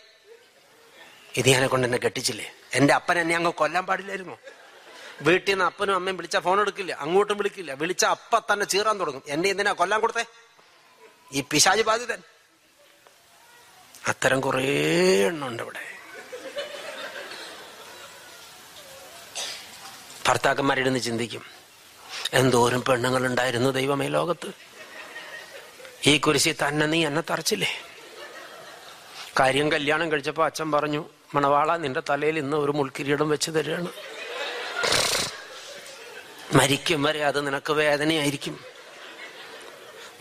[1.37, 2.55] ഇത് ഞാനെ കൊണ്ട് എന്നെ കെട്ടിച്ചില്ലേ?
[2.73, 4.39] എന്റെ അപ്പൻ എന്നെ അങ്ങ് കൊല്ലാൻ പാടില്ലായിരുന്നോ?
[5.23, 7.73] വീട്ടിൽ നിന്ന് അപ്പനും അമ്മയും വിളിച്ച ഫോൺ എടുക്കില്ല അങ്ങോട്ടും വിളിക്കില്ല.
[7.73, 9.23] വിളിച്ച അപ്പ തന്നെ ചീറാൻ തുടങ്ങും.
[9.29, 10.25] എന്നെ എന്തിനാ കൊല്ലാൻ കൊടുത്തേ?
[11.33, 12.21] ഈ പിശാജ് ബാധിതൻ.
[14.09, 14.63] അത്തരം കുറേ
[15.27, 15.83] എണ്ണുണ്ട് ഇവിടെ.
[20.27, 21.45] ഭർത്താക്കന്മാരിടുന്ന് ചിന്തിക്കും
[22.33, 24.53] എന്തോരം പെണ്ണുങ്ങൾ ഉണ്ടായിരുന്നു ദൈവമേ ലോകത്ത്?
[26.07, 27.73] ഈ കുരിശി തന്നെ നീ എന്നെ തറച്ചില്ലേ?
[29.41, 31.05] കാര്യം കല്യാണം കഴിച്ചപ്പോ അച്ഛൻ പറഞ്ഞു
[31.35, 33.91] മണവാള നിന്റെ തലയിൽ ഇന്ന് ഒരു മുൾക്കിരീടം വെച്ച് തരികയാണ്.
[36.55, 38.65] മരിക്കും വരെ അത് നിനക്ക് വേദനയായിരിക്കും.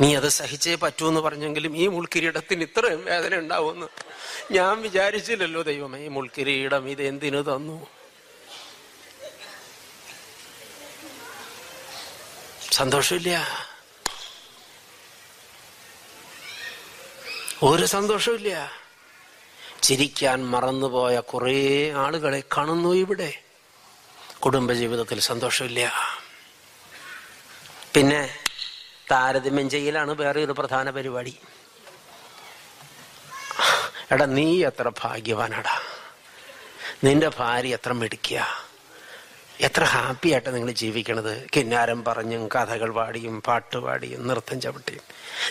[0.02, 3.86] നീ അത് സഹിച്ചേ പറ്റൂ എന്ന് പറഞ്ഞെങ്കിലും ഈ മുൾക്കിരീടത്തിന് ഇത്രയും വേദന ഉണ്ടാവുമെന്ന്
[4.52, 7.88] ഞാൻ വിചാരിച്ചില്ലല്ലോ ദൈവമേ ഈ മുൾക്കിരീടം ഇത് എന്തിനു തന്നു?
[12.72, 13.48] സന്തോഷമില്ല.
[17.64, 18.72] ഒരു സന്തോഷമില്ല.
[19.84, 23.42] ചിരിക്കാൻ മറന്നുപോയ കുറേ ആളുകളെ കാണുന്നു ഇവിടെ.
[24.46, 25.94] കുടുംബജീവിതത്തിൽ സന്തോഷമില്ല.
[27.94, 28.34] പിന്നെ
[29.12, 31.38] താരതമ്യം ചെയ്യലാണ് വേറെ ഒരു പ്രധാന പരിപാടി.
[34.12, 35.82] എടാ നീ എത്ര ഭാഗ്യവാനടാ.
[37.04, 38.46] നിന്റെ ഭാര്യ എത്ര മിടുക്കിയ.
[39.62, 41.48] എത്ര ഹാപ്പി ആയിട്ട് നിങ്ങൾ ജീവിക്കണത്.
[41.56, 45.04] കിന്നാരം പറഞ്ഞും കഥകൾ പാടിയും പാട്ട് പാടിയും നൃത്തം ചവിട്ടിയും.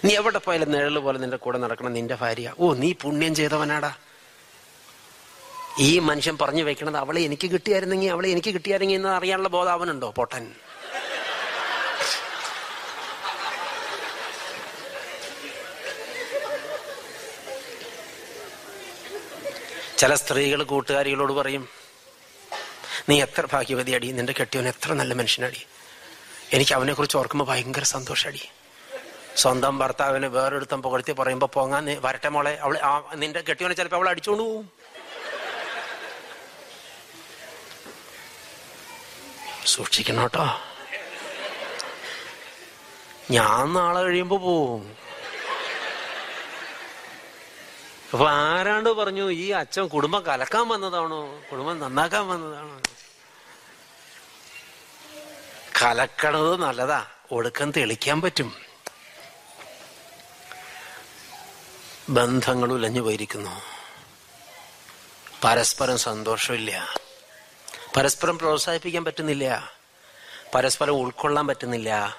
[0.04, 2.54] നീ എവിടെ പോയാലും നിഴൽ പോലെ നിന്റെ കൂടെ നടക്കണം നിന്റെ ഭാര്യ.
[2.58, 3.92] ഓ നീ പുണ്യം ചെയ്തവനാടാ.
[5.78, 10.52] ഈ മനുഷ്യൻ പറഞ്ഞു വെക്കണത് അവളെ എനിക്ക് കിട്ടിയായിരുന്നെങ്കിൽ അവളെ എനിക്ക് കിട്ടിയായിരുന്നെങ്കിൽ എന്ന് അറിയാനുള്ള ബോധാവനുണ്ടോ പൊട്ടൻ?
[20.00, 21.68] ചില സ്ത്രീകൾ കൂട്ടുകാരികളോട് പറയും
[23.08, 24.12] നീ എത്ര ഭാഗ്യവതി അടി?
[24.12, 25.66] നിന്റെ കെട്ടിയവൻ എത്ര നല്ല മനുഷ്യനടി?
[26.52, 28.42] എനിക്ക് അവനെ കുറിച്ച് ഓർക്കുമ്പോൾ ഭയങ്കര സന്തോഷടി.
[29.36, 32.78] സ്വന്തം ഭർത്താവിനെ വേറൊരുത്തം പുകഴ്ത്തി പറയുമ്പോ പോങ്ങാ വരട്ടെ മോളെ അവൾ
[33.14, 34.70] നിന്റെ കെട്ടിയവനെ ചിലപ്പോ അവൾ അടിച്ചോണ്ട് പോവും.
[39.66, 40.60] സൂക്ഷിക്കണം കേട്ടോ.
[43.30, 44.99] ഞാൻ നാളെ കഴിയുമ്പോ പോവും.
[48.12, 51.42] അപ്പൊ ആരാണ്ട് പറഞ്ഞു ഈ അച്ഛൻ കുടുംബം കലക്കാൻ വന്നതാണോ?
[51.52, 52.80] കുടുംബം നന്നാക്കാൻ വന്നതാണോ?
[55.82, 57.06] കലക്കണത് നല്ലതാ.
[57.32, 58.56] ഒടുക്കം തെളിക്കാൻ പറ്റും.
[62.08, 63.62] ബന്ധങ്ങൾ ഉലഞ്ഞു പോയിരിക്കുന്നു.
[65.44, 66.94] പരസ്പരം സന്തോഷമില്ല.
[67.96, 69.72] പരസ്പരം പ്രോത്സാഹിപ്പിക്കാൻ പറ്റുന്നില്ല.
[70.54, 72.16] പരസ്പരം ഉൾക്കൊള്ളാൻ പറ്റുന്നില്ല.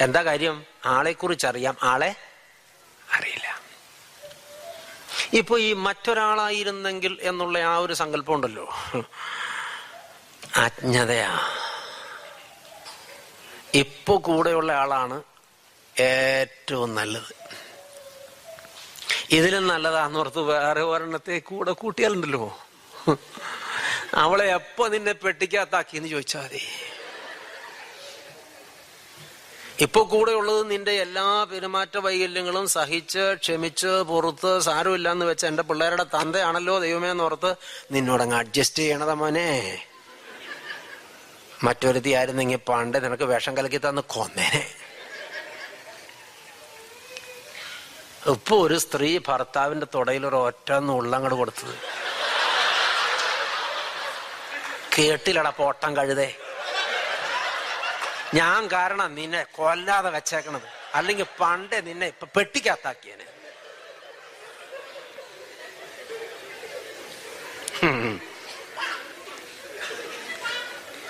[0.00, 0.64] എന്താ കാര്യം?
[0.86, 2.31] ആളെക്കുറിച്ച് അറിയാം ആളെ
[5.38, 8.66] ഇപ്പൊ ഈ മറ്റൊരാളായിരുന്നെങ്കിൽ എന്നുള്ള ആ ഒരു സങ്കല്പം ഉണ്ടല്ലോ
[10.64, 11.30] അജ്ഞതയാ.
[13.82, 15.16] ഇപ്പൊ കൂടെയുള്ള ആളാണ്
[15.96, 17.32] ഏറ്റവും നല്ലത്.
[19.36, 22.44] ഇതിലും നല്ലതാന്ന് ഓർത്ത് വേറെ ഒരെണ്ണത്തെ കൂടെ കൂട്ടിയാലുണ്ടല്ലോ.
[24.24, 26.62] അവളെ എപ്പോ നിന്നെ പെട്ടിക്കകത്താക്കി എന്ന് ചോദിച്ചാൽ മതി.
[29.84, 36.04] ഇപ്പൊ കൂടെ ഉള്ളത് നിന്റെ എല്ലാ പെരുമാറ്റ വൈകല്യങ്ങളും സഹിച്ച് ക്ഷമിച്ച് പുറത്ത് സാരമില്ല എന്ന് വെച്ച എന്റെ പിള്ളേരുടെ
[36.14, 37.50] തന്തയാണല്ലോ ദൈവമേ എന്നോർത്ത്
[37.92, 39.48] നിന്നോടങ്ങ് അഡ്ജസ്റ്റ് ചെയ്യണതാ മോനെ.
[41.64, 44.62] മറ്റൊരുത്തി ആയിരുന്നെങ്കിൽ പണ്ട് നിനക്ക് വേഷം കലക്കി തന്ന് കൊന്നേനെ.
[48.30, 51.74] ഇപ്പൊ ഒരു സ്ത്രീ ഭർത്താവിന്റെ തുടയിൽ ഒരു ഒറ്റ ഉള്ളങ്ങട് കൊടുത്തത്.
[54.98, 56.30] കേട്ടില്ലടാ പോട്ടം കഴുതേ.
[58.34, 60.68] ഞാൻ കാരണം നിന്നെ കൊല്ലാതെ വെച്ചേക്കണത്.
[60.94, 63.26] അല്ലെങ്കിൽ പണ്ടേ നിന്നെ ഇപ്പൊ പെട്ടിക്കകത്താക്കിയനെ.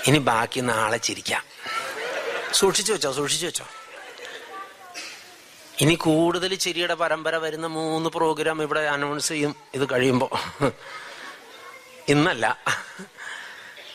[0.07, 1.45] ഇനി ബാക്കി നാളെ ചിരിക്കാം.
[2.53, 3.67] സൂക്ഷിച്ചു വെച്ചോ സൂക്ഷിച്ചു വെച്ചോ.
[5.79, 9.57] ഇനി കൂടുതൽ ചിരിയുടെ പരമ്പര വരുന്ന മൂന്ന് പ്രോഗ്രാം ഇവിടെ അനൗൺസ് ചെയ്യും.
[9.75, 10.31] ഇത് കഴിയുമ്പോ.
[12.09, 12.47] ഇന്നല്ല.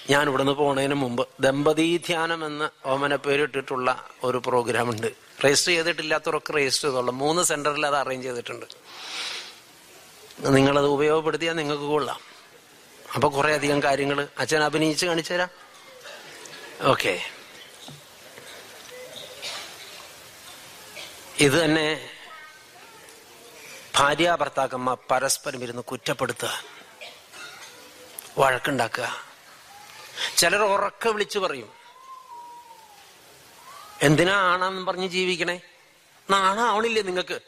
[0.10, 5.08] ഞാൻ ഇവിടുന്ന് പോണതിന് മുമ്പ് ദമ്പതി ധ്യാനം എന്ന് ഓമന പേരിട്ടിട്ടുള്ള ഒരു പ്രോഗ്രാം ഉണ്ട്
[5.46, 7.14] രജിസ്റ്റർ ചെയ്തിട്ടില്ലാത്തവരൊക്കെ രജിസ്റ്റർ ചെയ്തോളൂ.
[7.14, 8.66] മൂന്ന് സെന്ററിൽ അത് അറേഞ്ച് ചെയ്തിട്ടുണ്ട്.
[10.48, 12.20] നിങ്ങളത് ഉപയോഗപ്പെടുത്തിയാൽ നിങ്ങൾക്ക് കൊള്ളാം.
[13.16, 15.50] അപ്പൊ കുറെ അധികം കാര്യങ്ങൾ അച്ഛൻ അഭിനയിച്ച് കാണിച്ചു തരാം.
[16.82, 17.22] ഓക്കെ.
[21.40, 22.10] ഇത് തന്നെ
[23.96, 26.64] ഭാര്യ ഭർത്താക്കന്മാർ പരസ്പരം ഇരുന്ന് കുറ്റപ്പെടുത്തുക
[28.38, 29.27] വഴക്കുണ്ടാക്കുക.
[30.38, 31.70] ചിലർ ഉറക്കെ വിളിച്ചു പറയും.
[34.02, 35.62] എന്തിനാ ആണെന്ന് പറഞ്ഞ് ജീവിക്കണേ?
[36.30, 37.40] നാണാവണില്ലേ നിങ്ങൾക്ക്?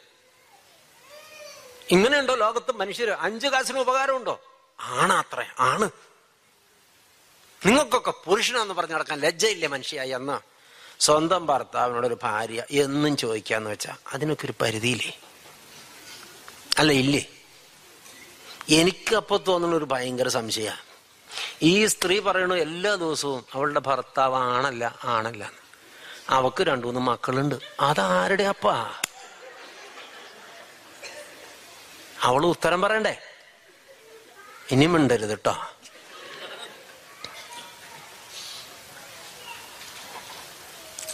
[1.90, 3.10] ഇങ്ങനെയുണ്ടോ ലോകത്ത് മനുഷ്യര്?
[3.10, 4.40] അഞ്ചു കാശിന് ഉപകാരമുണ്ടോ?
[4.80, 5.90] ആണാത്രേ ആണ്.
[7.66, 10.50] നിങ്ങൾക്കൊക്കെ പുരുഷനാന്ന് പറഞ്ഞു നടക്കാൻ ലജ്ജയില്ലേ മനുഷ്യായി എന്ന്
[11.00, 15.18] സ്വന്തം ഭർത്താവിനോടൊരു ഭാര്യ എന്നും ചോദിക്കാന്ന് വെച്ചാ അതിനൊക്കെ ഒരു പരിധിയില്ലേ?
[16.78, 17.26] അല്ല ഇല്ലേ?
[18.70, 20.70] എനിക്ക് അപ്പൊ തോന്നുന്ന ഒരു ഭയങ്കര സംശയ.
[21.62, 24.98] ഈ സ്ത്രീ പറയണു എല്ലാ ദിവസവും അവളുടെ ഭർത്താവ് ആണല്ല.
[25.04, 25.52] ആണല്ല.
[26.28, 27.54] അവക്ക് രണ്ടു മൂന്ന് മക്കളുണ്ട്.
[27.80, 28.94] അതാരുടെ അപ്പാ?
[32.22, 33.18] അവൾ ഉത്തരം പറയണ്ടേ?
[34.70, 35.66] ഇനി മിണ്ടരുത് കേട്ടോ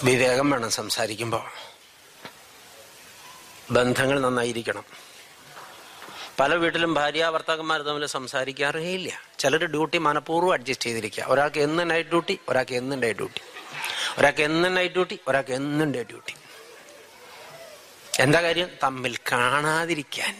[0.05, 1.43] വിവേകം വേണം സംസാരിക്കുമ്പോൾ
[3.71, 5.06] ബന്ധങ്ങൾ നന്നായിരിക്കണം.
[6.39, 9.11] പല വീട്ടിലും ഭാര്യ ഭർത്താക്കന്മാർ തമ്മിൽ സംസാരിക്കാറേ ഇല്ല
[9.43, 11.25] ചിലർ ഡ്യൂട്ടി മനഃപൂർവം അഡ്ജസ്റ്റ് ചെയ്തിരിക്കുക.
[11.33, 13.43] ഒരാൾക്ക് എന്ന് നൈറ്റ് ഡ്യൂട്ടി ഒരാൾക്ക് എന്നും ഡേ ഡ്യൂട്ടി
[14.19, 16.35] ഒരാൾക്ക് എന്നും നൈറ്റ് ഡ്യൂട്ടി ഒരാൾക്ക് എന്നും ഡേ ഡ്യൂട്ടി
[18.25, 18.69] എന്താ കാര്യം?
[18.85, 20.35] തമ്മിൽ കാണാതിരിക്കാൻ.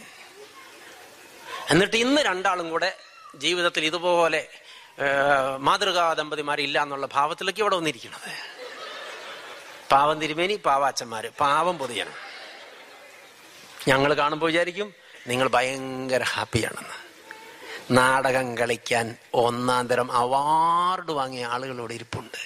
[1.71, 2.89] എന്നിട്ട് ഇന്ന് രണ്ടാളും കൂടെ
[3.43, 4.41] ജീവിതത്തിൽ ഇതുപോലെ
[5.67, 8.29] മാതൃകാ ദമ്പതിമാരില്ല എന്നുള്ള ഭാവത്തിലേക്ക് ഇവിടെ വന്നിരിക്കുന്നത്
[9.91, 12.15] പാവം തിരുമേനി പാവാച്ചന്മാര് പാവം പൊതുജനം
[13.89, 14.87] ഞങ്ങൾ കാണുമ്പോൾ വിചാരിക്കും
[15.27, 16.97] നിങ്ങൾ ഭയങ്കര ഹാപ്പിയാണെന്ന്.
[17.91, 22.41] നാടകം കളിക്കാൻ ഒന്നാം തരം അവാർഡ് വാങ്ങിയ ആളുകളോട് ഇരിപ്പുണ്ട്.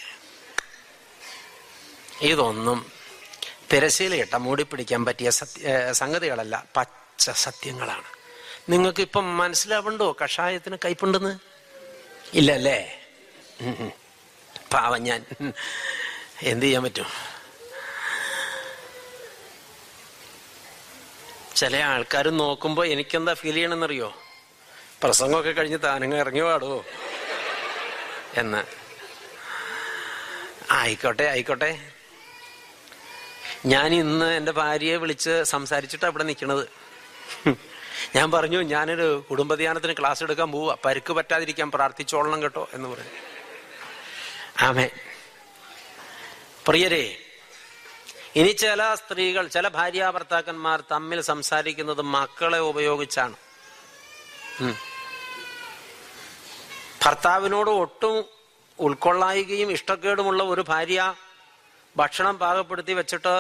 [2.22, 2.92] ഇതൊന്നും
[3.74, 8.10] തിരശ്ശീലയിട്ട മൂടിപ്പിടിക്കാൻ പറ്റിയ സത്യ സംഗതികളല്ല പച്ച സത്യങ്ങളാണ്.
[8.70, 11.40] നിങ്ങൾക്ക് ഇപ്പം മനസ്സിലാവണ്ടോ കഷായത്തിന് കയ്പുണ്ടെന്ന്?
[12.34, 12.80] ഇല്ലല്ലേ.
[14.74, 15.26] പാവം ഞാൻ.
[16.42, 17.06] എന്ത് ചെയ്യാൻ പറ്റും?
[21.56, 24.10] ചില ആൾക്കാർ നോക്കുമ്പോൾ എനിക്കെന്താ ഫീൽ ചെയ്യണമെന്നറിയോ
[25.04, 26.86] പ്രസംഗമൊക്കെ കഴിഞ്ഞ് താനങ്ങ് ഇറങ്ങി പാടോ
[28.38, 28.62] എന്ന്.
[30.72, 31.72] ആയിക്കോട്ടെ ആയിക്കോട്ടെ.
[33.66, 36.64] ഞാൻ ഇന്ന് എന്റെ ഭാര്യയെ വിളിച്ച് സംസാരിച്ചിട്ടാ അവിടെ നിൽക്കണത്
[38.16, 43.14] ഞാൻ പറഞ്ഞു ഞാനൊരു കുടുംബധ്യാനത്തിന് ക്ലാസ് എടുക്കാൻ പോവാ പരുക്ക് പറ്റാതിരിക്കാൻ പ്രാർത്ഥിച്ചോളണം കേട്ടോ എന്ന് പറഞ്ഞു.
[44.60, 44.90] ആമേ
[46.68, 47.04] പ്രിയരെ
[48.40, 53.36] ഇനി ചില സ്ത്രീകൾ ചില ഭാര്യ ഭർത്താക്കന്മാർ തമ്മിൽ സംസാരിക്കുന്നത് മക്കളെ ഉപയോഗിച്ചാണ്.
[57.04, 58.16] ഭർത്താവിനോട് ഒട്ടും
[58.80, 61.00] ഉൾക്കൊള്ളായികയും ഇഷ്ടക്കേടുമുള്ള ഒരു ഭാര്യ
[61.96, 63.34] ഭക്ഷണം പാകപ്പെടുത്തി വെച്ചിട്ട്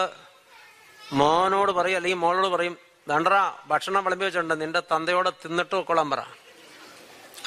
[1.19, 2.75] മോനോട് പറയും അല്ലെങ്കിൽ മോളോട് പറയും
[3.09, 3.35] ദണ്ടറ
[3.71, 6.21] ഭക്ഷണം വിളമ്പി വെച്ചിട്ടുണ്ട് നിന്റെ തന്തയോട് തിന്നിട്ട് കൊള്ളാൻ പറ.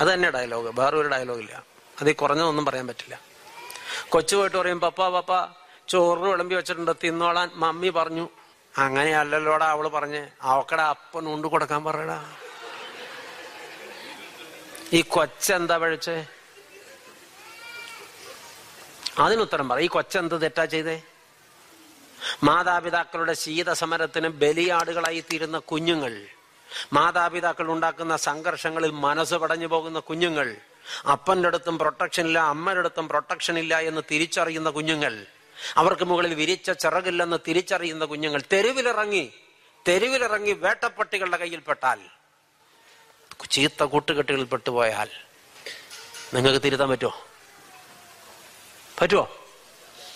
[0.01, 1.55] അത് തന്നെ ഡയലോഗ് വേറൊരു ഡയലോഗ് ഡയലോഗില്ല
[2.01, 3.17] അതിൽ കുറഞ്ഞതൊന്നും പറയാൻ പറ്റില്ല.
[4.13, 5.33] കൊച്ചു പോയിട്ട് പറയും പപ്പ പപ്പ
[5.89, 6.93] ചോറ് വിളമ്പി വെച്ചിട്ടുണ്ട്.
[7.05, 8.29] തിന്നോളാൻ മമ്മി പറഞ്ഞു.
[8.79, 10.29] അങ്ങനെയല്ലല്ലോടാ അവൾ പറഞ്ഞ്.
[10.43, 12.19] അവക്കടെ അപ്പൻ ഉണ്ട് കൊടുക്കാൻ പറയടാ.
[14.93, 16.27] ഈ കൊച്ചെന്താ പഴിച്ചേ?
[19.19, 19.79] അതിനുത്തരം പറ.
[19.79, 21.03] ഈ കൊച്ചെന്ത് തെറ്റാ ചെയ്തേ?
[22.45, 26.27] മാതാപിതാക്കളുടെ ശീത സമരത്തിന് ബലിയാടുകളായി തീരുന്ന കുഞ്ഞുങ്ങൾ
[26.93, 30.57] മാതാപിതാക്കൾ ഉണ്ടാക്കുന്ന സംഘർഷങ്ങളിൽ മനസ്സ് പടഞ്ഞു പോകുന്ന കുഞ്ഞുങ്ങൾ
[31.13, 35.27] അപ്പന്റെ അടുത്തും പ്രൊട്ടക്ഷൻ ഇല്ല അമ്മയുടെ അടുത്തും പ്രൊട്ടക്ഷൻ ഇല്ല എന്ന് തിരിച്ചറിയുന്ന കുഞ്ഞുങ്ങൾ
[35.77, 39.33] അവർക്ക് മുകളിൽ വിരിച്ച ചിറകില്ലെന്ന് തിരിച്ചറിയുന്ന കുഞ്ഞുങ്ങൾ തെരുവിലിറങ്ങി
[39.89, 42.01] തെരുവിലിറങ്ങി വേട്ടപ്പട്ടികളുടെ കയ്യിൽപ്പെട്ടാൽ
[43.51, 45.09] ചീത്ത കൂട്ടുകെട്ടുകളിൽ പെട്ടുപോയാൽ
[46.35, 47.27] നിങ്ങൾക്ക് തിരുത്താൻ പറ്റുമോ?
[49.01, 49.37] പറ്റുമോ?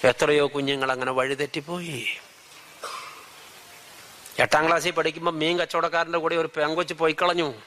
[0.04, 2.16] എത്രയോ കുഞ്ഞുങ്ങൾ അങ്ങനെ വഴിതെറ്റിപ്പോയി
[4.38, 7.62] എട്ടാം ക്ലാസ്സിൽ പഠിക്കുമ്പോൾ മീൻ കച്ചവടക്കാരന്റെ കൂടെ ഒരു പെങ്കൊച്ച് പോയി കളഞ്ഞു.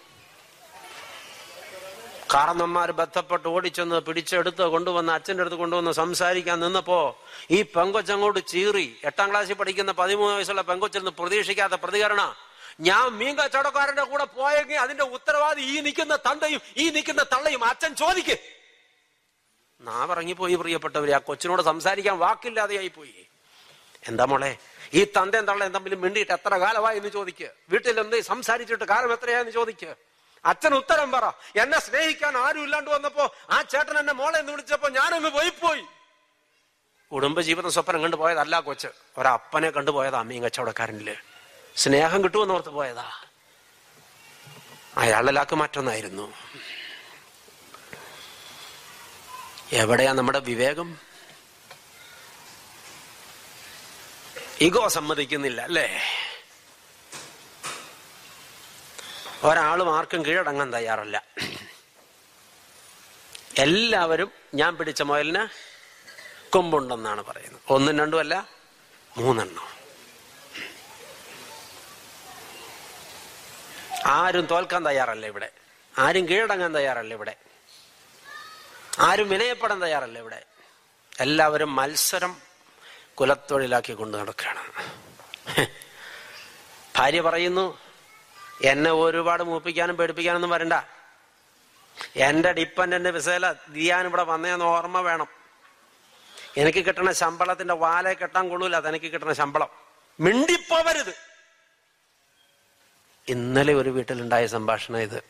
[2.32, 7.00] കാരണന്മാർ ബന്ധപ്പെട്ട് ഓടിച്ചെന്ന് പിടിച്ചെടുത്ത് കൊണ്ടുവന്ന് അച്ഛന്റെ അടുത്ത് കൊണ്ടുവന്ന് സംസാരിക്കാൻ നിന്നപ്പോ
[7.52, 12.24] ഈ പെങ്കൊച്ചങ്ങോട്ട് ചീറി എട്ടാം ക്ലാസ്സിൽ പഠിക്കുന്ന പതിമൂന്ന് വയസ്സുള്ള പെങ്കൊച്ചിൽ നിന്ന് പ്രതീക്ഷിക്കാത്ത പ്രതികരണ
[12.82, 18.38] ഞാൻ മീൻ കച്ചവടക്കാരന്റെ കൂടെ പോയെങ്കിൽ അതിന്റെ ഉത്തരവാദി ഈ നിൽക്കുന്ന തണ്ടയും ഈ നിൽക്കുന്ന തള്ളയും അച്ഛൻ ചോദിക്ക്.
[19.82, 23.14] നാവിറങ്ങിപ്പോയി പ്രിയപ്പെട്ടവരെ ആ കൊച്ചിനോട് സംസാരിക്കാൻ വാക്കില്ലാതെയായി പോയി
[24.04, 24.52] എന്താ മോളെ
[24.94, 29.92] ഈ തന്തയും തള്ളയും തമ്മിൽ മിണ്ടിയിട്ട് എത്ര കാലമായി എന്ന് ചോദിക്കുക വീട്ടിൽ എന്ത് സംസാരിച്ചിട്ട് കാലം എത്രയാന്ന് ചോദിക്കുക
[30.46, 31.26] അച്ഛൻ ഉത്തരം പറ.
[31.62, 35.84] എന്നെ സ്നേഹിക്കാൻ ആരും ഇല്ലാണ്ട് വന്നപ്പോ ആ ചേട്ടൻ എന്നെ മോളെ എന്ന് വിളിച്ചപ്പോ ഞാനങ്ങ് പോയി പോയി
[37.12, 38.88] കുടുംബജീവിത സ്വപ്നം കണ്ടുപോയതല്ല കൊച്ച്.
[39.18, 41.16] ഒരപ്പനെ കണ്ടുപോയതാ അമ്മയും കച്ചവടക്കാരനിൽ.
[41.76, 43.22] സ്നേഹം കിട്ടുമെന്ന് ഓർത്ത് പോയതാ.
[44.98, 46.34] അയാളുടെ ലാക്ക് മറ്റൊന്നായിരുന്നു.
[49.72, 51.00] എവിടെയാ നമ്മുടെ വിവേകം?
[54.62, 55.88] ഇഗോ സമ്മതിക്കുന്നില്ല അല്ലേ?
[59.44, 61.24] ഒരാളും ആർക്കും കീഴടങ്ങാൻ തയ്യാറല്ല.
[63.58, 65.44] എല്ലാവരും ഞാൻ പിടിച്ച മുയലിന്
[66.52, 67.62] കൊമ്പുണ്ടെന്നാണ് പറയുന്നത്.
[67.70, 68.50] ഒന്നും രണ്ടും അല്ല
[69.18, 69.68] മൂന്നെണ്ണം.
[74.06, 75.50] ആരും തോൽക്കാൻ തയ്യാറല്ല ഇവിടെ.
[76.00, 77.36] ആരും കീഴടങ്ങാൻ തയ്യാറല്ല ഇവിടെ.
[79.00, 80.46] ആരും വിനയപ്പെടാൻ തയ്യാറല്ല ഇവിടെ.
[81.20, 82.42] എല്ലാവരും മത്സരം
[83.14, 84.64] കുലത്തൊഴിലാക്കി കൊണ്ട് നടക്കുകയാണ്.
[86.96, 87.91] ഭാര്യ പറയുന്നു
[88.64, 90.74] എന്നെ ഒരുപാട് മൂപ്പിക്കാനും പേടിപ്പിക്കാനൊന്നും വരണ്ട.
[92.16, 95.28] എന്റെ ഡിപ്പൻഡന്റ് വിസയില ദിയാൻ ഇവിടെ വന്നേന്ന് ഓർമ്മ വേണം.
[96.58, 98.76] എനിക്ക് കിട്ടണ ശമ്പളത്തിന്റെ വാലെ കെട്ടാൻ കൊള്ളൂല.
[98.76, 99.70] അതെനിക്ക് കിട്ടണ ശമ്പളം.
[100.20, 101.14] മിണ്ടിപ്പോവരുത്.
[103.28, 105.24] ഇന്നലെ ഒരു വീട്ടിലുണ്ടായ സംഭാഷണം ഇത്.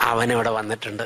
[0.00, 1.02] അവനവിടെ വന്നിട്ടുണ്ട്.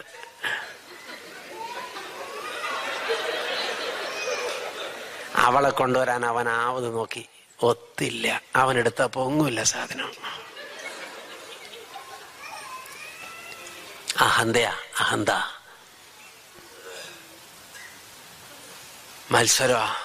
[5.45, 7.28] അവളെ കൊണ്ടുവരാൻ അവൻ ആവത് നോക്കി.
[7.62, 8.42] ഒത്തില്ല.
[8.57, 10.12] അവനെടുത്ത പൊങ്ങുമില്ല സാധനം.
[14.20, 15.28] അഹന്തയാ അഹന്ത.
[19.30, 19.97] മത്സരമാ.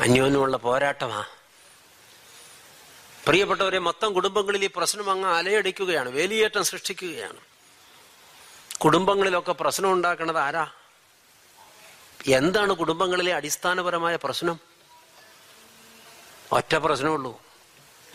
[0.00, 1.24] അന്യോന്യമുള്ള പോരാട്ടമാ.
[3.26, 7.36] പ്രിയപ്പെട്ടവരെ മൊത്തം കുടുംബങ്ങളിൽ ഈ പ്രശ്നം അങ്ങ് അലയടിക്കുകയാണ് വേലിയേറ്റം സൃഷ്ടിക്കുകയാണ്.
[8.78, 10.70] കുടുംബങ്ങളിലൊക്കെ പ്രശ്നം ഉണ്ടാക്കുന്നത് ആരാ?
[12.26, 14.60] എന്താണ് കുടുംബങ്ങളിലെ അടിസ്ഥാനപരമായ പ്രശ്നം?
[16.52, 17.42] ഒറ്റ പ്രശ്നമുള്ളൂ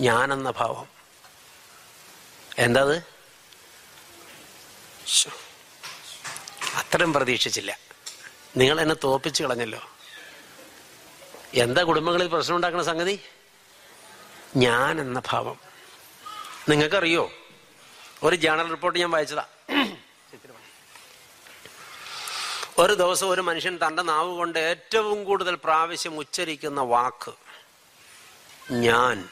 [0.02, 0.88] ഞാനെന്ന ഭാവം.
[2.58, 2.98] എന്തത്.
[6.76, 7.78] അത്രയും പ്രതീക്ഷിച്ചില്ല.
[8.58, 9.90] നിങ്ങൾ എന്നെ തോപ്പിച്ചു കളഞ്ഞല്ലോ.
[11.54, 13.20] എന്താ കുടുംബങ്ങളിൽ പ്രശ്നം ഉണ്ടാക്കുന്ന സംഗതി?
[14.56, 15.60] ഞാൻ എന്ന ഭാവം.
[16.70, 17.32] നിങ്ങൾക്കറിയോ?
[18.24, 19.46] ഒരു ജേണൽ റിപ്പോർട്ട് ഞാൻ വായിച്ചതാ.
[22.80, 27.32] ഒരു ദിവസം ഒരു മനുഷ്യൻ തന്റെ നാവ് കൊണ്ട് ഏറ്റവും കൂടുതൽ പ്രാവശ്യം ഉച്ചരിക്കുന്ന വാക്ക്
[28.72, 29.30] ഞാൻ.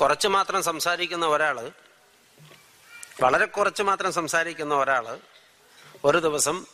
[0.00, 1.72] കുറച്ച് മാത്രം സംസാരിക്കുന്ന ഒരാൾ
[3.22, 5.18] വളരെ കുറച്ച് മാത്രം സംസാരിക്കുന്ന ഒരാൾ
[6.04, 6.66] ഒരു ദിവസം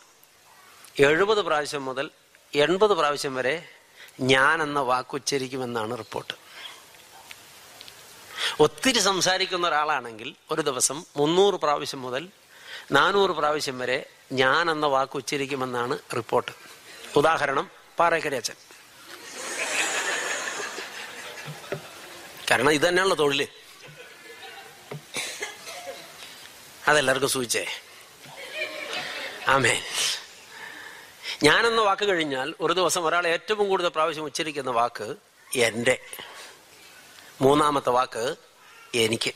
[0.99, 2.09] എഴുപത് പ്രാവശ്യം മുതൽ
[2.55, 3.69] എൺപത് പ്രാവശ്യം വരെ
[4.21, 6.33] ഞാൻ എന്ന വാക്കുച്ചരിക്കുമെന്നാണ് റിപ്പോർട്ട്.
[8.59, 12.27] ഒത്തിരി സംസാരിക്കുന്ന ഒരാളാണെങ്കിൽ ഒരു ദിവസം മുന്നൂറ് പ്രാവശ്യം മുതൽ
[12.91, 16.51] നാനൂറ് പ്രാവശ്യം വരെ ഞാൻ എന്ന വാക്ക് ഉച്ചരിക്കുമെന്നാണ് റിപ്പോർട്ട്.
[17.15, 18.55] ഉദാഹരണം പാറേക്കരി അച്ഛൻ.
[22.51, 23.47] കാരണം ഇത് തന്നെയാണല്ലോ തൊഴിൽ.
[26.87, 27.65] അതെല്ലാവർക്കും സൂചിച്ചേ.
[29.47, 29.81] ആമേ
[31.43, 35.15] ഞാനെന്ന വാക്ക് കഴിഞ്ഞാൽ ഒരു ദിവസം ഒരാൾ ഏറ്റവും കൂടുതൽ പ്രാവശ്യം ഉച്ചരിക്കുന്ന വാക്ക്
[35.55, 35.99] എന്റെ.
[37.41, 38.35] മൂന്നാമത്തെ വാക്ക്
[38.95, 39.33] എനിക്ക്.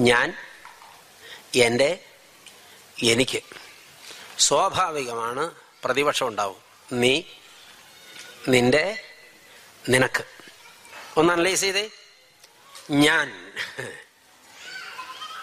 [0.00, 0.34] ഞാൻ
[1.54, 2.04] എന്റെ
[3.02, 3.42] എനിക്ക്.
[4.38, 5.50] സ്വാഭാവികമാണ്
[5.84, 6.62] പ്രതിപക്ഷം ഉണ്ടാവും.
[6.92, 7.22] നീ
[8.48, 9.04] നിന്റെ
[9.88, 10.24] നിനക്ക്.
[11.16, 11.90] ഒന്ന് അനലൈസ് ചെയ്തേ.
[12.90, 13.52] ഞാൻ.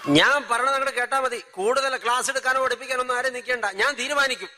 [0.07, 1.43] ഞാൻ പറഞ്ഞത് അങ്ങോട്ട് കേട്ടാ മതി.
[1.51, 3.65] കൂടുതൽ ക്ലാസ് എടുക്കാനോ പഠിപ്പിക്കാനൊന്നും ആരും നിൽക്കേണ്ട.
[3.65, 4.49] ഞാൻ തീരുമാനിക്കും.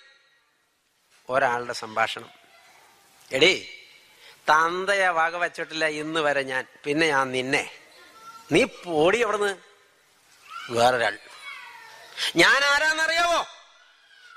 [1.30, 2.30] ഒരാളുടെ സംഭാഷണം.
[3.32, 3.79] എടീ
[4.50, 6.66] തന്തയെ വക വച്ചിട്ടില്ല ഇന്ന് വരെ ഞാൻ.
[6.84, 7.72] പിന്നെ ഞാൻ നിന്നെ.
[8.52, 9.58] നീ പോടി അവിടുന്ന്
[10.70, 11.18] വേറൊരാൾ.
[12.36, 13.48] ഞാൻ ആരാന്നറിയാവോ?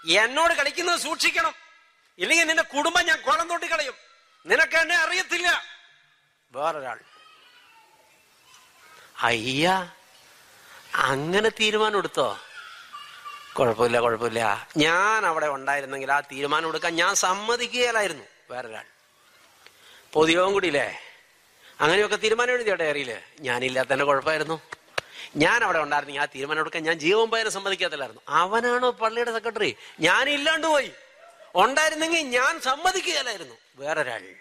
[0.06, 1.54] എന്നോട് കളിക്കുന്നത് സൂക്ഷിക്കണം.
[2.18, 3.94] ഇല്ലെങ്കിൽ നിന്റെ കുടുംബം ഞാൻ കുളം തൊട്ടി കളയും.
[4.46, 5.62] നിനക്ക് എന്നെ അറിയത്തില്ല.
[6.52, 6.98] വേറൊരാൾ.
[9.22, 9.92] അയ്യ
[10.94, 12.38] അങ്ങനെ തീരുമാനം എടുത്തോ?
[13.58, 14.68] കുഴപ്പമില്ല കുഴപ്പമില്ല.
[14.76, 18.24] ഞാൻ അവിടെ ഉണ്ടായിരുന്നെങ്കിൽ ആ തീരുമാനം എടുക്കാൻ ഞാൻ സമ്മതിക്കുകയില്ലായിരുന്നു.
[18.50, 18.91] വേറൊരാൾ.
[20.12, 20.98] പൊതിയവും കൂടിയില്ലേ?
[21.80, 24.60] അങ്ങനെയൊക്കെ തീരുമാനം എഴുതിയോ ഡയറിയിൽ ഞാനില്ലാത്തതിന്റെ കുഴപ്പമായിരുന്നു.
[25.36, 28.22] ഞാൻ അവിടെ ഉണ്ടായിരുന്നെങ്കിൽ ആ തീരുമാനം എടുക്കാൻ ഞാൻ ജീവൻ പോയതിനെ സമ്മതിക്കാത്തില്ലായിരുന്നു.
[28.28, 29.76] അവനാണോ പള്ളിയുടെ സെക്രട്ടറി?
[30.00, 30.90] ഞാൻ ഇല്ലാണ്ട് പോയി.
[31.54, 33.54] ഉണ്ടായിരുന്നെങ്കിൽ ഞാൻ സമ്മതിക്കുകയല്ലായിരുന്നു.
[33.76, 34.34] വേറൊരാൾ.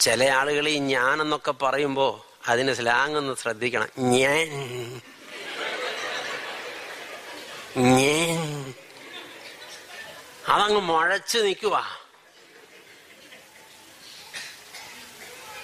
[0.00, 3.88] ചില ആളുകൾ ഈ ഞാൻ എന്നൊക്കെ പറയുമ്പോ അതിന് സ്ലാങ് ഒന്ന് ശ്രദ്ധിക്കണം.
[3.98, 4.48] ഞാൻ.
[7.76, 8.36] ഞേ.
[10.50, 11.76] അതങ്ങ് മുഴച്ചു നിൽക്കുക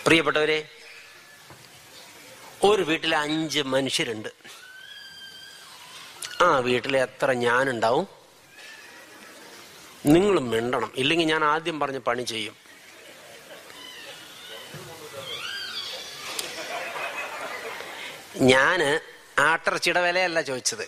[0.07, 0.59] പ്രിയപ്പെട്ടവരെ
[2.65, 4.29] ഒരു വീട്ടിൽ അഞ്ച് മനുഷ്യരുണ്ട്.
[6.45, 8.07] ആ വീട്ടിൽ എത്ര ഞാനുണ്ടാവും?
[10.07, 10.93] നിങ്ങളും മിണ്ടണം.
[10.97, 12.57] ഇല്ലെങ്കിൽ ഞാൻ ആദ്യം പറഞ്ഞ് പണി ചെയ്യും.
[18.37, 18.81] ഞാൻ
[19.39, 20.87] ആട്ടിറച്ചിയുടെ വിലയല്ല ചോദിച്ചത്.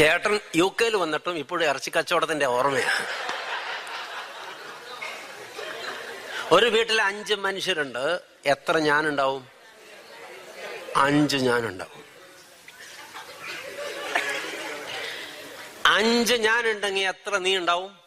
[0.00, 3.06] ചേട്ടൻ യു കെയിൽ വന്നിട്ടും ഇപ്പോഴും ഇറച്ചി കച്ചവടത്തിന്റെ ഓർമ്മയാണ്.
[6.54, 8.20] ഒരു വീട്ടിൽ അഞ്ച് മനുഷ്യരുണ്ട്.
[8.46, 9.48] എത്ര ഞാനുണ്ടാവും?
[10.96, 12.04] അഞ്ച് ഞാനുണ്ടാവും.
[15.86, 17.98] അഞ്ച് ഞാനുണ്ടെങ്കിൽ എത്ര നീ ഉണ്ടാവും?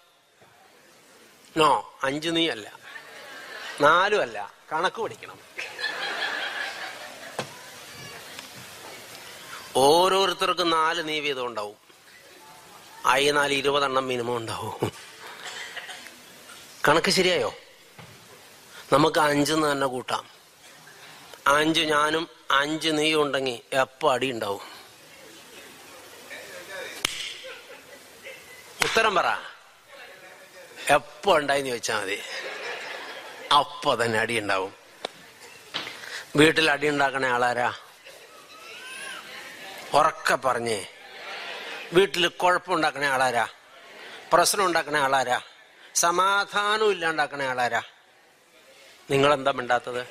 [1.57, 2.79] നോ അഞ്ച് നീ അല്ല.
[3.81, 4.53] നാലും അല്ല.
[4.71, 5.39] കണക്ക് പഠിക്കണം.
[9.75, 11.82] ഓരോരുത്തർക്കും നാല് നീ വീതം ഉണ്ടാവും.
[13.05, 14.91] ആയി നാല് ഇരുപതെണ്ണം മിനിമം ഉണ്ടാവും.
[16.87, 17.55] കണക്ക് ശരിയായോ?
[18.93, 20.29] നമുക്ക് അഞ്ചെന്ന് തന്നെ കൂട്ടാം.
[21.47, 24.61] അഞ്ച് ഞാനും അഞ്ച് നീയും ഉണ്ടെങ്കിൽ എപ്പോ അടി ഉണ്ടാവും?
[28.83, 29.25] ഉത്തരം പറ.
[30.89, 32.19] എപ്പോ ഉണ്ടായിന്ന് ചോദിച്ചാൽ മതി.
[33.57, 34.73] അപ്പൊ തന്നെ അടി ഉണ്ടാവും.
[36.35, 37.73] വീട്ടിൽ അടി ഉണ്ടാക്കണ ആളാരാ?
[39.93, 40.87] ഉറക്ക പറഞ്ഞേ
[41.93, 43.47] വീട്ടിൽ കുഴപ്പമുണ്ടാക്കണ ആളാരാ?
[44.33, 45.41] പ്രശ്നം ഉണ്ടാക്കണ ആളാരാ?
[45.95, 47.81] സമാധാനം ഇല്ലാണ്ടാക്കണ ആളാരാ?
[49.11, 50.07] നിങ്ങൾ എന്താ മിണ്ടാത്തത്?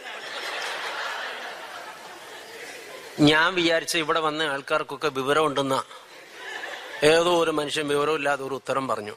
[3.20, 5.84] ഞാൻ വിചാരിച്ച ഇവിടെ വന്ന ആൾക്കാർക്കൊക്കെ വിവരം ഉണ്ടെന്ന
[7.02, 9.16] ഏതോ ഒരു മനുഷ്യൻ വിവരമില്ലാതെ ഒരു ഉത്തരം പറഞ്ഞു.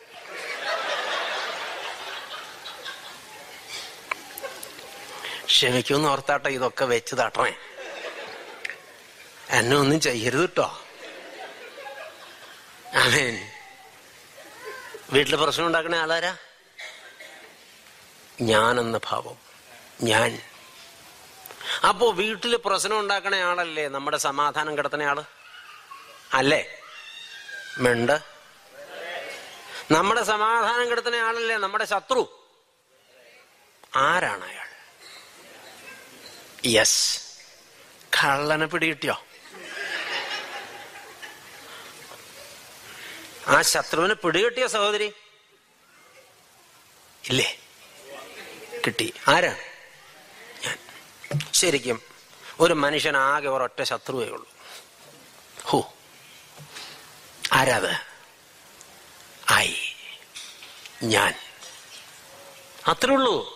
[5.45, 7.55] ക്ഷമിക്കുമെന്ന് ഓർത്താട്ടെ ഇതൊക്കെ വെച്ച് തട്ടണേ.
[9.49, 10.84] എന്നെ ഒന്നും ചെയ്യരുത് കേട്ടോ.
[12.95, 13.51] അമേൻ.
[15.11, 16.37] വീട്ടിൽ പ്രശ്നം ഉണ്ടാക്കണ ആളാരാ?
[18.41, 19.37] ഞാനെന്ന ഭാവം.
[20.03, 20.41] ഞാൻ.
[21.89, 25.23] അപ്പോ വീട്ടിൽ പ്രശ്നം ഉണ്ടാക്കണ ആളല്ലേ നമ്മുടെ സമാധാനം കിടത്തണ ആൾ?
[26.33, 26.81] അല്ലേ?
[27.77, 28.19] മിണ്ട്.
[29.91, 32.49] നമ്മുടെ സമാധാനം കിടത്തുന്ന ആളല്ലേ നമ്മുടെ ശത്രു?
[33.95, 34.67] ആരാണ് അയാൾ?
[36.65, 37.19] യെസ്.
[38.03, 39.25] കള്ളനെ പിടികിട്ടിയോ?
[43.47, 45.13] ആ ശത്രുവിന് പിടികിട്ടിയ സഹോദരി?
[47.29, 47.59] ഇല്ലേ?
[48.85, 49.13] കിട്ടി.
[49.27, 49.57] ആരാണ്
[50.65, 50.77] ഞാൻ.
[51.53, 52.01] ശരിക്കും
[52.59, 54.49] ഒരു മനുഷ്യൻ ആകെ ഒരൊറ്റ ശത്രുവേ ഉള്ളൂ.
[55.63, 55.93] ഹോ.
[57.53, 57.91] ആരാത്?
[59.51, 59.75] ആയി.
[61.03, 61.33] ഞാൻ.
[62.87, 63.55] അത്രേ ഉള്ളൂ.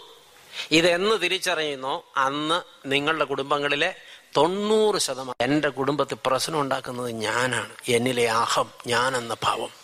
[0.72, 2.14] ഇതെന്ന് തിരിച്ചറിയുന്നോ?
[2.16, 3.96] അന്ന് നിങ്ങളുടെ കുടുംബങ്ങളിലെ
[4.38, 7.76] തൊണ്ണൂറ് ശതമാനം എന്റെ കുടുംബത്തിൽ പ്രശ്നം ഉണ്ടാക്കുന്നത് ഞാനാണ്.
[7.88, 9.79] എന്നിലെ അഹം ഞാൻ എന്ന ഭാവം.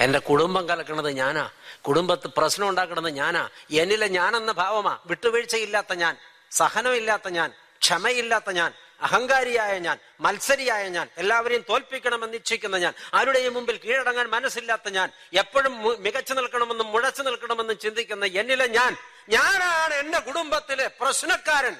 [0.00, 1.50] എന്റെ കുടുംബം കലക്കണത് ഞാനാ.
[1.88, 3.48] കുടുംബത്ത് പ്രശ്നം ഉണ്ടാക്കണത് ഞാനാ.
[3.70, 4.98] എന്നിലെ ഞാനെന്ന ഭാവമാ.
[5.06, 6.16] വിട്ടുവീഴ്ചയില്ലാത്ത ഞാൻ
[6.50, 7.50] സഹനമില്ലാത്ത ഞാൻ
[7.80, 15.10] ക്ഷമയില്ലാത്ത ഞാൻ അഹങ്കാരിയായ ഞാൻ മത്സരിയായ ഞാൻ എല്ലാവരെയും തോൽപ്പിക്കണമെന്ന് ഇച്ഛിക്കുന്ന ഞാൻ ആരുടെയും മുമ്പിൽ കീഴടങ്ങാൻ മനസ്സില്ലാത്ത ഞാൻ
[15.32, 18.96] എപ്പോഴും മികച്ചു നിൽക്കണമെന്നും മുഴച്ചു നിൽക്കണമെന്നും ചിന്തിക്കുന്ന എന്നിലെ ഞാൻ
[19.28, 21.76] ഞാനാണ് എന്റെ കുടുംബത്തിലെ പ്രശ്നക്കാരൻ.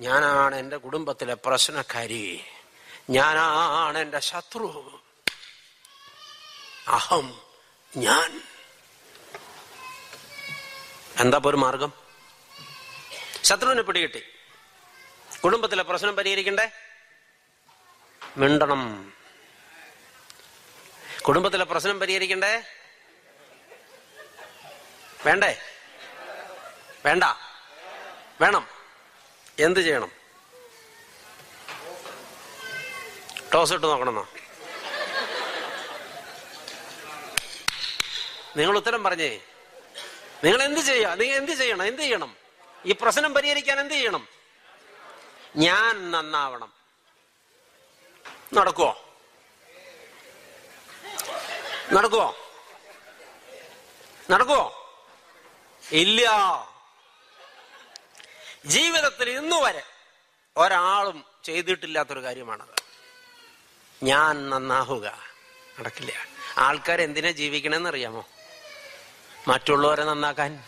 [0.00, 2.44] ഞാനാണ് എന്റെ കുടുംബത്തിലെ പ്രശ്നക്കാരി.
[3.10, 4.97] ഞാനാണ് എന്റെ ശത്രു.
[6.88, 7.40] അഹം
[7.96, 8.42] ഞാൻ.
[11.16, 11.92] എന്താ ഒരു മാർഗം?
[13.44, 14.22] ശത്രുവിനെ പിടികിട്ടി.
[15.44, 16.70] കുടുംബത്തിലെ പ്രശ്നം പരിഹരിക്കണ്ടേ?
[18.36, 19.12] മിണ്ടണം.
[21.26, 22.62] കുടുംബത്തിലെ പ്രശ്നം പരിഹരിക്കണ്ടേ?
[25.26, 25.60] വേണ്ടേ?
[27.04, 27.24] വേണ്ട.
[28.40, 28.68] വേണം.
[29.58, 30.10] എന്ത് ചെയ്യണം?
[33.54, 34.28] ടോസ് ഇട്ട് നോക്കണമെന്നോ?
[38.58, 39.40] നിങ്ങൾ ഉത്തരം പറഞ്ഞേ.
[40.44, 41.14] നിങ്ങൾ എന്ത് ചെയ്യാ?
[41.14, 41.86] നിങ്ങൾ എന്ത് ചെയ്യണം?
[41.86, 42.36] എന്ത് ചെയ്യണം?
[42.86, 44.28] ഈ പ്രശ്നം പരിഹരിക്കാൻ എന്ത് ചെയ്യണം?
[45.56, 46.72] ഞാൻ നന്നാവണം.
[48.54, 49.04] നടക്കുവോ?
[51.92, 52.36] നടക്കുവോ?
[54.30, 54.90] നടക്കുവോ?
[55.92, 56.30] ഇല്ല.
[58.66, 59.82] ജീവിതത്തിൽ ഇന്നു വരെ
[60.56, 62.74] ഒരാളും ചെയ്തിട്ടില്ലാത്തൊരു കാര്യമാണത്.
[64.02, 65.28] ഞാൻ നന്നാവുക.
[65.80, 66.12] നടക്കില്ല.
[66.58, 68.26] ആൾക്കാർ എന്തിനാ ജീവിക്കണമെന്ന് അറിയാമോ
[69.46, 70.64] മറ്റുള്ളവരെ നന്നാക്കാൻ.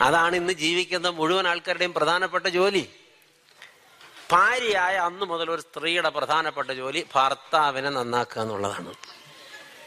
[0.00, 2.88] അതാണ് ഇന്ന് ജീവിക്കുന്ന മുഴുവൻ ആൾക്കാരുടെയും പ്രധാനപ്പെട്ട ജോലി.
[4.32, 8.94] ഭാര്യയായ അന്ന് മുതൽ ഒരു സ്ത്രീയുടെ പ്രധാനപ്പെട്ട ജോലി ഭർത്താവിനെ നന്നാക്കുക എന്നുള്ളതാണ്.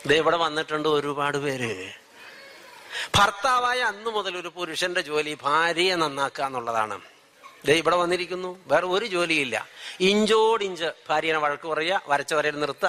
[0.06, 1.91] ഇത് ഇവിടെ വന്നിട്ടുണ്ട് ഒരുപാട് പേര്.
[3.18, 7.02] ഭർത്താവായ അന്ന് മുതൽ ഒരു പുരുഷന്റെ ജോലി ഭാര്യയെ നന്നാക്കുക എന്നുള്ളതാണ്.
[7.67, 8.49] ദേ ഇവിടെ വന്നിരിക്കുന്നു.
[8.71, 9.55] വേറെ ഒരു ജോലിയില്ല.
[10.09, 12.87] ഇഞ്ചോടിഞ്ച് ഭാര്യനെ വഴക്ക് പറയുക വരച്ച വരയിൽ നിർത്ത്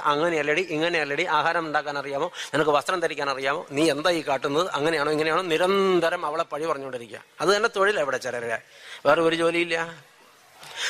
[0.74, 2.28] ഇങ്ങനെ അല്ലടി ആഹാരം ഉണ്ടാക്കാൻ അറിയാമോ?
[2.54, 3.66] നിനക്ക് വസ്ത്രം ധരിക്കാൻ അറിയാമോ?
[3.70, 4.68] നീ എന്താ ഈ കാട്ടുന്നത്?
[4.78, 5.42] അങ്ങനെയാണോ ഇങ്ങനെയാണോ?
[5.52, 7.22] നിരന്തരം അവളെ പഴി പറഞ്ഞുകൊണ്ടിരിക്കുക.
[7.40, 8.58] അത് തന്നെ തൊഴിലാണ് ഇവിടെ ചിലരെ.
[9.06, 9.76] വേറെ ഒരു ജോലിയില്ല.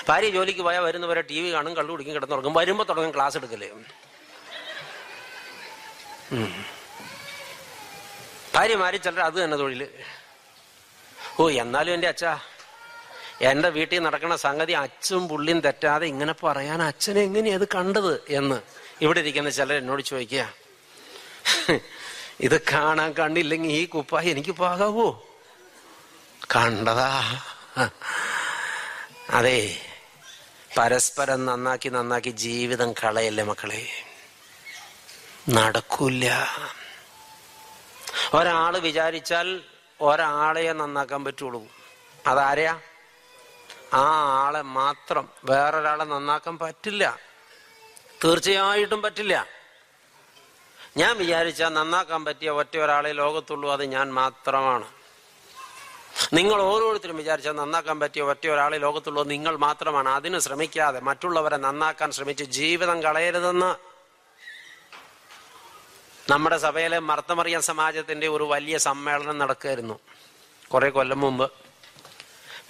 [0.09, 2.55] ഭാര്യ ജോലിക്ക് പോയാൽ വരുന്നവരെ ടി വി കാണും കള്ളു കുടിക്കും കിടന്നുറങ്ങും.
[2.55, 3.71] വരുമ്പോൾ തുടങ്ങും ക്ലാസ് എടുക്കലേ.
[8.55, 9.83] ഭാര്യ ഭാര്യമാര് ചിലർ അത് തന്നെ തൊഴിൽ.
[11.41, 12.31] ഓ എന്നാലും എന്റെ അച്ഛാ
[13.41, 18.61] എന്റെ വീട്ടിൽ നടക്കുന്ന സംഗതി അച്ഛനും പുള്ളിയും തെറ്റാതെ ഇങ്ങനെ പറയാൻ അച്ഛനെ എങ്ങനെയാ കണ്ടത് എന്ന്
[19.01, 20.55] ഇവിടെ ഇരിക്കുന്ന ചിലർ എന്നോട് ചോദിക്കുക.
[22.41, 25.23] ഇത് കാണാൻ കണ്ടില്ലെങ്കിൽ ഈ കുപ്പായി എനിക്ക് പാകാവോ?
[26.57, 27.41] കണ്ടതാ.
[29.31, 29.81] അതെ
[30.79, 33.89] പരസ്പരം നന്നാക്കി നന്നാക്കി ജീവിതം കളയല്ലേ മക്കളെ?
[35.49, 36.31] നടക്കൂല.
[38.35, 39.61] ഒരാൾ വിചാരിച്ചാൽ
[40.01, 41.67] ഒരാളെ നന്നാക്കാൻ പറ്റുള്ളൂ.
[42.27, 42.81] അതാരെയാ?
[43.93, 47.19] ആ ആളെ മാത്രം വേറൊരാളെ നന്നാക്കാൻ പറ്റില്ല.
[48.25, 49.47] തീർച്ചയായിട്ടും പറ്റില്ല.
[50.97, 54.85] ഞാൻ വിചാരിച്ച നന്നാക്കാൻ പറ്റിയ ഒറ്റ ഒരാളെ ലോകത്തുള്ളൂ അത് ഞാൻ മാത്രമാണ്.
[56.33, 60.09] നിങ്ങൾ ഓരോരുത്തരും വിചാരിച്ച നന്നാക്കാൻ പറ്റിയ ഒറ്റ ഒരാളെ ലോകത്തുള്ളൂ നിങ്ങൾ മാത്രമാണ്.
[60.09, 63.97] അതിന് ശ്രമിക്കാതെ മറ്റുള്ളവരെ നന്നാക്കാൻ ശ്രമിച്ച് ജീവിതം കളയരുതെന്ന്.
[66.31, 69.99] നമ്മുടെ സഭയിലെ മർത്തമറിയ സമാജത്തിന്റെ ഒരു വലിയ സമ്മേളനം നടക്കുകയായിരുന്നു.
[70.69, 71.66] കുറെ കൊല്ലം മുമ്പ്.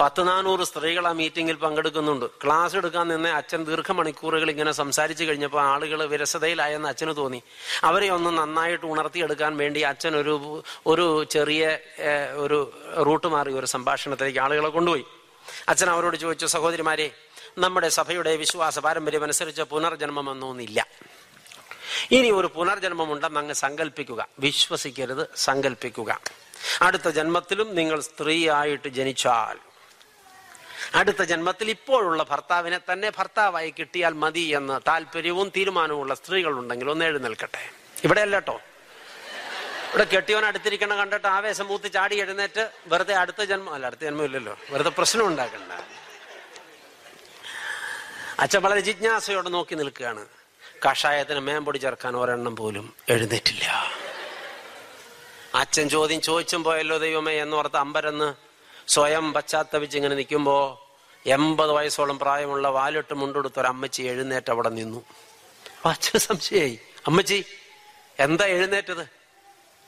[0.01, 2.27] പത്ത് നാനൂറ് സ്ത്രീകൾ ആ മീറ്റിംഗിൽ പങ്കെടുക്കുന്നുണ്ട്.
[2.43, 7.41] ക്ലാസ് എടുക്കാൻ നിന്ന് അച്ഛൻ ദീർഘമണിക്കൂറുകൾ ഇങ്ങനെ സംസാരിച്ചു കഴിഞ്ഞപ്പോൾ ആളുകൾ വിരസതയിലായെന്ന് അച്ഛന് തോന്നി.
[7.89, 10.35] അവരെ ഒന്ന് നന്നായിട്ട് ഉണർത്തിയെടുക്കാൻ വേണ്ടി അച്ഛൻ ഒരു
[10.93, 11.63] ഒരു ചെറിയ
[12.45, 12.59] ഒരു
[13.07, 15.05] റൂട്ട് മാറി ഒരു സംഭാഷണത്തിലേക്ക് ആളുകളെ കൊണ്ടുപോയി.
[15.69, 17.09] അച്ഛൻ അവരോട് ചോദിച്ചു സഹോദരിമാരെ
[17.65, 20.79] നമ്മുടെ സഭയുടെ വിശ്വാസ പാരമ്പര്യം അനുസരിച്ച് പുനർജന്മം എന്നൊന്നില്ല.
[22.17, 26.11] ഇനി ഒരു പുനർജന്മം ഉണ്ടെന്ന് അങ്ങ് സങ്കല്പിക്കുക വിശ്വസിക്കരുത് സങ്കല്പിക്കുക
[26.87, 29.57] അടുത്ത ജന്മത്തിലും നിങ്ങൾ സ്ത്രീയായിട്ട് ജനിച്ചാൽ
[30.95, 37.63] അടുത്ത ജന്മത്തിൽ ഇപ്പോഴുള്ള ഭർത്താവിനെ തന്നെ ഭർത്താവായി കിട്ടിയാൽ മതി എന്ന് താല്പര്യവും തീരുമാനവുമുള്ള സ്ത്രീകളുണ്ടെങ്കിൽ ഒന്ന് എഴുന്നേൽക്കട്ടെ.
[38.05, 38.61] ഇവിടെ അല്ലട്ടോ
[39.89, 44.59] ഇവിടെ കെട്ടിയവൻ അടുത്തിരിക്കണ കണ്ടിട്ട് ആവേശം മൂത്ത് ചാടി എഴുന്നേറ്റ് വെറുതെ അടുത്ത ജന്മം അല്ല അടുത്ത ജന്മം ഇല്ലല്ലോ.
[44.71, 45.73] വെറുതെ പ്രശ്നം ഉണ്ടാക്കണ്ട.
[48.41, 50.27] അച്ഛൻ വളരെ ജിജ്ഞാസയോടെ നോക്കി നിൽക്കുകയാണ്.
[50.85, 53.93] കഷായത്തിന് മേമ്പൊടി ചേർക്കാൻ ഒരെണ്ണം പോലും എഴുന്നേറ്റില്ല.
[55.55, 58.46] അച്ഛൻ ചോദ്യം ചോദിച്ചും പോയല്ലോ ദൈവമേ എന്നോർത്ത് അമ്പരന്ന്
[58.89, 60.87] സ്വയം പശ്ചാത്തപിച്ച് ഇങ്ങനെ നിൽക്കുമ്പോൾ
[61.29, 65.05] എൺപത് വയസ്സോളം പ്രായമുള്ള വാലിട്ട് മുണ്ടെടുത്ത ഒരു അമ്മച്ചി എഴുന്നേറ്റ് അവിടെ നിന്നു.
[65.87, 67.45] അച്ഛൻ സംശയായി അമ്മച്ചി
[68.19, 69.09] എന്താ എഴുന്നേറ്റത്?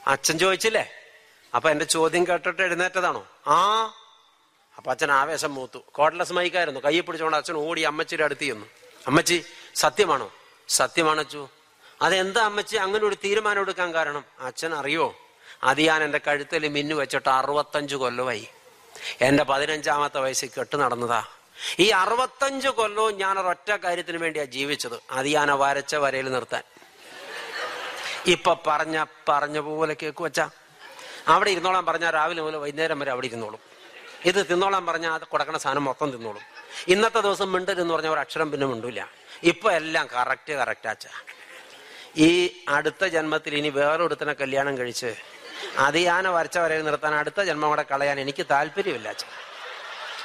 [0.06, 0.90] അച്ഛൻ ചോദിച്ചില്ലേ?
[1.54, 3.26] അപ്പൊ എന്റെ ചോദ്യം കേട്ടിട്ട് എഴുന്നേറ്റതാണോ?
[3.46, 3.92] ആ.
[4.76, 5.78] അപ്പൊ അച്ഛൻ ആവേശം മൂത്തു.
[5.78, 6.80] കോട്ടലസ് മൈക്കായിരുന്നു.
[6.80, 8.66] കൈ പിടിച്ചുകൊണ്ട് അച്ഛൻ ഓടി അമ്മച്ചിയുടെ അടുത്ത് ചെന്നു.
[9.06, 9.44] അമ്മച്ചി
[9.74, 10.32] സത്യമാണോ?
[10.68, 11.48] സത്യമാണ് അച്ചു
[12.02, 14.24] അതെന്താ അമ്മച്ചി അങ്ങനെ ഒരു തീരുമാനം എടുക്കാൻ കാരണം?
[14.40, 15.14] അച്ഛൻ അറിയോ?
[15.62, 18.48] അത് ഞാൻ എന്റെ കഴുത്തിൽ മിന്നു വെച്ചിട്ട് അറുപത്തഞ്ച് കൊല്ലമായി.
[19.26, 21.20] എന്റെ പതിനഞ്ചാമത്തെ വയസ്സിൽ കെട്ട് നടന്നതാ.
[21.84, 24.96] ഈ അറുപത്തഞ്ച് കൊല്ലവും ഞാൻ ഒരൊറ്റ കാര്യത്തിന് വേണ്ടിയാ ജീവിച്ചത്.
[25.16, 26.64] അത് ഞാൻ വരച്ച വരയിൽ നിർത്താൻ.
[28.34, 28.96] ഇപ്പൊ പറഞ്ഞ
[29.28, 30.46] പറഞ്ഞ പോലെ കേക്ക് വെച്ചാ
[31.34, 33.60] അവിടെ ഇരുന്നോളാൻ പറഞ്ഞാൽ രാവിലെ മുതൽ വൈകുന്നേരം വരെ അവിടെ ഇരുന്നോളും.
[34.30, 36.44] ഇത് തിന്നോളാൻ പറഞ്ഞാൽ അത് കൊടുക്കണ സാധനം മൊത്തം തിന്നോളും.
[36.94, 39.02] ഇന്നത്തെ ദിവസം മിണ്ടരുന്ന് പറഞ്ഞ ഒരു അക്ഷരം പിന്നെ മിണ്ടൂല.
[39.52, 41.06] ഇപ്പൊ എല്ലാം കറക്റ്റ് കറക്റ്റ് ആച്ച
[42.26, 42.30] ഈ
[42.76, 45.10] അടുത്ത ജന്മത്തിൽ ഇനി വേറൊരുത്തനെ കല്യാണം കഴിച്ച്
[45.78, 49.30] അത് യാന വരച്ച വരെ നിർത്താൻ അടുത്ത ജന്മം കൂടെ കളയാൻ എനിക്ക് താല്പര്യമില്ല അച്ഛൻ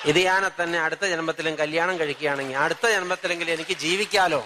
[0.06, 4.42] ഇതിയാന തന്നെ അടുത്ത ജന്മത്തിലും കല്യാണം കഴിക്കുകയാണെങ്കിൽ അടുത്ത ജന്മത്തിലെങ്കിലും എനിക്ക് ജീവിക്കാലോ?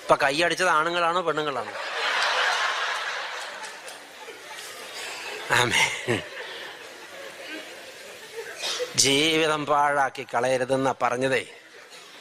[0.00, 1.74] ഇപ്പൊ കൈയടിച്ചത് ആണുങ്ങളാണോ പെണ്ണുങ്ങളാണോ?
[5.58, 5.84] ആമേ
[8.96, 11.42] ജീവിതം പാഴാക്കി കളയരുതെന്നാ പറഞ്ഞതേ.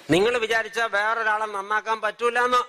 [0.10, 2.62] നിങ്ങൾ വിചാരിച്ച വേറൊരാളെ നന്നാക്കാൻ പറ്റൂല എന്ന്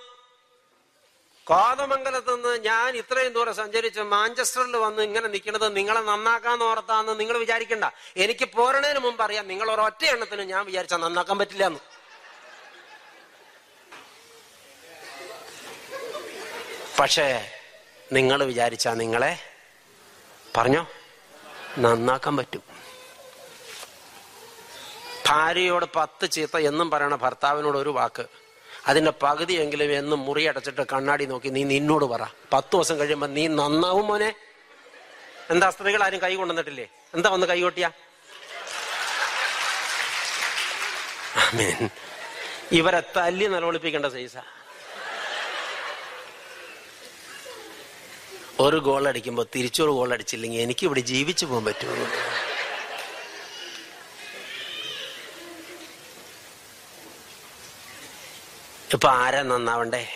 [1.49, 7.83] കോതമംഗലത്ത് നിന്ന് ഞാൻ ഇത്രയും ദൂരം സഞ്ചരിച്ച് മാഞ്ചസ്റ്ററിൽ വന്ന് ഇങ്ങനെ നിൽക്കുന്നത് നിങ്ങളെ നന്നാക്കാൻ ഓർത്താന്ന് നിങ്ങൾ വിചാരിക്കണ്ട.
[8.17, 11.79] എനിക്ക് പോരണതിന് മുമ്പ് അറിയാം നിങ്ങൾ ഒരൊറ്റ എണ്ണത്തിന് ഞാൻ വിചാരിച്ചാൽ നന്നാക്കാൻ പറ്റില്ല എന്ന്
[16.99, 17.51] പക്ഷേ
[18.11, 19.51] നിങ്ങൾ വിചാരിച്ചാ നിങ്ങളെ
[20.57, 20.87] പറഞ്ഞോ?
[21.77, 22.63] നന്നാക്കാൻ പറ്റും.
[25.27, 28.46] ഭാര്യയോട് പത്ത് ചീത്ത എന്നും പറയണ ഭർത്താവിനോട് ഒരു വാക്ക്.
[28.89, 32.23] അതിന്റെ പകുതിയെങ്കിലും എന്ന് മുറി അടച്ചിട്ട് കണ്ണാടി നോക്കി നീ നിന്നോട് പറ.
[32.53, 34.29] പത്ത് ദിവസം കഴിയുമ്പോ നീ നന്നാവും മോനെ.
[35.53, 36.85] എന്താ സ്ത്രീകൾ ആരും കൈ കൊണ്ടുവന്നിട്ടില്ലേ?
[37.15, 37.87] എന്താ വന്ന് കൈ കൊട്ടിയ?
[42.79, 44.37] ഇവരെ തല്ലി നിലവിളിപ്പിക്കേണ്ട സൈസ.
[48.65, 52.07] ഒരു ഗോൾ അടിക്കുമ്പോ തിരിച്ചൊരു ഗോൾ അടിച്ചില്ലെങ്കിൽ എനിക്ക് ഇവിടെ ജീവിച്ചു പോകാൻ പറ്റുമോ
[58.93, 60.09] ഇപ്പൊ ആരാ നന്നാവണ്ടേ?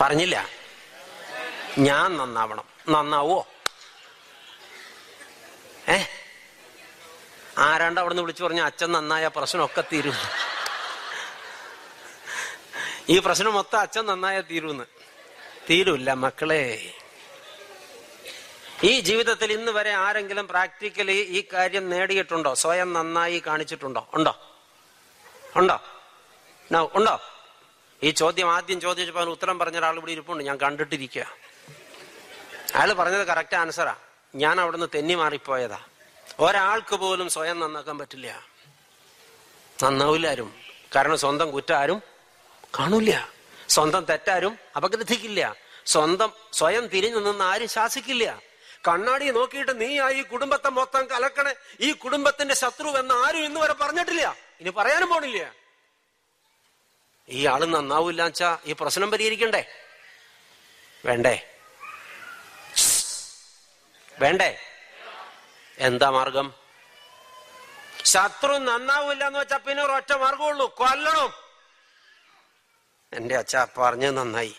[0.00, 0.48] പറഞ്ഞില്ല.
[1.78, 2.64] ഞാൻ നന്നാവണം.
[2.88, 3.46] നന്നാവോ?
[5.88, 6.04] ഏ?
[7.58, 10.14] ആരാണ്ട് അവിടെ നിന്ന് വിളിച്ചു പറഞ്ഞ അച്ഛൻ നന്നായ പ്രശ്നമൊക്കെ തീരും
[13.08, 14.84] ഈ പ്രശ്നം മൊത്തം അച്ഛൻ നന്നായ തീരുന്ന്?
[15.70, 16.94] തീരൂല്ല മക്കളെ.
[18.84, 22.54] ഈ ജീവിതത്തിൽ ഇന്ന് വരെ ആരെങ്കിലും പ്രാക്ടിക്കലി ഈ കാര്യം നേടിയിട്ടുണ്ടോ?
[22.54, 24.08] സ്വയം നന്നായി കാണിച്ചിട്ടുണ്ടോ?
[24.14, 24.49] ഉണ്ടോ?
[25.56, 25.80] ഉണ്ടോ?
[26.94, 27.20] ഉണ്ടോ?
[28.02, 30.44] ഈ ചോദ്യം ആദ്യം ചോദിച്ചപ്പോൾ ഉത്തരം പറഞ്ഞ ഒരാൾ ഇവിടെ ഇരിപ്പുണ്ട്.
[30.44, 31.26] ഞാൻ കണ്ടിട്ടിരിക്കുക
[32.74, 33.96] അയാൾ പറഞ്ഞത് കറക്റ്റ് ആൻസറാ
[34.34, 35.80] ഞാൻ അവിടുന്ന് തെന്നി മാറിപ്പോയതാ.
[36.40, 38.46] ഒരാൾക്ക് പോലും സ്വയം നന്നാക്കാൻ പറ്റില്ല.
[39.82, 40.54] നന്നാവില്ല ആരും
[40.96, 42.02] കാരണം സ്വന്തം കുറ്റാരും
[42.78, 43.10] കാണൂല
[43.68, 45.56] സ്വന്തം തെറ്റാരും അപഗ്രഥിക്കില്ല.
[45.86, 48.49] സ്വന്തം സ്വയം തിരിഞ്ഞു നിന്ന് ആരും ശാസിക്കില്ല.
[48.86, 51.54] കണ്ണാടി നോക്കിയിട്ട് നീ ആ ഈ കുടുംബത്തെ മൊത്തം കലക്കണേ.
[51.80, 54.36] ഈ കുടുംബത്തിന്റെ ശത്രു എന്ന് ആരും ഇന്ന് വരെ പറഞ്ഞിട്ടില്ല.
[54.60, 55.54] ഇനി പറയാനും പോണില്ല.
[57.28, 59.62] ഈ ആൾ നന്നാവൂല്ല വെച്ചാ ഈ പ്രശ്നം പരിഹരിക്കണ്ടേ?
[61.04, 61.46] വേണ്ടേ?
[64.18, 64.58] വേണ്ടേ?
[65.78, 66.54] എന്താ മാർഗം?
[68.04, 71.32] ശത്രു നന്നാവില്ല എന്ന് വെച്ചാ പിന്നെ ഒരൊറ്റ മാർഗമുള്ളൂ കൊല്ലണം.
[73.12, 74.56] എന്റെ അച്ഛ പറഞ്ഞ് നന്നായി.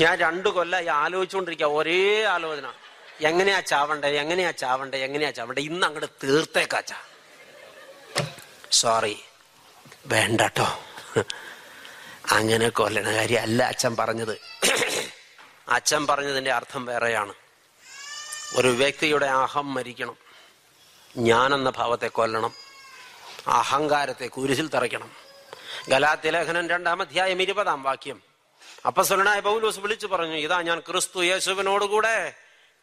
[0.00, 2.72] ഞാൻ രണ്ടു കൊല്ലായി ആലോചിച്ചുകൊണ്ടിരിക്കുക ഒരേ ആലോചന.
[3.20, 5.62] എങ്ങനെയാ ചാവണ്ടേ എങ്ങനെയാ ചാവണ്ടേ എങ്ങനെയാ ചാവണ്ടേ?
[5.62, 6.92] ഇന്ന് അങ്ങോട്ട് തീർത്തേക്കാച്ച
[8.72, 9.24] സോറി
[10.06, 10.78] വേണ്ടട്ടോ.
[12.30, 14.40] അങ്ങനെ കൊല്ലണ കാര്യം അല്ല അച്ഛൻ പറഞ്ഞത്.
[15.68, 17.34] അച്ഛൻ പറഞ്ഞതിന്റെ അർത്ഥം വേറെയാണ്.
[18.56, 20.16] ഒരു വ്യക്തിയുടെ അഹം മരിക്കണം.
[21.16, 22.52] ഞാനെന്ന ഭാവത്തെ കൊല്ലണം.
[23.46, 25.12] അഹങ്കാരത്തെ കുരിശിൽ തറയ്ക്കണം.
[25.88, 28.27] ഗലാത്തിലേഖനം രണ്ടാം അധ്യായം ഇരുപതാം വാക്യം.
[28.86, 32.34] അപ്പസ്വലനായ പൗലോസ് വിളിച്ചു പറഞ്ഞു ഇതാ ഞാൻ ക്രിസ്തു യേശുവിനോടുകൂടെ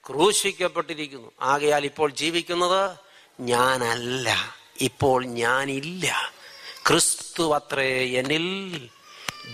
[0.08, 1.32] ക്രൂശിക്കപ്പെട്ടിരിക്കുന്നു.
[1.42, 2.98] ആകയാൽ ഇപ്പോൾ ജീവിക്കുന്നത്
[3.40, 4.56] ഞാനല്ല.
[4.82, 6.34] ഇപ്പോൾ ഞാനില്ല.
[6.88, 8.90] ക്രിസ്തു അത്രേ എന്നിൽ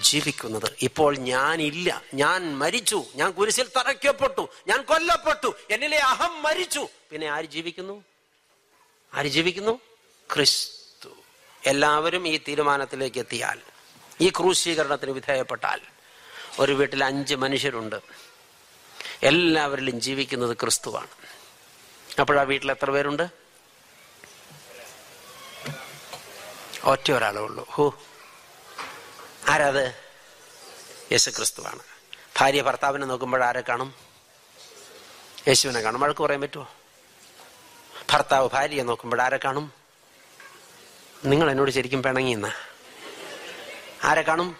[0.01, 0.71] ജീവിക്കുന്നത്.
[0.81, 2.03] ഇപ്പോൾ ഞാനില്ല.
[2.13, 3.03] ഞാൻ മരിച്ചു.
[3.15, 4.49] ഞാൻ കുരിശിൽ തറയ്ക്കപ്പെട്ടു.
[4.67, 5.55] ഞാൻ കൊല്ലപ്പെട്ടു.
[5.69, 6.87] എന്നിലെ അഹം മരിച്ചു.
[7.11, 8.03] പിന്നെ ആര് ജീവിക്കുന്നു?
[9.13, 9.79] ആര് ജീവിക്കുന്നു?
[10.33, 11.09] ക്രിസ്തു.
[11.65, 13.59] എല്ലാവരും ഈ തീരുമാനത്തിലേക്ക് എത്തിയാൽ
[14.21, 15.81] ഈ ക്രൂശീകരണത്തിന് വിധേയപ്പെട്ടാൽ
[16.59, 17.95] ഒരു വീട്ടിൽ അഞ്ച് മനുഷ്യരുണ്ട്.
[19.23, 21.07] എല്ലാവരിലും ജീവിക്കുന്നത് ക്രിസ്തുവാണ്.
[22.19, 23.29] അപ്പോഴാ വീട്ടിൽ എത്ര പേരുണ്ട്?
[26.83, 27.67] ഒറ്റ ഒരാളേ ഉള്ളൂ.
[27.69, 28.01] ഹോ.
[29.49, 29.95] ആരാത്?
[31.11, 31.79] യേശു ക്രിസ്തുവാണ്
[32.39, 33.93] ഭാര്യ ഭർത്താവിനെ നോക്കുമ്പോൾ ആരെ കാണും?
[35.47, 35.99] യേശുവിനെ കാണും.
[35.99, 36.69] വഴക്ക് പറയാൻ പറ്റുമോ?
[38.11, 39.73] ഭർത്താവ് ഭാര്യയെ നോക്കുമ്പോൾ ആരെ കാണും?
[41.25, 42.53] നിങ്ങൾ എന്നോട് ശരിക്കും പിണങ്ങിയെന്ന?
[44.03, 44.57] ആരെ കാണും?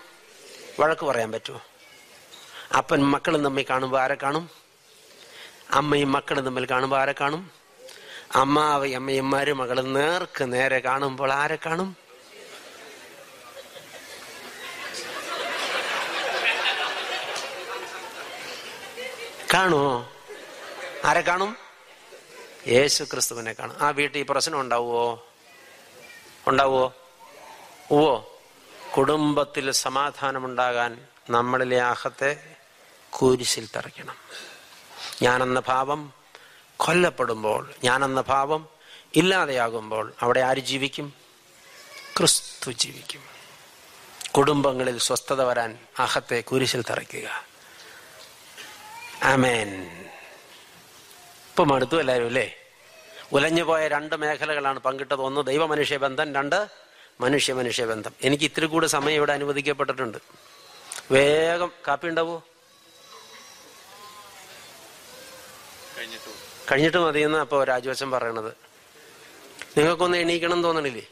[0.80, 1.61] വഴക്ക് പറയാൻ പറ്റുമോ?
[2.77, 4.49] അപ്പൻ മക്കളും തമ്മിൽ കാണുമ്പോൾ ആരെ കാണും?
[5.72, 7.52] അമ്മയും മക്കളും തമ്മിൽ കാണുമ്പോൾ ആരെ കാണും?
[8.35, 11.95] അമ്മാവയും അമ്മയും മരുമകളും നേർക്ക് നേരെ കാണുമ്പോൾ ആരെ കാണും?
[19.53, 20.10] കാണുമോ
[21.06, 21.57] ആരെ കാണും?
[22.68, 23.76] യേശു ക്രിസ്തുവിനെ കാണും.
[23.81, 25.23] ആ വീട്ടിൽ പ്രശ്നം ഉണ്ടാവുമോ
[26.48, 26.93] ഉണ്ടാവുമോ
[27.91, 28.19] ഓ
[28.98, 32.51] കുടുംബത്തിൽ സമാധാനമുണ്ടാകാൻ നമ്മളിലെ ആഹത്തെ
[33.11, 34.15] കുരിശിൽ തറയ്ക്കണം.
[35.21, 36.13] ഞാനെന്ന ഭാവം
[36.77, 38.67] കൊല്ലപ്പെടുമ്പോൾ ഞാനെന്ന ഭാവം
[39.15, 41.13] ഇല്ലാതെയാകുമ്പോൾ അവിടെ ആര് ജീവിക്കും?
[42.17, 43.21] ക്രിസ്തു ജീവിക്കും.
[44.38, 47.45] കുടുംബങ്ങളിൽ സ്വസ്ഥത വരാൻ അഹത്തെ കുരിശിൽ തറയ്ക്കുക.
[49.23, 49.71] ആമേൻ.
[51.49, 52.55] ഇപ്പം മടുത്തു എല്ലാവരും അല്ലേ?
[53.33, 55.21] ഉലഞ്ഞുപോയ രണ്ട് മേഖലകളാണ് പങ്കിട്ടത്.
[55.21, 56.67] ഒന്ന് ദൈവ മനുഷ്യ ബന്ധം രണ്ട്
[57.21, 60.17] മനുഷ്യ മനുഷ്യ ബന്ധം എനിക്ക് ഇത്തിരി കൂടെ സമയം ഇവിടെ അനുവദിക്കപ്പെട്ടിട്ടുണ്ട്.
[61.11, 62.07] വേഗം കാപ്പി
[66.72, 68.53] കഴിഞ്ഞിട്ട് മതിയെന്ന് അപ്പൊ രാജുവച്ചൻ പറയണത്.
[69.77, 71.07] നിങ്ങൾക്കൊന്ന് എണീക്കണം തോന്നണില്ലേ?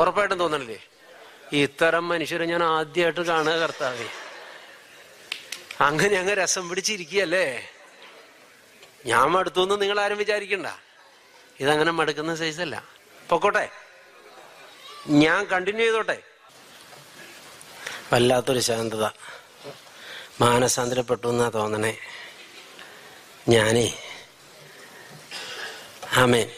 [0.00, 0.82] ഉറപ്പായിട്ടും തോന്നണില്ലേ?
[1.52, 4.08] ഇത്തരം മനുഷ്യരെ ഞാൻ ആദ്യമായിട്ട് കാണുക കർത്താവേ.
[5.80, 7.68] അങ്ങനെ അങ്ങ് രസം പിടിച്ചിരിക്കുകയല്ലേ?
[9.06, 10.66] ഞാൻ മടുത്തുനിന്ന് നിങ്ങൾ ആരും വിചാരിക്കണ്ട.
[11.60, 12.84] ഇതങ്ങനെ മടുക്കുന്ന സൈസല്ല
[13.28, 13.70] പൊക്കോട്ടെ.
[15.08, 16.22] ഞാൻ കണ്ടിന്യൂ ചെയ്തോട്ടെ.
[18.12, 19.04] വല്ലാത്തൊരു ശാന്തത.
[20.40, 21.98] മാനസാന്തരപ്പെട്ടു എന്നാ തോന്നണേ.
[23.48, 24.11] ഞാനേ
[26.16, 26.50] ആമേൻ.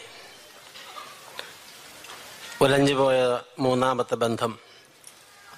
[2.61, 4.59] ഉലഞ്ഞുപോയ മൂന്നാമത്തെ ബന്ധം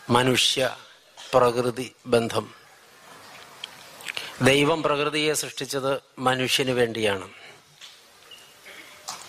[0.10, 0.78] മനുഷ്യ
[1.34, 2.54] പ്രകൃതി ബന്ധം.
[4.42, 7.30] ദൈവം പ്രകൃതിയെ സൃഷ്ടിച്ചത് മനുഷ്യന് വേണ്ടിയാണ്.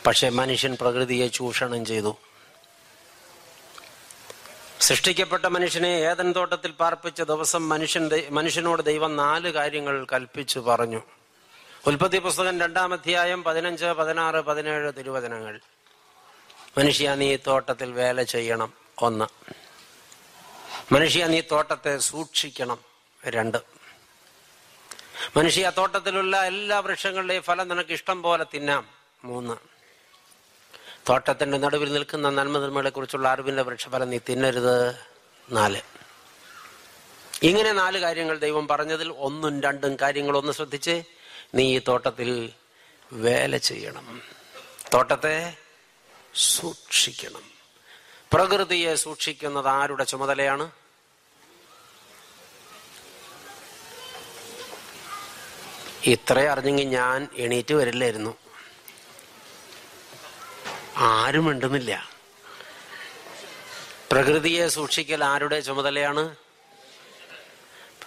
[0.06, 2.16] പക്ഷെ മനുഷ്യൻ പ്രകൃതിയെ ചൂഷണം ചെയ്തു.
[4.80, 11.02] സൃഷ്ടിക്കപ്പെട്ട മനുഷ്യനെ ഏതൻ തോട്ടത്തിൽ പാർപ്പിച്ച ദിവസം മനുഷ്യൻ മനുഷ്യനോട് ദൈവം നാല് കാര്യങ്ങൾ കൽപ്പിച്ചു പറഞ്ഞു.
[11.86, 15.60] ഉൽപ്പത്തി പുസ്തകം രണ്ടാം അധ്യായം പതിനഞ്ച് പതിനാറ് പതിനേഴ് തിരുവചനങ്ങൾ.
[16.78, 19.24] മനുഷ്യ നീ തോട്ടത്തിൽ വേല ചെയ്യണം ഒന്ന്.
[20.94, 22.78] മനുഷ്യ നീ തോട്ടത്തെ സൂക്ഷിക്കണം
[23.26, 23.58] രണ്ട്.
[25.36, 28.88] മനുഷ്യ തോട്ടത്തിലുള്ള എല്ലാ വൃക്ഷങ്ങളുടെയും ഫലം നിനക്ക് ഇഷ്ടം പോലെ തിന്നാം
[29.24, 29.54] മൂന്ന്.
[31.08, 34.96] തോട്ടത്തിന്റെ നടുവിൽ നിൽക്കുന്ന നന്മതിന്മകളെ കുറിച്ചുള്ള അറിവിന്റെ വൃക്ഷഫലം നീ തിന്നരുത്
[35.50, 35.80] നാല്.
[37.42, 41.02] ഇങ്ങനെ നാല് കാര്യങ്ങൾ ദൈവം പറഞ്ഞതിൽ ഒന്നും രണ്ടും കാര്യങ്ങൾ ഒന്ന് ശ്രദ്ധിച്ച്
[41.54, 42.52] നീ ഈ തോട്ടത്തിൽ
[43.12, 44.22] വേല ചെയ്യണം.
[44.94, 45.56] തോട്ടത്തെ
[46.34, 47.42] സൂക്ഷിക്കണം.
[48.32, 50.70] പ്രകൃതിയെ സൂക്ഷിക്കുന്നത് ആരുടെ ചുമതലയാണ്?
[56.06, 58.36] ഇത്ര അറിഞ്ഞെങ്കിൽ ഞാൻ എണീറ്റ് വരില്ലായിരുന്നു.
[60.96, 62.10] ആരും മിണ്ടുന്നില്ല.
[64.12, 66.36] പ്രകൃതിയെ സൂക്ഷിക്കൽ ആരുടെ ചുമതലയാണ്?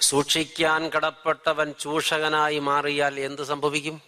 [0.01, 4.01] സൂക്ഷിക്കാൻ കടപ്പെട്ടവൻ ചൂഷകനായി മാറിയാൽ എന്ത് സംഭവിക്കും?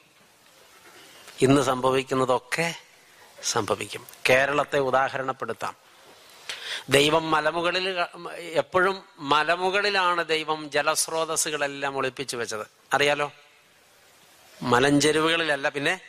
[1.42, 2.76] ഇന്ന് സംഭവിക്കുന്നതൊക്കെ
[3.44, 4.08] സംഭവിക്കും.
[4.30, 5.76] കേരളത്തെ ഉദാഹരണപ്പെടുത്താം.
[6.90, 8.06] ദൈവം മലമുകളിൽ
[8.40, 12.68] എപ്പോഴും മലമുകളിലാണ് ദൈവം ജലസ്രോതസ്സുകളെല്ലാം ഒളിപ്പിച്ചു വെച്ചത്.
[12.94, 13.32] അറിയാലോ?
[14.62, 16.00] മലഞ്ചെരുവുകളിലല്ല പിന്നെ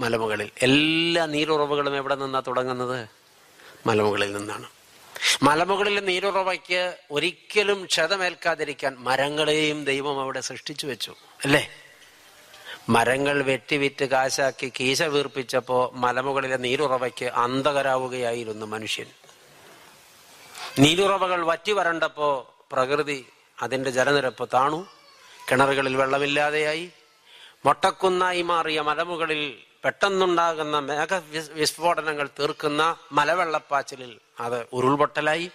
[0.00, 0.50] മലമുകളിൽ.
[0.62, 3.08] എല്ലാ നീരുറവുകളും എവിടെ നിന്നാ തുടങ്ങുന്നത്?
[3.86, 4.66] മലമുകളിൽ നിന്നാണ്.
[5.42, 11.14] മലമുകളിലെ നീരുറവയ്ക്ക് ഒരിക്കലും ക്ഷതമേൽക്കാതിരിക്കാൻ മരങ്ങളെയും ദൈവം അവിടെ സൃഷ്ടിച്ചു വെച്ചു
[11.44, 11.70] അല്ലേ?
[12.88, 19.06] മരങ്ങൾ വെട്ടിവിറ്റ് കാശാക്കി കീശ വീർപ്പിച്ചപ്പോ മലമുകളിലെ നീരുറവയ്ക്ക് അന്ധകരാവുകയായിരുന്നു മനുഷ്യൻ.
[20.78, 23.26] നീരുറവകൾ വറ്റി വരണ്ടപ്പോ പ്രകൃതി
[23.62, 24.86] അതിന്റെ ജലനിരപ്പ് താണു.
[25.50, 26.90] കിണറുകളിൽ വെള്ളമില്ലാതെയായി.
[27.66, 31.14] മൊട്ടക്കുന്നായി മാറിയ മലമുകളിൽ പെട്ടെന്നുണ്ടാകുന്ന മേഘ
[31.52, 35.50] വിസ്ഫോടനങ്ങൾ തീർക്കുന്ന മലവെള്ളപ്പാച്ചിലിൽ അത് ഉരുൾപൊട്ടലായി.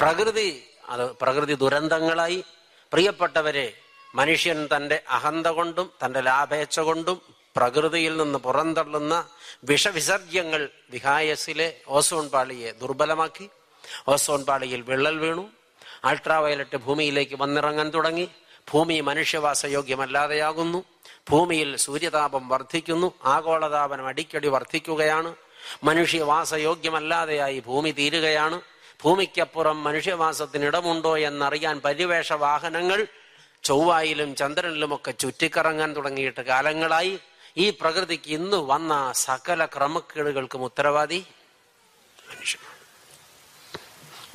[0.00, 2.44] പ്രകൃതി അത് പ്രകൃതി ദുരന്തങ്ങളായി.
[2.92, 3.72] പ്രിയപ്പെട്ടവരെ
[4.14, 7.22] മനുഷ്യൻ തന്റെ അഹന്ത കൊണ്ടും തന്റെ ലാഭേച്ഛ കൊണ്ടും
[7.56, 9.28] പ്രകൃതിയിൽ നിന്ന് പുറന്തള്ളുന്ന
[9.64, 13.50] വിഷവിസർജ്യങ്ങൾ വിഹായസിലെ ഓസോൺ പാളിയെ ദുർബലമാക്കി.
[14.08, 15.50] ഓസോൺ പാളിയിൽ വിള്ളൽ വീണു.
[16.04, 18.28] അൾട്രാവയലറ്റ് ഭൂമിയിലേക്ക് വന്നിറങ്ങാൻ തുടങ്ങി.
[18.72, 20.84] ഭൂമി മനുഷ്യവാസയോഗ്യമല്ലാതെയാകുന്നു.
[21.30, 25.34] ഭൂമിയിൽ സൂര്യതാപം വർദ്ധിക്കുന്നു ആഗോളതാപനം അടിക്കടി വർദ്ധിക്കുകയാണ്
[25.84, 28.60] മനുഷ്യവാസയോഗ്യമല്ലാതെയായി ഭൂമി തീരുകയാണ്
[29.04, 33.06] ഭൂമിക്കപ്പുറം മനുഷ്യവാസത്തിന് ഇടമുണ്ടോ എന്നറിയാൻ പരിവേഷ വാഹനങ്ങൾ
[33.64, 37.20] ചൊവ്വായിലും ചന്ദ്രനിലുമൊക്കെ ചുറ്റിക്കറങ്ങാൻ തുടങ്ങിയിട്ട് കാലങ്ങളായി.
[37.56, 41.26] ഈ പ്രകൃതിക്ക് ഇന്ന് വന്ന സകല ക്രമക്കേടുകൾക്കും ഉത്തരവാദി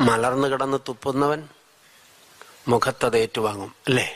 [0.02, 1.48] മലർന്നു കിടന്ന് തുപ്പുന്നവൻ
[2.68, 4.08] മുഖത്തത് ഏറ്റുവാങ്ങും അല്ലേ?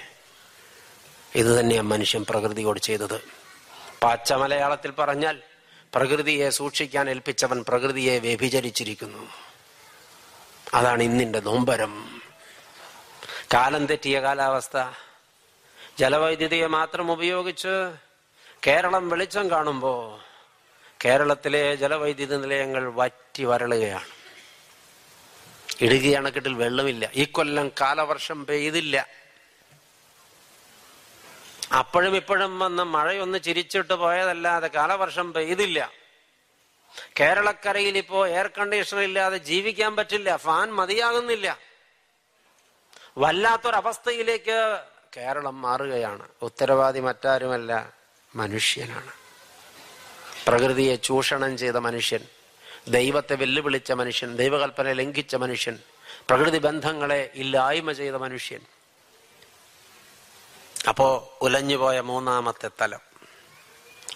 [1.35, 3.21] ഇത് തന്നെയാണ് മനുഷ്യൻ പ്രകൃതിയോട് ചെയ്തത്.
[4.03, 5.41] പാച്ച മലയാളത്തിൽ പറഞ്ഞാൽ
[5.95, 9.29] പ്രകൃതിയെ സൂക്ഷിക്കാൻ ഏൽപ്പിച്ചവൻ പ്രകൃതിയെ വ്യഭിചരിച്ചിരിക്കുന്നു.
[10.73, 12.21] അതാണ് ഇന്നിന്റെ നോമ്പരം.
[13.53, 14.89] കാലം തെറ്റിയ കാലാവസ്ഥ.
[15.99, 17.93] ജലവൈദ്യുതിയെ മാത്രം ഉപയോഗിച്ച്
[18.67, 20.19] കേരളം വെളിച്ചം കാണുമ്പോൾ
[21.05, 24.05] കേരളത്തിലെ ജലവൈദ്യുതി നിലയങ്ങൾ വറ്റി വരളുകയാണ്.
[25.81, 27.09] ഇടുക്കി അണക്കെട്ടിൽ വെള്ളമില്ല.
[27.15, 29.24] ഈ കൊല്ലം കാലവർഷം പെയ്തില്ല.
[31.73, 35.91] അപ്പോഴും ഇപ്പോഴും വന്ന് മഴയൊന്ന് ചിരിച്ചിട്ട് പോയതല്ലാതെ കാലവർഷം പെയ്തില്ല.
[37.19, 41.59] കേരളക്കരയിൽ ഇപ്പോ എയർ കണ്ടീഷണർ ഇല്ലാതെ ജീവിക്കാൻ പറ്റില്ല ഫാൻ മതിയാകുന്നില്ല.
[43.17, 44.83] വല്ലാത്തൊരവസ്ഥയിലേക്ക്
[45.17, 46.27] കേരളം മാറുകയാണ്.
[46.41, 47.93] ഉത്തരവാദി മറ്റാരുമല്ല
[48.35, 49.11] മനുഷ്യനാണ്.
[50.47, 52.19] പ്രകൃതിയെ ചൂഷണം ചെയ്ത മനുഷ്യൻ
[52.87, 55.79] ദൈവത്തെ വെല്ലുവിളിച്ച മനുഷ്യൻ ദൈവകൽപ്പന ലംഘിച്ച മനുഷ്യൻ
[56.29, 58.59] പ്രകൃതി ബന്ധങ്ങളെ ഇല്ലായ്മ ചെയ്ത മനുഷ്യൻ
[60.87, 62.99] അപ്പോ ഉലഞ്ഞുപോയ മൂന്നാമത്തെ തലം.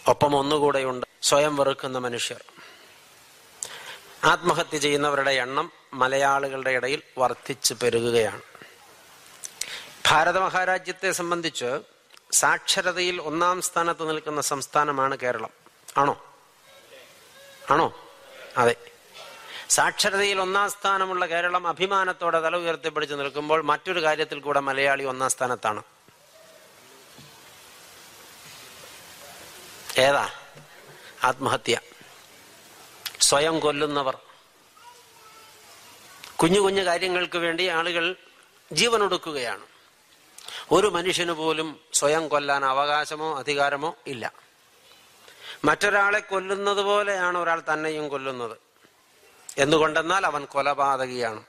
[0.07, 2.43] ഒപ്പം ഒന്നുകൂടെയുണ്ട് സ്വയം വെറുക്കുന്ന മനുഷ്യർ.
[4.23, 8.41] ആത്മഹത്യ ചെയ്യുന്നവരുടെ എണ്ണം മലയാളികളുടെ ഇടയിൽ വർദ്ധിച്ചു പെരുകുകയാണ്.
[10.09, 11.79] ഭാരത മഹാരാജ്യത്തെ സംബന്ധിച്ച്
[12.31, 15.49] സാക്ഷരതയിൽ ഒന്നാം സ്ഥാനത്ത് നിൽക്കുന്ന സംസ്ഥാനമാണ് കേരളം.
[15.97, 16.25] ആണോ?
[17.71, 17.99] ആണോ?
[18.57, 18.75] അതെ.
[19.69, 25.83] സാക്ഷരതയിൽ ഒന്നാം സ്ഥാനമുള്ള കേരളം അഭിമാനത്തോടെ തല ഉയർത്തിപ്പിടിച്ച് നിൽക്കുമ്പോൾ മറ്റൊരു കാര്യത്തിൽ കൂടെ മലയാളി ഒന്നാം സ്ഥാനത്താണ്.
[29.99, 30.29] ഏതാ?
[31.23, 31.79] ആത്മഹത്യ.
[33.21, 34.17] സ്വയം കൊല്ലുന്നവർ.
[36.35, 38.15] കുഞ്ഞു കുഞ്ഞു കാര്യങ്ങൾക്ക് വേണ്ടി ആളുകൾ
[38.71, 39.65] ജീവനൊടുക്കുകയാണ്.
[40.71, 44.33] ഒരു മനുഷ്യന് പോലും സ്വയം കൊല്ലാൻ അവകാശമോ അധികാരമോ ഇല്ല.
[45.65, 48.57] മറ്റൊരാളെ കൊല്ലുന്നത് പോലെയാണ് ഒരാൾ തന്നെയും കൊല്ലുന്നത്.
[49.57, 51.43] എന്തുകൊണ്ടെന്നാൽ അവൻ കൊലപാതകിയാണ്.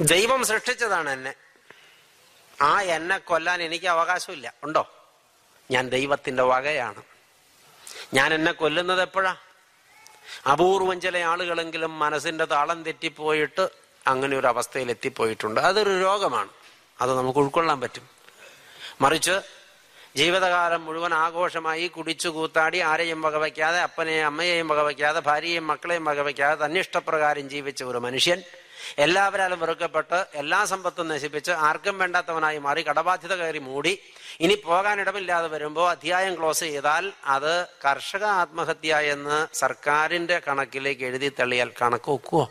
[0.00, 1.34] ദൈവം സൃഷ്ടിച്ചതാണ് എന്നെ.
[2.60, 4.54] ആ എന്നെ കൊല്ലാൻ എനിക്ക് അവകാശമില്ല.
[4.64, 4.88] ഉണ്ടോ?
[5.70, 7.02] ഞാൻ ദൈവത്തിന്റെ വകയാണ്.
[8.14, 9.36] ഞാൻ എന്നെ കൊല്ലുന്നത് എപ്പോഴാ?
[10.52, 13.68] അപൂർവം ചില ആളുകളെങ്കിലും മനസ്സിന്റെ താളം തെറ്റിപ്പോയിട്ട്
[14.06, 15.60] അങ്ങനെ ഒരു അവസ്ഥയിൽ എത്തിപ്പോയിട്ടുണ്ട്.
[15.60, 16.48] അതൊരു രോഗമാണ്.
[17.00, 18.08] അത് നമുക്ക് ഉൾക്കൊള്ളാൻ പറ്റും.
[19.00, 19.40] മറിച്ച്
[20.16, 27.82] ജീവിതകാലം മുഴുവൻ ആഘോഷമായി കുടിച്ചു കൂത്താടി ആരെയും വകവയ്ക്കാതെ അപ്പനെയും അമ്മയെയും വകവയ്ക്കാതെ ഭാര്യയെയും മക്കളെയും വകവയ്ക്കാതെ തന്നിഷ്ടപ്രകാരം ജീവിച്ച
[27.84, 28.42] ഒരു മനുഷ്യൻ
[28.98, 33.98] എല്ലാവരാലും വെറുക്കപ്പെട്ട് എല്ലാ സമ്പത്തും നശിപ്പിച്ച് ആർക്കും വേണ്ടാത്തവനായി മാറി കടബാധ്യത കയറി മൂടി.
[34.40, 42.10] ഇനി പോകാനിടമില്ലാതെ വരുമ്പോൾ അധ്യായം ക്ലോസ് ചെയ്താൽ അത് കർഷക ആത്മഹത്യ എന്ന് സർക്കാരിന്റെ കണക്കിലേക്ക് എഴുതി തള്ളിയാൽ കണക്ക്
[42.10, 42.50] ഒക്കുവോ?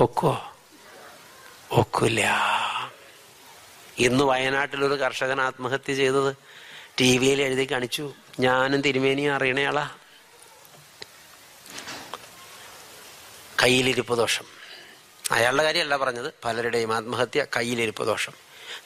[0.00, 0.36] ഒക്കുവോ?
[1.72, 2.22] ഒക്കില്ല.
[3.98, 6.36] ഇന്ന് വയനാട്ടിൽ ഒരു കർഷകൻ ആത്മഹത്യ ചെയ്തത്
[7.00, 8.14] ടി വിയിൽ എഴുതി കാണിച്ചു.
[8.40, 9.90] ഞാനും തിരുമേനിയും അറിയണയാളാ.
[13.62, 14.44] കയ്യിലിരിപ്പ് ദോഷം.
[15.30, 18.32] അയാളുടെ കാര്യമല്ല പറഞ്ഞത് പലരുടെയും ആത്മഹത്യ കയ്യിലിരിപ്പ് ദോഷം.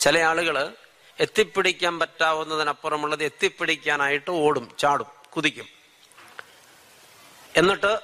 [0.01, 0.74] ചില ആളുകൾ
[1.20, 5.66] എത്തിപ്പിടിക്കാൻ പറ്റാവുന്നതിനപ്പുറമുള്ളത് എത്തിപ്പിടിക്കാനായിട്ട് ഓടും ചാടും കുതിക്കും.
[7.57, 7.98] എന്നിട്ട്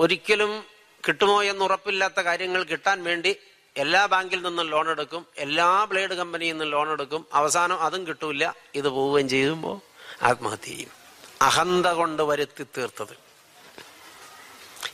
[0.00, 0.64] ഒരിക്കലും
[1.08, 3.36] കിട്ടുമോ എന്ന് ഉറപ്പില്ലാത്ത കാര്യങ്ങൾ കിട്ടാൻ വേണ്ടി
[3.76, 7.26] എല്ലാ ബാങ്കിൽ നിന്നും ലോൺ എടുക്കും എല്ലാ ബ്ലേഡ് കമ്പനിയിൽ നിന്നും ലോൺ എടുക്കും.
[7.32, 9.80] അവസാനം അതും കിട്ടൂല ഇത് പോവുകയും ചെയ്യുമ്പോൾ
[10.24, 10.90] ആത്മഹത്യ ചെയ്യും.
[11.42, 13.21] അഹന്ത കൊണ്ട് വരുത്തി തീർത്തത്.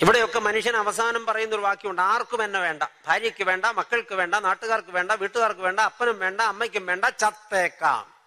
[0.01, 2.03] ഇവിടെയൊക്കെ മനുഷ്യൻ അവസാനം പറയുന്ന ഒരു വാക്യമുണ്ട്.
[2.03, 2.83] ആർക്കും എന്നെ വേണ്ട.
[3.07, 8.19] ഭാര്യയ്ക്ക് വേണ്ട മക്കൾക്ക് വേണ്ട നാട്ടുകാർക്ക് വേണ്ട വീട്ടുകാർക്ക് വേണ്ട അപ്പനും വേണ്ട അമ്മയ്ക്കും വേണ്ട ചത്തേക്കാം.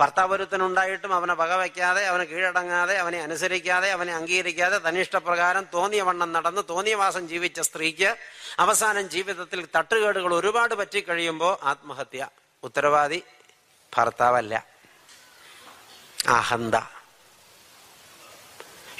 [0.00, 7.28] ഭർത്താപുരത്തിനുണ്ടായിട്ടും അവനെ വകവയ്ക്കാതെ അവനെ കീഴടങ്ങാതെ അവനെ അനുസരിക്കാതെ അവനെ അംഗീകരിക്കാതെ തനിഷ്ടപ്രകാരം തോന്നിയ വണ്ണം നടന്ന് തോന്നിയ വാസം
[7.28, 8.16] ജീവിച്ച സ്ത്രീക്ക്
[8.58, 12.28] അവസാനം ജീവിതത്തിൽ തട്ടുകേടുകൾ ഒരുപാട് പറ്റിക്കഴിയുമ്പോൾ ആത്മഹത്യ.
[12.62, 13.22] ഉത്തരവാദി
[13.96, 14.66] ഭർത്താവല്ല.
[16.28, 16.74] അഹന്ത.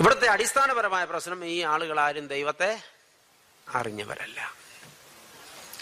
[0.00, 2.82] ഇവിടുത്തെ അടിസ്ഥാനപരമായ പ്രശ്നം ഈ ആളുകൾ ആരും ദൈവത്തെ
[3.74, 4.54] അറിഞ്ഞവരല്ല.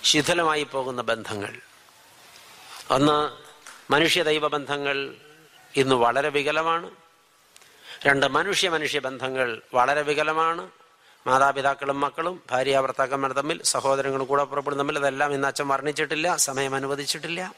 [0.02, 1.58] ശിഥിലമായി പോകുന്ന ബന്ധങ്ങൾ.
[2.90, 3.36] ഒന്ന്
[3.92, 5.14] മനുഷ്യ ദൈവ ബന്ധങ്ങൾ
[5.76, 6.90] ഇന്ന് വളരെ വികലമാണ്.
[8.06, 10.70] രണ്ട് മനുഷ്യ മനുഷ്യ ബന്ധങ്ങൾ വളരെ വികലമാണ്.
[11.26, 17.54] മാതാപിതാക്കളും മക്കളും ഭാര്യ ഭർത്താക്കന്മാർ തമ്മിൽ സഹോദരങ്ങളും കൂടെ പുറപ്പെടും തമ്മിൽ ഇതെല്ലാം ഇന്ന് അച്ഛൻ വർണിച്ചിട്ടില്ല സമയം അനുവദിച്ചിട്ടില്ല.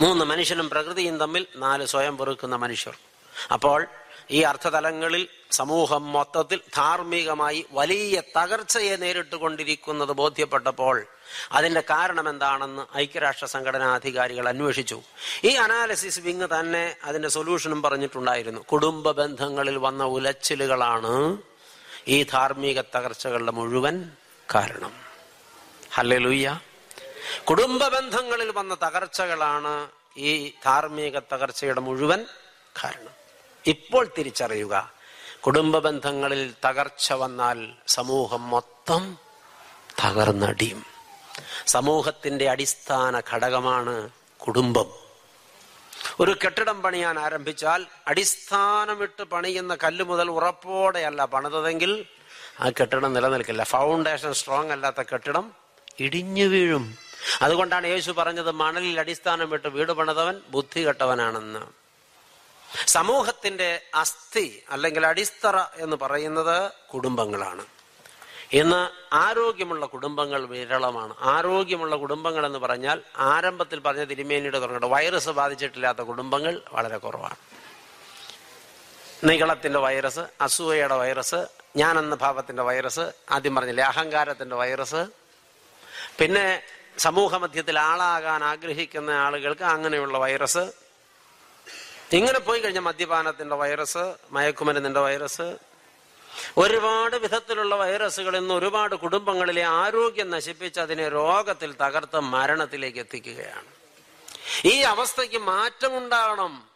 [0.00, 2.96] മൂന്ന് മനുഷ്യനും പ്രകൃതിയും തമ്മിൽ നാല് സ്വയം വെറുക്കുന്ന മനുഷ്യർ.
[3.52, 3.86] അപ്പോൾ
[4.30, 10.96] ഈ അർത്ഥതലങ്ങളിൽ സമൂഹം മൊത്തത്തിൽ ധാർമ്മികമായി വലിയ തകർച്ചയെ നേരിട്ട് കൊണ്ടിരിക്കുന്നത് ബോധ്യപ്പെട്ടപ്പോൾ
[11.52, 14.98] അതിന്റെ കാരണം എന്താണെന്ന് ഐക്യരാഷ്ട്ര സംഘടനാ അധികാരികൾ അന്വേഷിച്ചു.
[15.44, 18.60] ഈ അനാലിസിസ് വിങ് തന്നെ അതിന്റെ സൊല്യൂഷനും പറഞ്ഞിട്ടുണ്ടായിരുന്നു.
[18.72, 21.38] കുടുംബ ബന്ധങ്ങളിൽ വന്ന ഉലച്ചിലുകളാണ്
[22.08, 23.96] ഈ ധാർമ്മിക തകർച്ചകളുടെ മുഴുവൻ
[24.54, 24.94] കാരണം.
[25.92, 26.48] ഹല്ലേലൂയ്യ
[27.50, 29.74] കുടുംബ ബന്ധങ്ങളിൽ വന്ന തകർച്ചകളാണ്
[30.16, 30.32] ഈ
[30.64, 32.26] ധാർമ്മിക തകർച്ചയുടെ മുഴുവൻ
[32.84, 33.14] കാരണം.
[33.68, 34.92] ഇപ്പോൾ തിരിച്ചറിയുക.
[35.46, 39.18] കുടുംബ ബന്ധങ്ങളിൽ തകർച്ച വന്നാൽ സമൂഹം മൊത്തം
[40.04, 40.84] തകർന്നടിയും.
[41.66, 44.10] സമൂഹത്തിന്റെ അടിസ്ഥാന ഘടകമാണ്
[44.46, 44.86] കുടുംബം.
[46.20, 52.06] ഒരു കെട്ടിടം പണിയാൻ ആരംഭിച്ചാൽ അടിസ്ഥാനമിട്ട് പണിയുന്ന കല്ല് മുതൽ ഉറപ്പോടെയല്ല പണിതതെങ്കിൽ
[52.60, 53.62] ആ കെട്ടിടം നിലനിൽക്കില്ല.
[53.62, 55.52] ഫൗണ്ടേഷൻ സ്ട്രോങ് അല്ലാത്ത കെട്ടിടം
[56.00, 56.96] ഇടിഞ്ഞു വീഴും.
[57.42, 61.87] അതുകൊണ്ടാണ് യേശു പറഞ്ഞത് മണലിൽ അടിസ്ഥാനമിട്ട് വീട് പണിതവൻ ബുദ്ധി കെട്ടവനാണെന്ന്.
[62.86, 67.66] സമൂഹത്തിന്റെ അസ്ഥി അല്ലെങ്കിൽ അടിത്തറ എന്ന് പറയുന്നത് കുടുംബങ്ങളാണ്.
[68.52, 71.14] ഇന്ന് ആരോഗ്യമുള്ള കുടുംബങ്ങൾ വിരളമാണ്.
[71.20, 77.36] ആരോഗ്യമുള്ള കുടുംബങ്ങൾ എന്ന് പറഞ്ഞാൽ ആരംഭത്തിൽ പറഞ്ഞ തിരുമേനിയുടെ തുടങ്ങട്ടെ വൈറസ് ബാധിച്ചിട്ടില്ലാത്ത കുടുംബങ്ങൾ വളരെ കുറവാണ്.
[79.24, 81.46] നികളത്തിന്റെ വൈറസ് അസൂയയുടെ വൈറസ്
[81.76, 85.06] ഞാൻ എന്ന ഭാവത്തിന്റെ വൈറസ് ആദ്യം പറഞ്ഞില്ലേ അഹങ്കാരത്തിന്റെ വൈറസ്.
[86.20, 86.62] പിന്നെ
[86.98, 90.87] സമൂഹ മധ്യത്തിൽ ആളാകാൻ ആഗ്രഹിക്കുന്ന ആളുകൾക്ക് അങ്ങനെയുള്ള വൈറസ്.
[92.12, 95.56] ഇങ്ങനെ പോയി കഴിഞ്ഞ മദ്യപാനത്തിന്റെ വൈറസ് മയക്കുമരുന്നിന്റെ വൈറസ്.
[96.56, 103.66] ഒരുപാട് വിധത്തിലുള്ള വൈറസുകൾ ഇന്ന് ഒരുപാട് കുടുംബങ്ങളിലെ ആരോഗ്യം നശിപ്പിച്ച് അതിനെ രോഗത്തിൽ തകർത്ത് മരണത്തിലേക്ക് എത്തിക്കുകയാണ്.
[104.64, 106.68] ഈ അവസ്ഥയ്ക്ക് മാറ്റമുണ്ടാകണം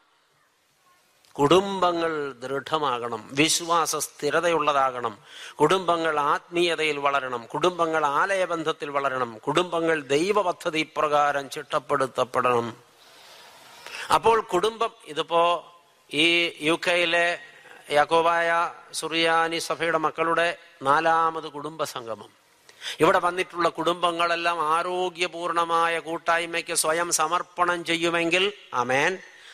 [1.32, 3.28] കുടുംബങ്ങൾ ദൃഢമാകണം.
[3.32, 5.18] വിശ്വാസ സ്ഥിരതയുള്ളതാകണം.
[5.60, 7.46] കുടുംബങ്ങൾ ആത്മീയതയിൽ വളരണം.
[7.46, 9.38] കുടുംബങ്ങൾ ആലയബന്ധത്തിൽ വളരണം.
[9.38, 12.91] കുടുംബങ്ങൾ ദൈവ പദ്ധതി പ്രകാരം ചിട്ടപ്പെടുത്തപ്പെടണം.
[14.16, 15.42] അപ്പോൾ കുടുംബം ഇതിപ്പോ
[16.10, 16.26] ഈ
[16.68, 17.26] യു കെയിലെ
[17.90, 18.48] യാക്കോബായ
[18.92, 20.48] സുറിയാനി സഭയുടെ മക്കളുടെ
[20.88, 22.30] നാലാമത് കുടുംബ സംഗമം.
[23.00, 28.44] ഇവിടെ വന്നിട്ടുള്ള കുടുംബങ്ങളെല്ലാം ആരോഗ്യപൂർണമായ കൂട്ടായ്മയ്ക്ക് സ്വയം സമർപ്പണം ചെയ്യുമെങ്കിൽ
[28.82, 29.12] അമേൻ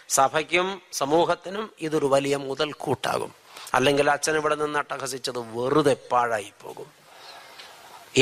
[0.08, 0.68] സഭയ്ക്കും
[1.00, 3.32] സമൂഹത്തിനും ഇതൊരു വലിയ മുതൽക്കൂട്ടാകും.
[3.76, 6.88] അല്ലെങ്കിൽ അച്ഛൻ ഇവിടെ നിന്ന് അട്ടഹസിച്ചത് വെറുതെ പാഴായി പോകും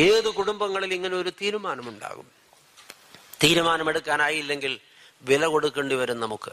[0.05, 2.27] ഏത് കുടുംബങ്ങളിൽ ഇങ്ങനെ ഒരു തീരുമാനമുണ്ടാകും?
[3.43, 4.75] തീരുമാനമെടുക്കാനായില്ലെങ്കിൽ
[5.29, 6.53] വില കൊടുക്കേണ്ടി വരും നമുക്ക്.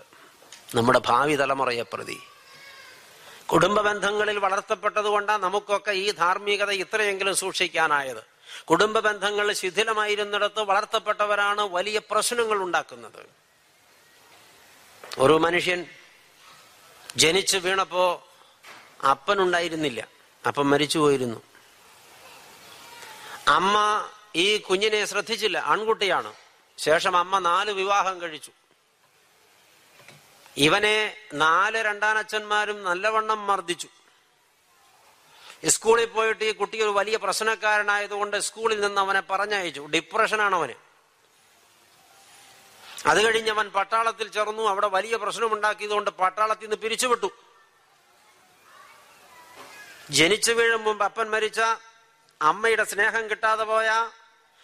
[0.75, 2.19] നമ്മുടെ ഭാവി തലമുറയെ പ്രതി.
[3.45, 8.23] കുടുംബ ബന്ധങ്ങളിൽ വളർത്തപ്പെട്ടതുകൊണ്ടാണ് നമുക്കൊക്കെ ഈ ധാർമ്മികത ഇത്രയെങ്കിലും സൂക്ഷിക്കാനായത്.
[8.69, 13.25] കുടുംബ ബന്ധങ്ങൾ ശിഥിലമായിരുന്നിടത്ത് വളർത്തപ്പെട്ടവരാണ് വലിയ പ്രശ്നങ്ങൾ ഉണ്ടാക്കുന്നത്.
[15.19, 15.85] ഒരു മനുഷ്യൻ
[17.15, 18.27] ജനിച്ചു വീണപ്പോ
[19.11, 20.07] അപ്പനുണ്ടായിരുന്നില്ല.
[20.47, 21.41] അപ്പൻ മരിച്ചു പോയിരുന്നു.
[23.47, 23.75] അമ്മ
[24.35, 25.57] ഈ കുഞ്ഞിനെ ശ്രദ്ധിച്ചില്ല.
[25.57, 26.33] ആൺകുട്ടിയാണ്.
[26.77, 28.51] ശേഷം അമ്മ നാല് വിവാഹം കഴിച്ചു.
[30.57, 30.95] ഇവനെ
[31.33, 33.89] നാല് രണ്ടാനച്ഛന്മാരും നല്ലവണ്ണം മർദ്ദിച്ചു.
[35.73, 39.83] സ്കൂളിൽ പോയിട്ട് ഈ കുട്ടി ഒരു വലിയ പ്രശ്നക്കാരനായതുകൊണ്ട് സ്കൂളിൽ നിന്ന് അവനെ പറഞ്ഞയച്ചു.
[39.93, 40.75] ഡിപ്രഷനാണ് അവന്
[43.11, 44.63] അത് കഴിഞ്ഞ് അവൻ പട്ടാളത്തിൽ ചേർന്നു.
[44.71, 47.29] അവിടെ വലിയ പ്രശ്നം പ്രശ്നമുണ്ടാക്കിയതുകൊണ്ട് പട്ടാളത്തിൽ നിന്ന് പിരിച്ചുവിട്ടു.
[50.17, 51.61] ജനിച്ചു വീഴും മുമ്പ് അപ്പൻ മരിച്ച
[52.41, 53.89] അമ്മയുടെ സ്നേഹം കിട്ടാതെ പോയ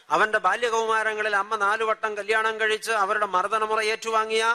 [0.09, 4.45] അവന്റെ ബാല്യകൗമാരങ്ങളിൽ അമ്മ നാലുവട്ടം കല്യാണം കഴിച്ച് അവരുടെ മർദ്ദനമുറ ഏറ്റുവാങ്ങിയ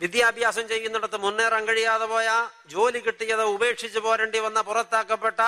[0.00, 5.40] വിദ്യാഭ്യാസം ചെയ്യുന്നിടത്ത് മുന്നേറാൻ കഴിയാതെ പോയ ജോലി കിട്ടിയത് ഉപേക്ഷിച്ച് പോരേണ്ടി വന്ന പുറത്താക്കപ്പെട്ട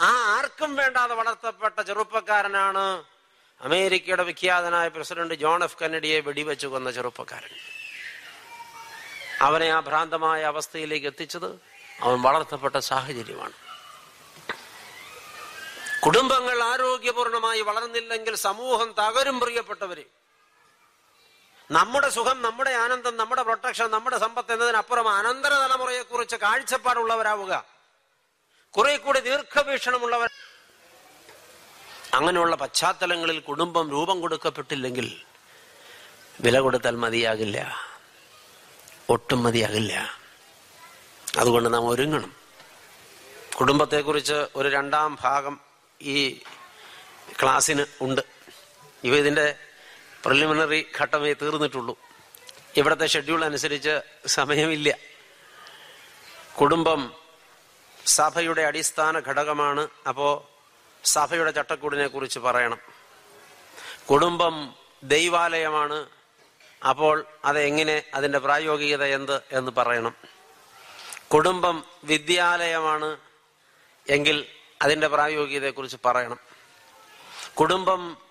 [0.00, 3.04] ആ ആർക്കും വേണ്ടാതെ വളർത്തപ്പെട്ട ചെറുപ്പക്കാരനാണ്
[3.60, 7.52] അമേരിക്കയുടെ വിഖ്യാതനായ പ്രസിഡന്റ് ജോൺ എഫ് കെന്നഡിയെ വെടിവെച്ചു കൊന്ന ചെറുപ്പക്കാരൻ.
[9.40, 11.60] അവനെ ആ ഭ്രാന്തമായ അവസ്ഥയിലേക്ക് എത്തിച്ചത്
[12.00, 13.52] അവൻ വളർത്തപ്പെട്ട സാഹചര്യമാണ്.
[16.04, 20.04] കുടുംബങ്ങൾ ആരോഗ്യപൂർണമായി വളർന്നില്ലെങ്കിൽ സമൂഹം തകരും പ്രിയപ്പെട്ടവരെ.
[21.76, 27.64] നമ്മുടെ സുഖം നമ്മുടെ ആനന്ദം നമ്മുടെ പ്രൊട്ടക്ഷൻ നമ്മുടെ സമ്പത്ത് എന്നതിനപ്പുറം അനന്തര തലമുറയെ കുറിച്ച് കാഴ്ചപ്പാടുള്ളവരാവുക.
[28.76, 30.30] കുറെ കൂടി ദീർഘവീക്ഷണമുള്ളവർ
[32.14, 35.22] അങ്ങനെയുള്ള പശ്ചാത്തലങ്ങളിൽ കുടുംബം രൂപം കൊടുക്കപ്പെട്ടില്ലെങ്കിൽ
[36.40, 37.58] വില കൊടുത്താൽ മതിയാകില്ല.
[39.10, 40.20] ഒട്ടും മതിയാകില്ല.
[41.38, 42.32] അതുകൊണ്ട് നാം ഒരുങ്ങണം.
[43.58, 45.60] കുടുംബത്തെക്കുറിച്ച് ഒരു രണ്ടാം ഭാഗം
[46.00, 46.42] ഈ
[47.42, 48.20] ക്ലാസ്സിന് ഉണ്ട്.
[49.04, 49.46] ഇവ ഇതിന്റെ
[50.24, 51.98] പ്രിലിമിനറി ഘട്ടമേ തീർന്നിട്ടുള്ളൂ.
[52.76, 54.96] ഇവിടുത്തെ ഷെഡ്യൂൾ അനുസരിച്ച് സമയമില്ല.
[56.60, 57.14] കുടുംബം
[58.06, 59.88] സഭയുടെ അടിസ്ഥാന ഘടകമാണ്.
[60.08, 60.50] അപ്പോ
[61.04, 62.78] സഭയുടെ ചട്ടക്കൂടിനെ കുറിച്ച് പറയണം.
[64.10, 66.06] കുടുംബം ദൈവാലയമാണ്.
[66.88, 70.16] അപ്പോൾ അതെങ്ങനെ അതിന്റെ പ്രായോഗികത എന്ത് എന്ന് പറയണം.
[71.32, 73.16] കുടുംബം വിദ്യാലയമാണ്
[74.08, 74.46] എങ്കിൽ
[74.82, 76.38] അതിന്റെ പ്രായോഗികതയെക്കുറിച്ച് പറയണം.
[77.60, 78.21] കുടുംബം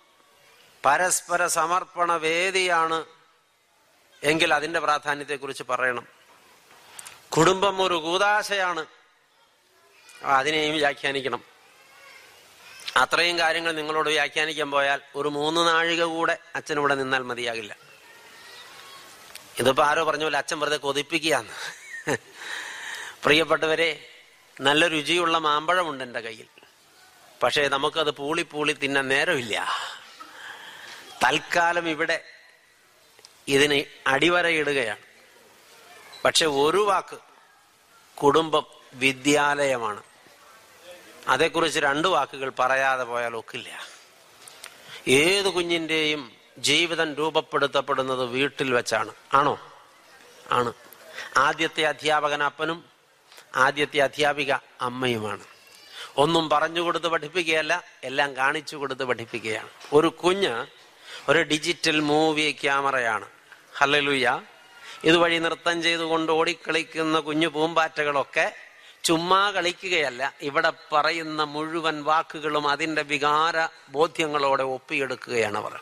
[0.85, 3.05] പരസ്പര സമർപ്പണ വേദിയാണ്
[4.23, 6.07] എങ്കിൽ അതിന്റെ പ്രാധാന്യത്തെക്കുറിച്ച് പറയണം.
[7.29, 8.85] കുടുംബം ഒരു കൂതാശയാണ്.
[10.23, 11.43] അതിനെയും വ്യാഖ്യാനിക്കണം.
[12.97, 17.75] അത്രയും കാര്യങ്ങൾ നിങ്ങളോട് വ്യാഖ്യാനിക്കാൻ പോയാൽ ഒരു മൂന്ന് നാഴിക കൂടെ അച്ഛനിവിടെ നിന്നാൽ മതിയാകില്ല.
[19.59, 21.51] ഇതിപ്പോ ആരോ പറഞ്ഞ പോലെ അച്ഛൻ വെറുതെ കൊതിപ്പിക്കുകയാണ്.
[23.23, 24.09] പ്രിയപ്പെട്ടവരെ
[24.61, 26.47] നല്ല രുചിയുള്ള മാമ്പഴമുണ്ട് എന്റെ കയ്യിൽ.
[27.43, 29.67] പക്ഷേ നമുക്കത് പൂളി പൂളി തിന്നാൻ നേരമില്ല.
[31.23, 32.23] തൽക്കാലം ഇവിടെ
[33.47, 34.99] ഇതിന് അടിവരയിടുകയാണ്.
[36.25, 37.17] പക്ഷെ ഒരു വാക്ക്
[38.17, 40.03] കുടുംബം വിദ്യാലയമാണ്.
[41.27, 43.85] അതേക്കുറിച്ച് രണ്ടു വാക്കുകൾ പറയാതെ പോയാൽ ഒക്കില്ല.
[45.07, 49.13] ഏത് കുഞ്ഞിന്റെയും ജീവിതം രൂപപ്പെടുത്തപ്പെടുന്നത് വീട്ടിൽ വെച്ചാണ്.
[49.33, 49.73] ആണോ?
[50.51, 50.73] ആണ്.
[51.37, 52.85] ആദ്യത്തെ അധ്യാപകൻ അപ്പനും
[53.55, 55.43] ആദ്യത്തെ അധ്യാപിക അമ്മയുമാണ്.
[56.17, 59.69] ഒന്നും പറഞ്ഞു കൊടുത്ത് പഠിപ്പിക്കുകയല്ല എല്ലാം കാണിച്ചു കൊടുത്ത് പഠിപ്പിക്കുകയാണ്.
[59.93, 60.80] ഒരു കുഞ്ഞ്
[61.29, 63.25] ഒരു ഡിജിറ്റൽ മൂവി ക്യാമറയാണ്.
[63.77, 64.41] ഹലലുയ
[65.03, 68.55] ഇതുവഴി നൃത്തം ചെയ്തുകൊണ്ട് ഓടിക്കളിക്കുന്ന കുഞ്ഞു പൂമ്പാറ്റകളൊക്കെ
[69.03, 75.79] ചുമ്മാ കളിക്കുകയല്ല ഇവിടെ പറയുന്ന മുഴുവൻ വാക്കുകളും അതിന്റെ വികാര ബോധ്യങ്ങളോടെ ഒപ്പിയെടുക്കുകയാണ് അവർ.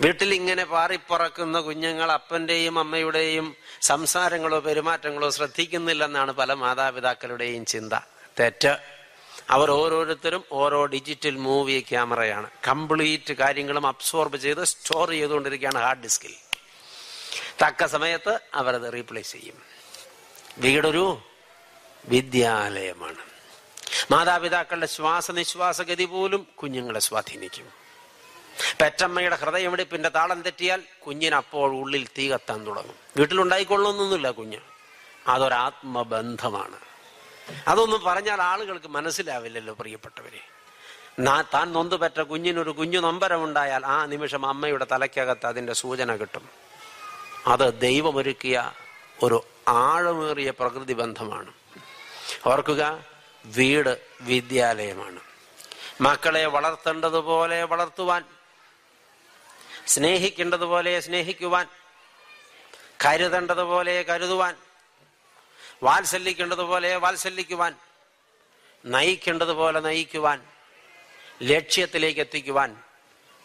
[0.00, 7.92] വീട്ടിൽ ഇങ്ങനെ പാറിപ്പറക്കുന്ന കുഞ്ഞുങ്ങൾ അപ്പന്റെയും അമ്മയുടെയും സംസാരങ്ങളോ പെരുമാറ്റങ്ങളോ ശ്രദ്ധിക്കുന്നില്ലെന്നാണ് പല മാതാപിതാക്കളുടെയും ചിന്ത.
[8.40, 9.01] തെറ്റ്.
[9.50, 12.50] അവർ ഓരോരുത്തരും ഓരോ ഡിജിറ്റൽ മൂവി ക്യാമറയാണ്.
[12.68, 16.34] കംപ്ലീറ്റ് കാര്യങ്ങളും അബ്സോർബ് ചെയ്ത് സ്റ്റോർ ചെയ്തുകൊണ്ടിരിക്കുകയാണ് ഹാർഡ് ഡിസ്കിൽ.
[17.66, 19.62] തക്ക സമയത്ത് അവരത് റീപ്ലേസ് ചെയ്യും.
[20.58, 21.20] വീടൊരു
[22.04, 23.32] വിദ്യാലയമാണ്.
[24.10, 27.82] മാതാപിതാക്കളുടെ ശ്വാസനിശ്വാസഗതി പോലും കുഞ്ഞുങ്ങളെ സ്വാധീനിക്കും.
[28.80, 32.94] പെറ്റമ്മയുടെ ഹൃദയമിടിപ്പിന്റെ താളം തെറ്റിയാൽ കുഞ്ഞിന് അപ്പോൾ ഉള്ളിൽ തീ കത്താൻ തുടങ്ങും.
[33.16, 34.58] വീട്ടിലുണ്ടായിക്കൊള്ളുന്നൊന്നുമില്ല കുഞ്ഞ്.
[35.26, 36.91] അതൊരാത്മബന്ധമാണ്.
[37.68, 40.40] അതൊന്നും പറഞ്ഞാൽ ആളുകൾക്ക് മനസ്സിലാവില്ലല്ലോ പ്രിയപ്പെട്ടവരെ.
[41.54, 46.48] താൻ നൊന്ത് പറ്റ കുഞ്ഞിനൊരു കുഞ്ഞു നൊമ്പരമുണ്ടായാൽ ആ നിമിഷം അമ്മയുടെ തലയ്ക്കകത്ത് അതിന്റെ സൂചന കിട്ടും.
[47.46, 48.72] അത് ദൈവമൊരുക്കിയ
[49.22, 51.52] ഒരു ആഴമേറിയ പ്രകൃതി ബന്ധമാണ്
[52.46, 53.04] ഓർക്കുക
[53.44, 55.20] വീട് വിദ്യാലയമാണ്.
[56.00, 58.24] മക്കളെ വളർത്തേണ്ടതുപോലെ വളർത്തുവാൻ
[59.86, 61.66] സ്നേഹിക്കേണ്ടതുപോലെ സ്നേഹിക്കുവാൻ
[63.06, 64.54] കരുതേണ്ടതുപോലെ കരുതുവാൻ
[65.82, 67.74] വാത്സല്യിക്കേണ്ടതുപോലെ വാത്സല്യിക്കുവാൻ
[68.84, 70.42] നയിക്കേണ്ടതുപോലെ നയിക്കുവാൻ
[71.42, 72.76] ലക്ഷ്യത്തിലേക്ക് എത്തിക്കുവാൻ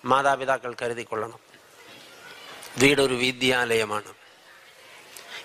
[0.05, 1.39] മാതാപിതാക്കൾ കരുതിക്കൊള്ളണം.
[2.77, 4.14] വീടൊരു വിദ്യാലയമാണ്.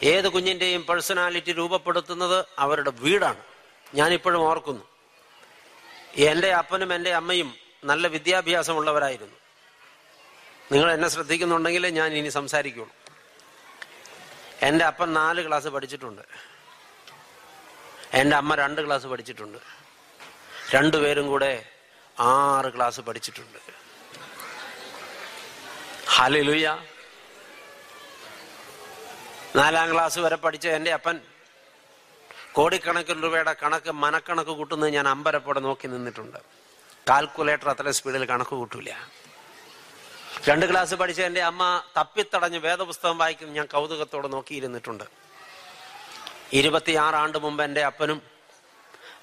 [0.02, 3.42] ഏത് കുഞ്ഞിന്റെയും പേഴ്സണാലിറ്റി രൂപപ്പെടുത്തുന്നത് അവരുടെ വീടാണ്.
[3.94, 4.84] ഞാനിപ്പോഴും ഓർക്കുന്നു.
[6.16, 7.54] എന്റെ അപ്പനും എന്റെ അമ്മയും
[7.84, 9.36] നല്ല വിദ്യാഭ്യാസമുള്ളവരായിരുന്നു.
[10.72, 12.90] നിങ്ങൾ എന്നെ ശ്രദ്ധിക്കുന്നുണ്ടെങ്കിൽ ഞാൻ ഇനി സംസാരിക്കുള്ളൂ.
[14.62, 16.51] എന്റെ അപ്പൻ നാല് ക്ലാസ് പഠിച്ചിട്ടുണ്ട്.
[18.14, 19.58] എന്റെ അമ്മ രണ്ട് ക്ലാസ് പഠിച്ചിട്ടുണ്ട്.
[20.70, 21.68] രണ്ടുപേരും കൂടെ
[22.18, 23.58] ആറ് ക്ലാസ് പഠിച്ചിട്ടുണ്ട്.
[26.08, 26.82] ഹലിലുയ്യ
[29.56, 31.20] നാലാം ക്ലാസ് വരെ പഠിച്ച എന്റെ അപ്പൻ
[32.52, 36.38] കോടിക്കണക്കിന് രൂപയുടെ കണക്ക് മനക്കണക്ക് കൂട്ടുന്നത് ഞാൻ അമ്പരപ്പോടെ നോക്കി നിന്നിട്ടുണ്ട്.
[37.08, 38.90] കാൽക്കുലേറ്റർ അത്ര സ്പീഡിൽ കണക്ക് കൂട്ടൂല.
[40.48, 45.21] രണ്ട് ക്ലാസ് പഠിച്ച എന്റെ അമ്മ തപ്പിത്തടഞ്ഞ് വേദപുസ്തകം വായിക്കുന്നത് ഞാൻ കൗതുകത്തോടെ നോക്കിയിരുന്നിട്ടുണ്ട്.
[46.52, 48.22] ഇരുപത്തിയാറ് ആണ്ട് മുമ്പ് എന്റെ അപ്പനും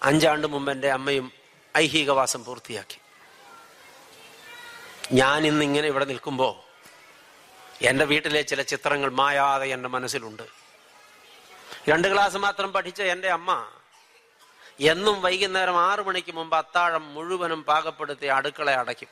[0.03, 1.31] അഞ്ചാണ്ട് മുമ്പ് എന്റെ അമ്മയും
[1.77, 2.97] ഐഹികവാസം പൂർത്തിയാക്കി.
[5.11, 6.69] ഞാൻ ഇന്ന് ഇങ്ങനെ ഇവിടെ നിൽക്കുമ്പോൾ
[7.81, 10.43] എന്റെ വീട്ടിലെ ചില ചിത്രങ്ങൾ മായാതെ എന്റെ മനസ്സിലുണ്ട്.
[11.89, 13.67] രണ്ട് ക്ലാസ് മാത്രം പഠിച്ച എന്റെ അമ്മ
[14.79, 19.09] എന്നും വൈകുന്നേരം ആറു മണിക്ക് മുമ്പ് അത്താഴം മുഴുവനും പാകപ്പെടുത്തി അടുക്കള അടയ്ക്കും.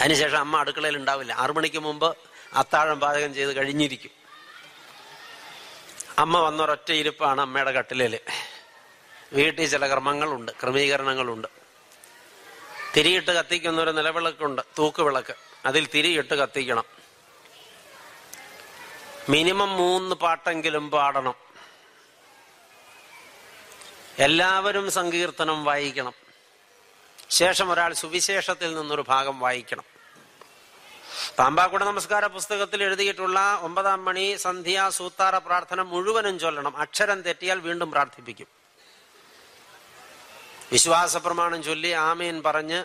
[0.00, 1.32] അതിനുശേഷം അമ്മ അടുക്കളയിൽ ഉണ്ടാവില്ല.
[1.32, 2.16] ആറു മണിക്ക് മുമ്പ്
[2.54, 4.15] അത്താഴം പാചകം ചെയ്ത് കഴിഞ്ഞിരിക്കും.
[6.18, 8.20] അമ്മ വന്നൊരൊറ്റ ഇരിപ്പാണ് അമ്മയുടെ കട്ടിലേൽ.
[9.32, 11.48] വീട്ടിൽ ചില ക്രമങ്ങളുണ്ട് ക്രമീകരണങ്ങളുണ്ട്.
[12.96, 15.34] തിരിയിട്ട് കത്തിക്കുന്ന ഒരു നിലവിളക്കുണ്ട് തൂക്കുവിളക്ക്.
[15.66, 16.84] അതിൽ തിരിയിട്ട് കത്തിക്കണം.
[19.28, 21.34] മിനിമം മൂന്ന് പാട്ടെങ്കിലും പാടണം.
[24.18, 26.12] എല്ലാവരും സങ്കീർത്തനം വായിക്കണം.
[27.30, 29.95] ശേഷം ഒരാൾ സുവിശേഷത്തിൽ നിന്നൊരു ഭാഗം വായിക്കണം.
[31.38, 36.74] പാമ്പാക്കുട നമസ്കാര പുസ്തകത്തിൽ എഴുതിയിട്ടുള്ള ഒമ്പതാം മണി സന്ധ്യ സൂത്താറ പ്രാർത്ഥന മുഴുവനും ചൊല്ലണം.
[36.84, 38.48] അക്ഷരം തെറ്റിയാൽ വീണ്ടും പ്രാർത്ഥിപ്പിക്കും.
[40.72, 42.80] വിശ്വാസ പ്രമാണം ചൊല്ലി ആമീൻ പറഞ്ഞ്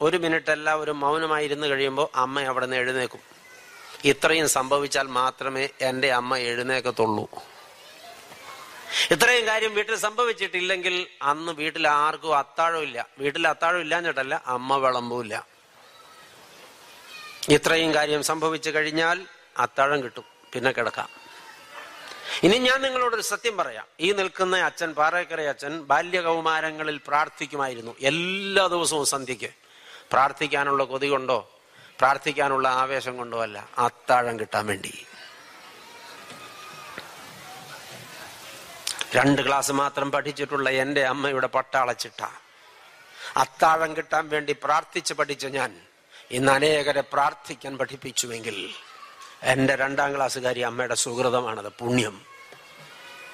[0.00, 3.22] ഒരു മിനിറ്റ് എല്ലാവരും മൗനമായിരുന്നു കഴിയുമ്പോൾ അമ്മ അവിടെ നിന്ന് എഴുന്നേക്കും.
[4.12, 7.24] ഇത്രയും സംഭവിച്ചാൽ മാത്രമേ എന്റെ അമ്മ എഴുന്നേക്കത്തുള്ളൂ.
[9.14, 10.94] ഇത്രയും കാര്യം വീട്ടിൽ സംഭവിച്ചിട്ടില്ലെങ്കിൽ
[11.30, 15.34] അന്ന് വീട്ടിൽ ആർക്കും അത്താഴം ഇല്ല വീട്ടിൽ അത്താഴം ഇല്ലാഞ്ഞിട്ടല്ല അമ്മ വിളമ്പൂല്ല
[17.48, 19.26] ഇത്രയും കാര്യം സംഭവിച്ചു കഴിഞ്ഞാൽ
[19.58, 21.08] അത്താഴം കിട്ടും പിന്നെ കിടക്കാം.
[22.42, 23.86] ഇനി ഞാൻ നിങ്ങളോടൊരു സത്യം പറയാം.
[24.00, 27.96] ഈ നിൽക്കുന്ന അച്ഛൻ പാറേക്കര അച്ഛൻ ബാല്യകൗമാരങ്ങളിൽ പ്രാർത്ഥിക്കുമായിരുന്നു.
[28.00, 29.50] എല്ലാ ദിവസവും സന്ധ്യയ്ക്ക്.
[30.12, 31.50] പ്രാർത്ഥിക്കാനുള്ള കൊതി കൊണ്ടോ
[31.98, 35.06] പ്രാർത്ഥിക്കാനുള്ള ആവേശം കൊണ്ടോ അല്ല അത്താഴം കിട്ടാൻ വേണ്ടി.
[39.14, 42.26] രണ്ട് ക്ലാസ് മാത്രം പഠിച്ചിട്ടുള്ള എന്റെ അമ്മയുടെ പട്ടാളച്ചിട്ട.
[43.36, 45.85] അത്താഴം കിട്ടാൻ വേണ്ടി പ്രാർത്ഥിച്ച് പഠിച്ച ഞാൻ
[46.30, 48.70] ഇന്ന് അനേകരെ പ്രാർത്ഥിക്കാൻ പഠിപ്പിച്ചുവെങ്കിൽ
[49.42, 51.68] എന്റെ രണ്ടാം ക്ലാസ്സുകാരി അമ്മയുടെ സുഹൃതമാണത്.
[51.68, 52.22] പുണ്യം.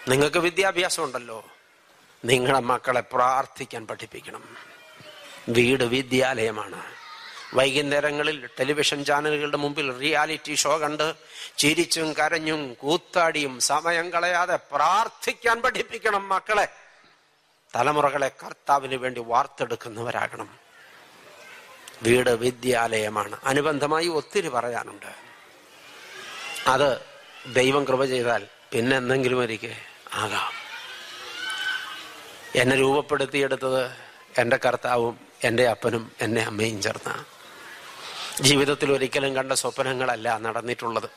[0.08, 1.44] നിങ്ങൾക്ക് വിദ്യാഭ്യാസം ഉണ്ടല്ലോ
[2.24, 4.56] നിങ്ങളെ മക്കളെ പ്രാർത്ഥിക്കാൻ പഠിപ്പിക്കണം.
[5.48, 6.82] വീട് വിദ്യാലയമാണ്.
[7.54, 11.14] വൈകുന്നേരങ്ങളിൽ ടെലിവിഷൻ ചാനലുകളുടെ മുമ്പിൽ റിയാലിറ്റി ഷോ കണ്ട്
[11.58, 16.68] ചിരിച്ചും കരഞ്ഞും കൂത്താടിയും സമയം കളയാതെ പ്രാർത്ഥിക്കാൻ പഠിപ്പിക്കണം മക്കളെ.
[17.76, 20.61] തലമുറകളെ കർത്താവിന് വേണ്ടി വാർത്തെടുക്കുന്നവരാകണം.
[22.02, 25.10] വീട് വിദ്യാലയമാണ് അനുബന്ധമായി ഒത്തിരി പറയാനുണ്ട്.
[26.66, 26.88] അത്
[27.52, 28.42] ദൈവം കൃപ ചെയ്താൽ
[28.72, 29.74] പിന്നെ എന്തെങ്കിലും ഒരിക്കൽ
[30.14, 30.52] ആകാം.
[32.56, 33.82] എന്നെ രൂപപ്പെടുത്തിയെടുത്തത്
[34.38, 35.14] എന്റെ കർത്താവും
[35.44, 37.24] എന്റെ അപ്പനും എന്നെ അമ്മയും ചേർന്ന
[38.40, 41.08] ജീവിതത്തിൽ ഒരിക്കലും കണ്ട സ്വപ്നങ്ങളല്ല നടന്നിട്ടുള്ളത്.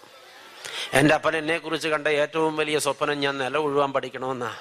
[0.93, 4.51] എന്റെ അപ്പൻ എന്നെക്കുറിച്ച് കണ്ട ഏറ്റവും വലിയ സ്വപ്നം ഞാൻ നില ഒഴുവാൻ പഠിക്കണമെന്നാ.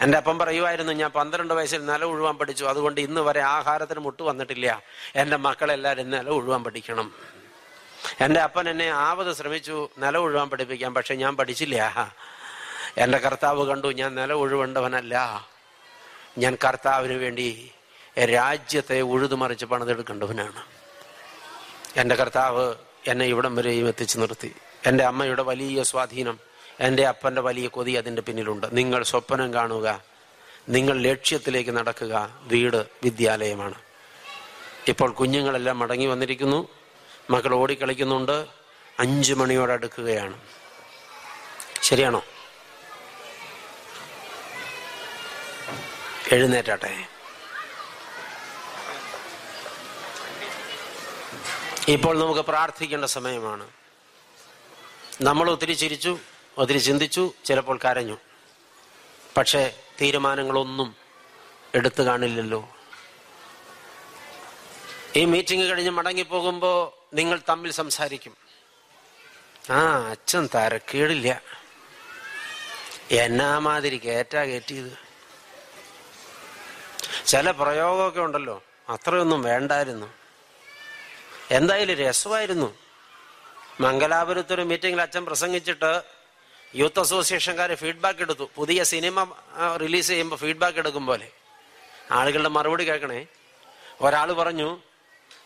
[0.00, 2.64] എന്റെ അപ്പം പറയുമായിരുന്നു ഞാൻ പന്ത്രണ്ട് വയസ്സിൽ നില ഉഴുവാൻ പഠിച്ചു.
[2.64, 4.82] അതുകൊണ്ട് ഇന്ന് വരെ ആഹാരത്തിന് മുട്ട് വന്നിട്ടില്ല.
[5.16, 7.14] എന്റെ മക്കളെല്ലാവരും നില ഉഴുവാൻ പഠിക്കണം.
[8.20, 10.94] എന്റെ അപ്പൻ എന്നെ ആവത് ശ്രമിച്ചു നില ഉഴുവാൻ പഠിപ്പിക്കാൻ.
[10.94, 12.14] പക്ഷെ ഞാൻ പഠിച്ചില്ല.
[12.98, 15.46] എന്റെ കർത്താവ് കണ്ടു ഞാൻ നില ഉഴുവേണ്ടവനല്ല.
[16.38, 17.72] ഞാൻ കർത്താവിന് വേണ്ടി
[18.18, 20.62] രാജ്യത്തെ ഉഴുതുമറിച്ച് പണിതെടുക്കേണ്ടവനാണ്.
[21.96, 22.74] എന്റെ കർത്താവ്
[23.06, 24.54] എന്നെ ഇവിടം വരെയും എത്തിച്ചു നിർത്തി.
[24.86, 26.51] എന്റെ അമ്മയുടെ വലിയ സ്വാധീനം
[26.82, 28.66] എന്റെ അപ്പന്റെ വലിയ കൊതി അതിന്റെ പിന്നിലുണ്ട്.
[28.72, 30.02] നിങ്ങൾ സ്വപ്നം കാണുക.
[30.68, 32.40] നിങ്ങൾ ലക്ഷ്യത്തിലേക്ക് നടക്കുക.
[32.42, 33.74] വീട് വിദ്യാലയമാണ്.
[34.88, 36.68] ഇപ്പോൾ കുഞ്ഞുങ്ങളെല്ലാം മടങ്ങി വന്നിരിക്കുന്നു.
[37.30, 38.46] മക്കൾ ഓടിക്കളിക്കുന്നുണ്ട്.
[38.98, 40.40] അഞ്ച് മണിയോടെ അടുക്കുകയാണ്.
[41.82, 42.24] ശരിയാണോ?
[46.32, 47.06] എഴുന്നേറ്റാട്ടെ.
[51.88, 53.66] ഇപ്പോൾ നമുക്ക് പ്രാർത്ഥിക്കേണ്ട സമയമാണ്.
[55.22, 56.18] നമ്മൾ ഒത്തിരി ചിരിച്ചു.
[56.58, 58.18] ഒത്തിരി ചിന്തിച്ചു ചിലപ്പോൾ കരഞ്ഞു.
[59.36, 60.96] പക്ഷേ തീരുമാനങ്ങളൊന്നും
[61.74, 62.76] എടുത്തു കാണില്ലല്ലോ.
[65.16, 68.36] ഈ മീറ്റിംഗ് കഴിഞ്ഞ് മടങ്ങിപ്പോകുമ്പോൾ നിങ്ങൾ തമ്മിൽ സംസാരിക്കും.
[69.70, 71.42] ആ അച്ഛൻ തരക്കേടില്ല.
[73.10, 74.98] എന്നാ മാതിരി കേറ്റാ കയറ്റിയത്
[77.26, 80.06] ചില പ്രയോഗമൊക്കെ ഉണ്ടല്ലോ അത്രയൊന്നും വേണ്ടായിരുന്നു.
[81.50, 82.74] എന്തായാലും രസമായിരുന്നു.
[83.80, 86.02] മംഗലാപുരത്തൊരു മീറ്റിംഗിൽ അച്ഛൻ പ്രസംഗിച്ചിട്ട്
[86.74, 88.50] യൂത്ത് അസോസിയേഷൻകാർ ഫീഡ്ബാക്ക് എടുത്തു.
[88.54, 89.24] പുതിയ സിനിമ
[89.80, 91.28] റിലീസ് ചെയ്യുമ്പോൾ ഫീഡ്ബാക്ക് എടുക്കും പോലെ.
[92.10, 93.26] ആളുകളുടെ മറുപടി കേൾക്കണേ.
[94.00, 94.68] ഒരാൾ പറഞ്ഞു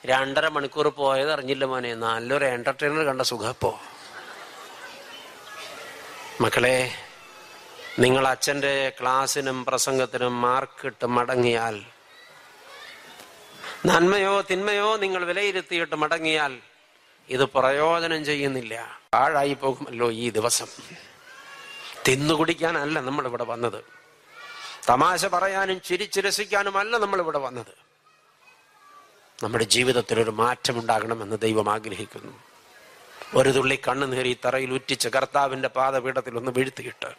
[0.07, 1.95] രണ്ടര മണിക്കൂർ പോയത് അറിഞ്ഞില്ല മോനെ.
[1.95, 3.81] നല്ലൊരു എന്റർടൈനർ കണ്ട സുഖപ്പോ
[6.41, 6.95] മക്കളെ
[7.99, 11.77] നിങ്ങൾ അച്ഛന്റെ ക്ലാസ്സിനും പ്രസംഗത്തിനും മാർക്കിട്ട് മടങ്ങിയാൽ
[13.87, 16.59] നന്മയോ തിന്മയോ നിങ്ങൾ വിലയിരുത്തിയിട്ട് മടങ്ങിയാൽ
[17.29, 18.75] ഇത് പ്രയോജനം ചെയ്യുന്നില്ല.
[19.15, 20.67] ആഴായി പോകുമല്ലോ ഈ ദിവസം.
[22.09, 23.85] തിന്നുകുടിക്കാനല്ല നമ്മളിവിടെ വന്നത്.
[24.89, 26.21] തമാശ പറയാനും ചിരിച്ചു
[26.99, 27.87] നമ്മൾ ഇവിടെ വന്നത്.
[29.45, 32.43] നമ്മുടെ ജീവിതത്തിൽ ഒരു മാറ്റമുണ്ടാകണമെന്ന് ദൈവം ആഗ്രഹിക്കുന്നു.
[33.35, 37.15] ഒരു തുള്ളി കണ്ണുനീർ ഈ തറയിൽ ഉറ്റിച്ച് കർത്താവിന്റെ പാദപീഠത്തിൽ ഒന്ന് വീഴ്ത്തിയിട്ട്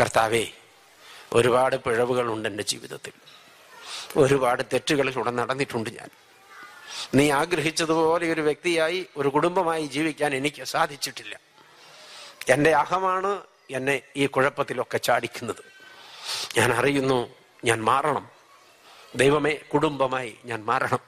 [0.00, 0.46] കർത്താവേ
[1.32, 3.12] ഒരുപാട് പിഴവുകളുണ്ട് എന്റെ ജീവിതത്തിൽ.
[4.16, 6.08] ഒരുപാട് തെറ്റുകളിലൂടെ നടന്നിട്ടുണ്ട് ഞാൻ.
[7.14, 11.40] നീ ആഗ്രഹിച്ചതുപോലെ ഒരു വ്യക്തിയായി ഒരു കുടുംബമായി ജീവിക്കാൻ എനിക്ക് സാധിച്ചിട്ടില്ല.
[12.48, 13.40] എന്റെ അഹമാണ്
[13.70, 15.62] എന്നെ ഈ കുഴപ്പത്തിലൊക്കെ ചാടിക്കുന്നത്.
[16.58, 17.34] ഞാൻ അറിയുന്നു
[17.64, 18.30] ഞാൻ മാറണം.
[19.16, 20.98] ദൈവമേ കുടുംബമായി ഞാൻ മാറണം.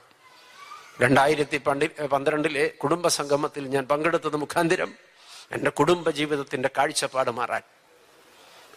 [1.01, 4.95] രണ്ടായിരത്തി പണ്ടി പന്ത്രണ്ടിലെ കുടുംബ സംഗമത്തിൽ ഞാൻ പങ്കെടുത്തത് മുഖാന്തിരം
[5.53, 7.63] എന്റെ കുടുംബ ജീവിതത്തിന്റെ കാഴ്ചപ്പാട് മാറാൻ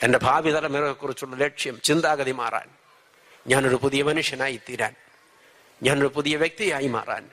[0.04, 2.70] എന്റെ ഭാവി തലമുറയെക്കുറിച്ചുള്ള ലക്ഷ്യം ചിന്താഗതി മാറാൻ
[3.48, 4.96] ഞാനൊരു പുതിയ മനുഷ്യനായി തീരാൻ
[5.84, 7.30] ഞാനൊരു പുതിയ വ്യക്തിയായി മാറാൻ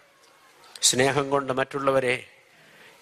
[0.82, 2.39] സ്നേഹം കൊണ്ട് മറ്റുള്ളവരെ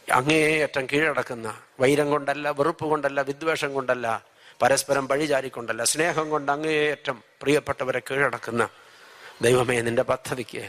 [0.09, 1.49] അങ്ങേയറ്റം കീഴടക്കുന്ന
[1.81, 4.07] വൈരം കൊണ്ടല്ല വെറുപ്പ് കൊണ്ടല്ല വിദ്വേഷം കൊണ്ടല്ല
[4.61, 8.63] പരസ്പരം പഴിചാരിക്കൊണ്ടല്ല സ്നേഹം കൊണ്ട് അങ്ങേയറ്റം പ്രിയപ്പെട്ടവരെ കീഴടക്കുന്ന
[9.43, 10.63] ദൈവമേ നിന്റെ പദ്ധതിക്ക്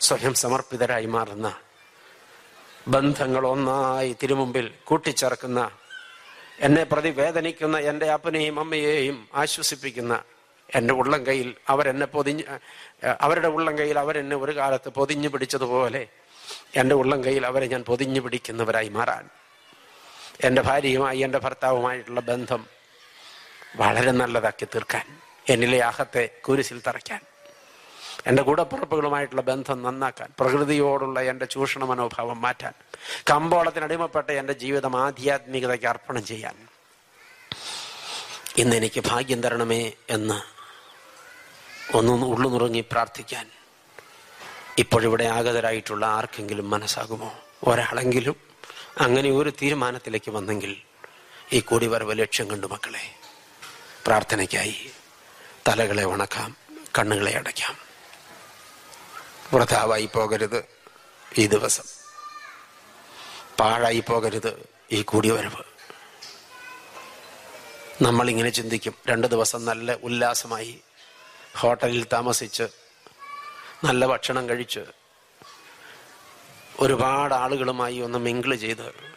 [0.00, 1.48] സ്വയം സമർപ്പിതരായി മാറുന്ന
[2.86, 5.60] ബന്ധങ്ങൾ ഒന്നായി തിരുമുമ്പിൽ കൂട്ടിച്ചേർക്കുന്ന
[6.60, 10.14] എന്നെ പ്രതി വേദനിക്കുന്ന എന്റെ അപ്പനെയും അമ്മയെയും ആശ്വസിപ്പിക്കുന്ന
[10.68, 12.44] എന്റെ ഉള്ളം കയ്യിൽ അവരെന്നെ പൊതിഞ്ഞ്
[13.20, 16.02] അവരുടെ ഉള്ളം കയ്യിൽ അവരെന്നെ ഒരു കാലത്ത് പൊതിഞ്ഞു പിടിച്ചതുപോലെ
[16.74, 19.28] എന്റെ ഉള്ളം കയ്യിൽ അവരെ ഞാൻ പൊതിഞ്ഞു പിടിക്കുന്നവരായി മാറാൻ.
[20.40, 22.66] എന്റെ ഭാര്യയുമായി എന്റെ ഭർത്താവുമായിട്ടുള്ള ബന്ധം
[23.76, 25.18] വളരെ നല്ലതാക്കി തീർക്കാൻ
[25.48, 27.20] എന്നിലെ ആഹത്തെ കുരിശിൽ തറയ്ക്കാൻ
[28.26, 32.72] എന്റെ കൂടപ്പുറപ്പുകളുമായിട്ടുള്ള ബന്ധം നന്നാക്കാൻ പ്രകൃതിയോടുള്ള എന്റെ ചൂഷണ മനോഭാവം മാറ്റാൻ
[33.30, 36.56] കമ്പോളത്തിന് അടിമപ്പെട്ട എന്റെ ജീവിതം ആധ്യാത്മികതയ്ക്ക് അർപ്പണം ചെയ്യാൻ
[38.56, 40.40] ഇന്ന് എനിക്ക് ഭാഗ്യം തരണമേ എന്ന്
[41.94, 43.46] ഒന്ന് ഉള്ളു പ്രാർത്ഥിക്കാൻ
[44.80, 47.38] ഇപ്പോഴിവിടെ ആഗതരായിട്ടുള്ള ആർക്കെങ്കിലും മനസ്സാകുമോ?
[47.64, 48.36] ഒരാളെങ്കിലും?
[48.98, 50.76] അങ്ങനെ ഒരു തീരുമാനത്തിലേക്ക് വന്നെങ്കിൽ
[51.52, 53.16] ഈ കൂടിവരവ് ലക്ഷ്യം കണ്ടു മക്കളെ.
[54.06, 54.90] പ്രാർത്ഥനയ്ക്കായി
[55.68, 56.56] തലകളെ ഉണക്കാം
[56.98, 57.76] കണ്ണുകളെ അടയ്ക്കാം.
[59.54, 60.64] വൃഥാവായി പോകരുത്
[61.38, 61.84] ഈ ദിവസം.
[63.60, 65.62] പാഴായി പോകരുത് ഈ കൂടിവരവ്.
[68.02, 68.94] നമ്മളിങ്ങനെ ചിന്തിക്കും.
[69.08, 70.80] രണ്ട് ദിവസം നല്ല ഉല്ലാസമായി
[71.56, 72.62] ഹോട്ടലിൽ താമസിച്ച്
[73.84, 74.80] നല്ല ഭക്ഷണം കഴിച്ച്
[76.80, 79.14] ഒരുപാട് ആളുകളുമായി ഒന്ന് മിങ്കിൾ ചെയ്ത്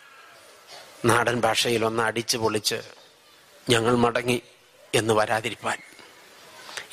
[1.05, 2.81] നാടൻ ഭാഷയിൽ ഒന്ന് അടിച്ചു പൊളിച്ച്
[3.69, 4.41] ഞങ്ങൾ മടങ്ങി
[4.95, 5.77] എന്ന് വരാതിരിപ്പാൻ.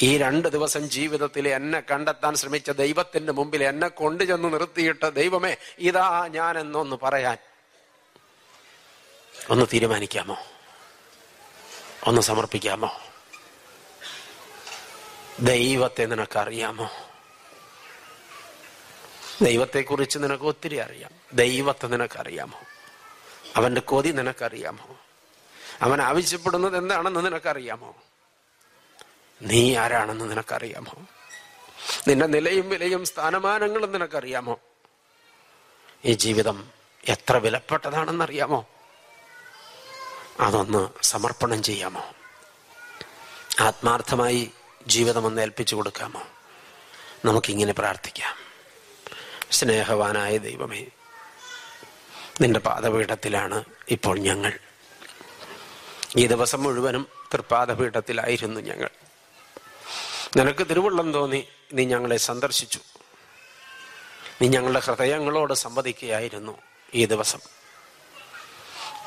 [0.02, 6.58] ഈ രണ്ട് ദിവസം ജീവിതത്തിൽ എന്നെ കണ്ടെത്താൻ ശ്രമിച്ച ദൈവത്തിന്റെ മുമ്പിൽ എന്നെ കൊണ്ടുചെന്ന് നിർത്തിയിട്ട് ദൈവമേ ഇതാ ഞാൻ
[6.58, 7.36] എന്നൊന്ന് പറയാൻ.
[9.50, 10.36] ഒന്ന് തീരുമാനിക്കാമോ?
[12.06, 13.00] ഒന്ന് സമർപ്പിക്കാമോ?
[15.40, 17.09] ദൈവത്തെ നിനക്കറിയാമോ?
[19.42, 21.10] ദൈവത്തെക്കുറിച്ച് നിനക്ക് ഒത്തിരി അറിയാം.
[21.32, 22.60] ദൈവത്തെ നിനക്കറിയാമോ?
[23.56, 25.00] അവന്റെ കൊതി നിനക്കറിയാമോ?
[25.82, 27.94] അവൻ ആവശ്യപ്പെടുന്നത് എന്താണെന്ന് നിനക്കറിയാമോ?
[29.42, 31.06] നീ ആരാണെന്ന് നിനക്കറിയാമോ?
[32.08, 34.60] നിന്റെ നിലയും വിലയും സ്ഥാനമാനങ്ങളും നിനക്കറിയാമോ?
[36.04, 36.70] ഈ ജീവിതം
[37.08, 38.66] എത്ര വിലപ്പെട്ടതാണെന്നറിയാമോ?
[40.40, 42.12] അതൊന്ന് സമർപ്പണം ചെയ്യാമോ?
[43.60, 44.50] ആത്മാർത്ഥമായി
[44.86, 46.22] ജീവിതം ഒന്ന് ഏൽപ്പിച്ചു കൊടുക്കാമോ?
[47.24, 48.39] നമുക്കിങ്ങനെ പ്രാർത്ഥിക്കാം.
[49.52, 50.86] സ്നേഹവാനായ ദൈവമേ
[52.40, 54.58] നിന്റെ പാദപീഠത്തിലാണ് ഇപ്പോൾ ഞങ്ങൾ.
[56.16, 58.90] ഈ ദിവസം മുഴുവനും തൃപ്പാദപീഠത്തിലായിരുന്നു ഞങ്ങൾ.
[60.36, 62.80] നിനക്ക് തിരുവുള്ളം തോന്നി നീ ഞങ്ങളെ സന്ദർശിച്ചു.
[64.42, 66.58] നീ ഞങ്ങളുടെ ഹൃദയങ്ങളോട് സംവദിക്കുകയായിരുന്നു
[66.94, 67.38] ഈ ദിവസം.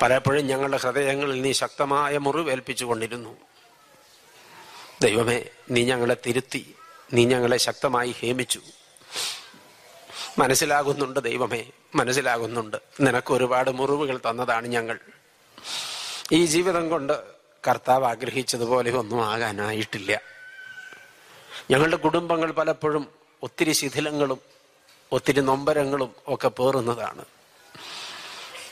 [0.02, 3.36] പലപ്പോഴും ഞങ്ങളുടെ ഹൃദയങ്ങളിൽ നീ ശക്തമായ മുറിവേൽപ്പിച്ചു കൊണ്ടിരുന്നു
[5.02, 6.74] ദൈവമേ നീ ഞങ്ങളെ തിരുത്തി
[7.12, 8.60] നീ ഞങ്ങളെ ശക്തമായി ഹേമിച്ചു.
[10.38, 12.76] മനസ്സിലാകുന്നുണ്ട് ദൈവമേ മനസ്സിലാകുന്നുണ്ട്.
[13.00, 14.98] നിനക്ക് ഒരുപാട് മുറിവുകൾ തന്നതാണ് ഞങ്ങൾ.
[16.32, 17.22] ഈ ജീവിതം കൊണ്ട്
[17.68, 20.20] കർത്താവ് ആഗ്രഹിച്ചതുപോലെ ഒന്നും ആകാനായിട്ടില്ല.
[21.70, 23.08] ഞങ്ങളുടെ കുടുംബങ്ങൾ പലപ്പോഴും
[23.42, 24.40] ഒത്തിരി ശിഥിലങ്ങളും
[25.12, 27.24] ഒത്തിരി നൊമ്പരങ്ങളും ഒക്കെ പേറുന്നതാണ്.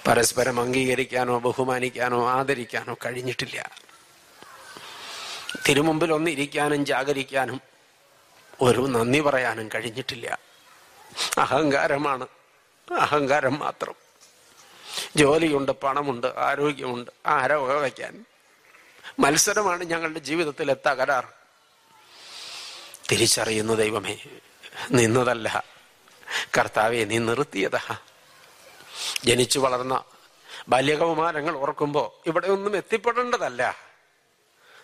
[0.06, 3.70] പരസ്പരം അംഗീകരിക്കാനോ ബഹുമാനിക്കാനോ ആദരിക്കാനോ കഴിഞ്ഞിട്ടില്ല.
[5.68, 7.60] തിരുമുമ്പിൽ ഒന്നിരിക്കാനും ജാഗരിക്കാനും
[8.60, 10.51] ഒരു നന്ദി പറയാനും കഴിഞ്ഞിട്ടില്ല.
[11.38, 12.26] അഹങ്കാരമാണ്.
[13.00, 13.94] അഹങ്കാരം മാത്രം.
[15.16, 18.24] ജോലിയുണ്ട് പണമുണ്ട് ആരോഗ്യമുണ്ട് ആരോ വയ്ക്കാൻ
[19.18, 21.28] മത്സരമാണ് ഞങ്ങളുടെ ജീവിതത്തിലെ തകരാർ.
[23.10, 24.18] തിരിച്ചറിയുന്നു ദൈവമേ
[24.90, 25.64] നിന്നതല്ല.
[26.58, 27.96] കർത്താവെ നീ നിർത്തിയതാ.
[29.24, 30.04] ജനിച്ചു വളർന്ന
[30.68, 33.76] ബാല്യകൗമാരങ്ങൾ ഓർക്കുമ്പോ ഇവിടെ ഒന്നും എത്തിപ്പെടേണ്ടതല്ല.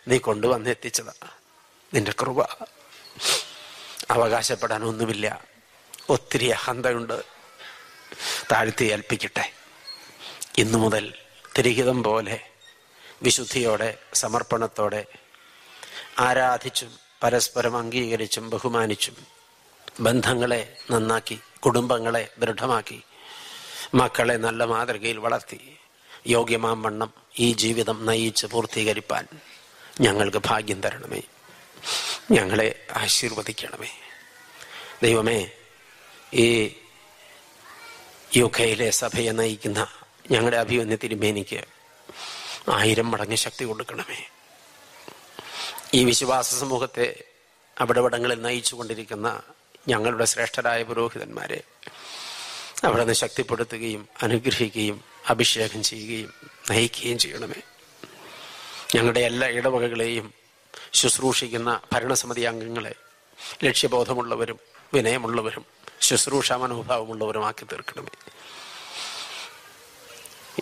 [0.09, 1.12] നീ കൊണ്ടുവന്ന് എത്തിച്ചതാ.
[1.94, 2.42] നിന്റെ കൃപ.
[4.10, 5.48] അവകാശപ്പെടാൻ ഒന്നുമില്ല.
[6.09, 7.24] ഒത്തിരി അഹന്തയുണ്ട്.
[8.52, 9.52] താഴ്ത്തി ഏൽപ്പിക്കട്ടെ.
[10.59, 11.14] ഇന്നു മുതൽ
[11.59, 12.51] തിരിഹിതം പോലെ
[13.22, 15.05] വിശുദ്ധിയോടെ സമർപ്പണത്തോടെ
[16.18, 19.26] ആരാധിച്ചും പരസ്പരം അംഗീകരിച്ചും ബഹുമാനിച്ചും
[20.01, 23.02] ബന്ധങ്ങളെ നന്നാക്കി കുടുംബങ്ങളെ ദൃഢമാക്കി
[23.94, 25.76] മക്കളെ നല്ല മാതൃകയിൽ വളർത്തി
[26.26, 29.26] യോഗ്യമാം വണ്ണം ഈ ജീവിതം നയിച്ച് പൂർത്തീകരിപ്പാൻ
[30.01, 31.22] ഞങ്ങൾക്ക് ഭാഗ്യം തരണമേ.
[32.30, 33.90] ഞങ്ങളെ ആശീർവദിക്കണമേ.
[35.02, 35.51] ദൈവമേ
[36.34, 36.74] ഈ
[38.36, 39.86] യു കെയിലെ സഭയെ നയിക്കുന്ന
[40.30, 41.64] ഞങ്ങളുടെ അഭിമന്യ തിരുമേനിക്ക്
[42.72, 44.28] ആയിരം മടങ്ങ് ശക്തി കൊടുക്കണമേ.
[45.94, 47.24] ഈ വിശ്വാസ സമൂഹത്തെ
[47.78, 49.42] അവിടെവിടങ്ങളിൽ നയിച്ചു കൊണ്ടിരിക്കുന്ന
[49.88, 51.62] ഞങ്ങളുടെ ശ്രേഷ്ഠരായ പുരോഹിതന്മാരെ
[52.84, 56.34] അവിടെ നിന്ന് ശക്തിപ്പെടുത്തുകയും അനുഗ്രഹിക്കുകയും അഭിഷേകം ചെയ്യുകയും
[56.70, 57.62] നയിക്കുകയും ചെയ്യണമേ.
[58.94, 60.34] ഞങ്ങളുടെ എല്ലാ ഇടവകകളെയും
[60.92, 62.94] ശുശ്രൂഷിക്കുന്ന ഭരണസമിതി അംഗങ്ങളെ
[63.64, 64.59] ലക്ഷ്യബോധമുള്ളവരും
[64.94, 68.33] വിനയമുള്ളവരും ശുശ്രൂഷ മനോഭാവമുള്ളവരുമാക്കി തീർക്കണമേ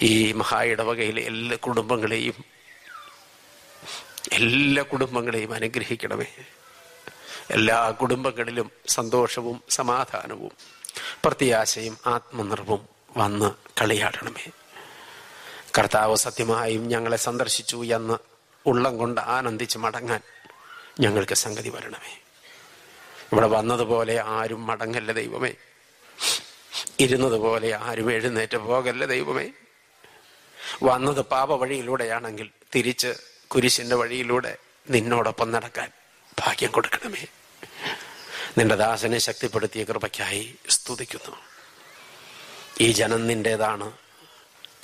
[0.03, 2.45] ഈ മഹാ ഇടവകയിലെ എല്ലാ കുടുംബങ്ങളെയും
[4.33, 6.27] എല്ലാ കുടുംബങ്ങളെയും അനുഗ്രഹിക്കണമേ.
[7.51, 10.51] എല്ലാ കുടുംബങ്ങളിലും സന്തോഷവും സമാധാനവും
[11.25, 13.51] പ്രത്യാശയും ആത്മനിർവും വന്ന്
[13.81, 14.51] കളിയാടണമേ.
[15.79, 18.15] കർത്താവ് സത്യമായും ഞങ്ങളെ സന്ദർശിച്ചു എന്ന്
[18.67, 20.21] ഉള്ളം കൊണ്ട് ആനന്ദിച്ച് മടങ്ങാൻ
[21.01, 22.26] ഞങ്ങൾക്ക് സംഗതി വരണമേ.
[23.33, 25.53] ഇവിടെ വന്നതുപോലെ ആരും മടങ്ങല്ല ദൈവമേ.
[27.01, 29.51] ഇരുന്നത് പോലെ ആരും എഴുന്നേറ്റ് പോകല്ല ദൈവമേ.
[30.83, 33.15] വന്നത് പാപ വഴിയിലൂടെയാണെങ്കിൽ തിരിച്ച്
[33.49, 34.57] കുരിശിന്റെ വഴിയിലൂടെ
[34.91, 35.91] നിന്നോടൊപ്പം നടക്കാൻ
[36.39, 37.27] ഭാഗ്യം കൊടുക്കണമേ.
[38.59, 41.37] നിന്റെ ദാസനെ ശക്തിപ്പെടുത്തിയ കൃപയ്ക്കായി സ്തുതിക്കുന്നു.
[42.81, 43.93] ഈ ജനം നിന്റേതാണ്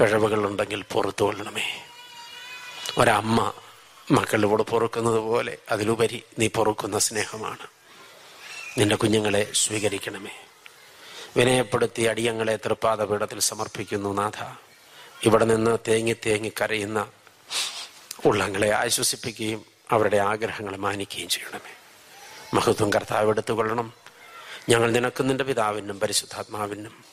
[0.00, 1.84] പിഴവുകളുണ്ടെങ്കിൽ പുറത്തു കൊള്ളണമേ.
[2.98, 3.52] ഒരമ്മ
[4.10, 7.66] മക്കളോട് പൊറുക്കുന്നത് പോലെ അതിലുപരി നീ പൊറുക്കുന്ന സ്നേഹമാണ്.
[8.78, 10.46] നിന്റെ കുഞ്ഞുങ്ങളെ സ്വീകരിക്കണമേ.
[11.36, 14.44] വിനയപ്പെടുത്തി അടിയങ്ങളെ തൃപ്പാദപീഠത്തിൽ സമർപ്പിക്കുന്നു നാഥ.
[15.26, 17.06] ഇവിടെ നിന്ന് തേങ്ങി തേങ്ങി കരയുന്ന
[18.24, 21.74] ഉള്ളങ്ങളെ ആശ്വസിപ്പിക്കുകയും അവരുടെ ആഗ്രഹങ്ങൾ മാനിക്കുകയും ചെയ്യണമേ.
[22.54, 23.92] മഹത്വം കർത്താവ് എടുത്തുകൊള്ളണം.
[24.68, 27.04] ഞങ്ങൾ നിനക്കും നിന്റെ പിതാവിനും പരിശുദ്ധാത്മാവിനും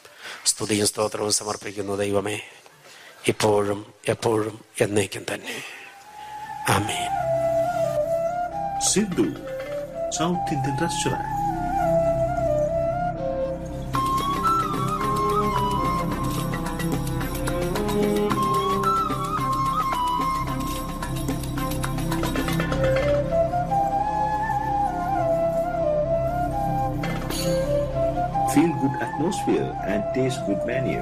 [0.46, 2.40] സ്തുതിയും സ്തോത്രവും സമർപ്പിക്കുന്നു ദൈവമേ.
[3.28, 5.64] ഇപ്പോഴും എപ്പോഴും എന്നേക്കും തന്നെ.
[6.70, 7.10] ആമേൻ.
[8.80, 9.24] Sidhu
[10.18, 11.39] south Indian Restaurant.
[29.40, 31.00] Atmosphere and taste good menu.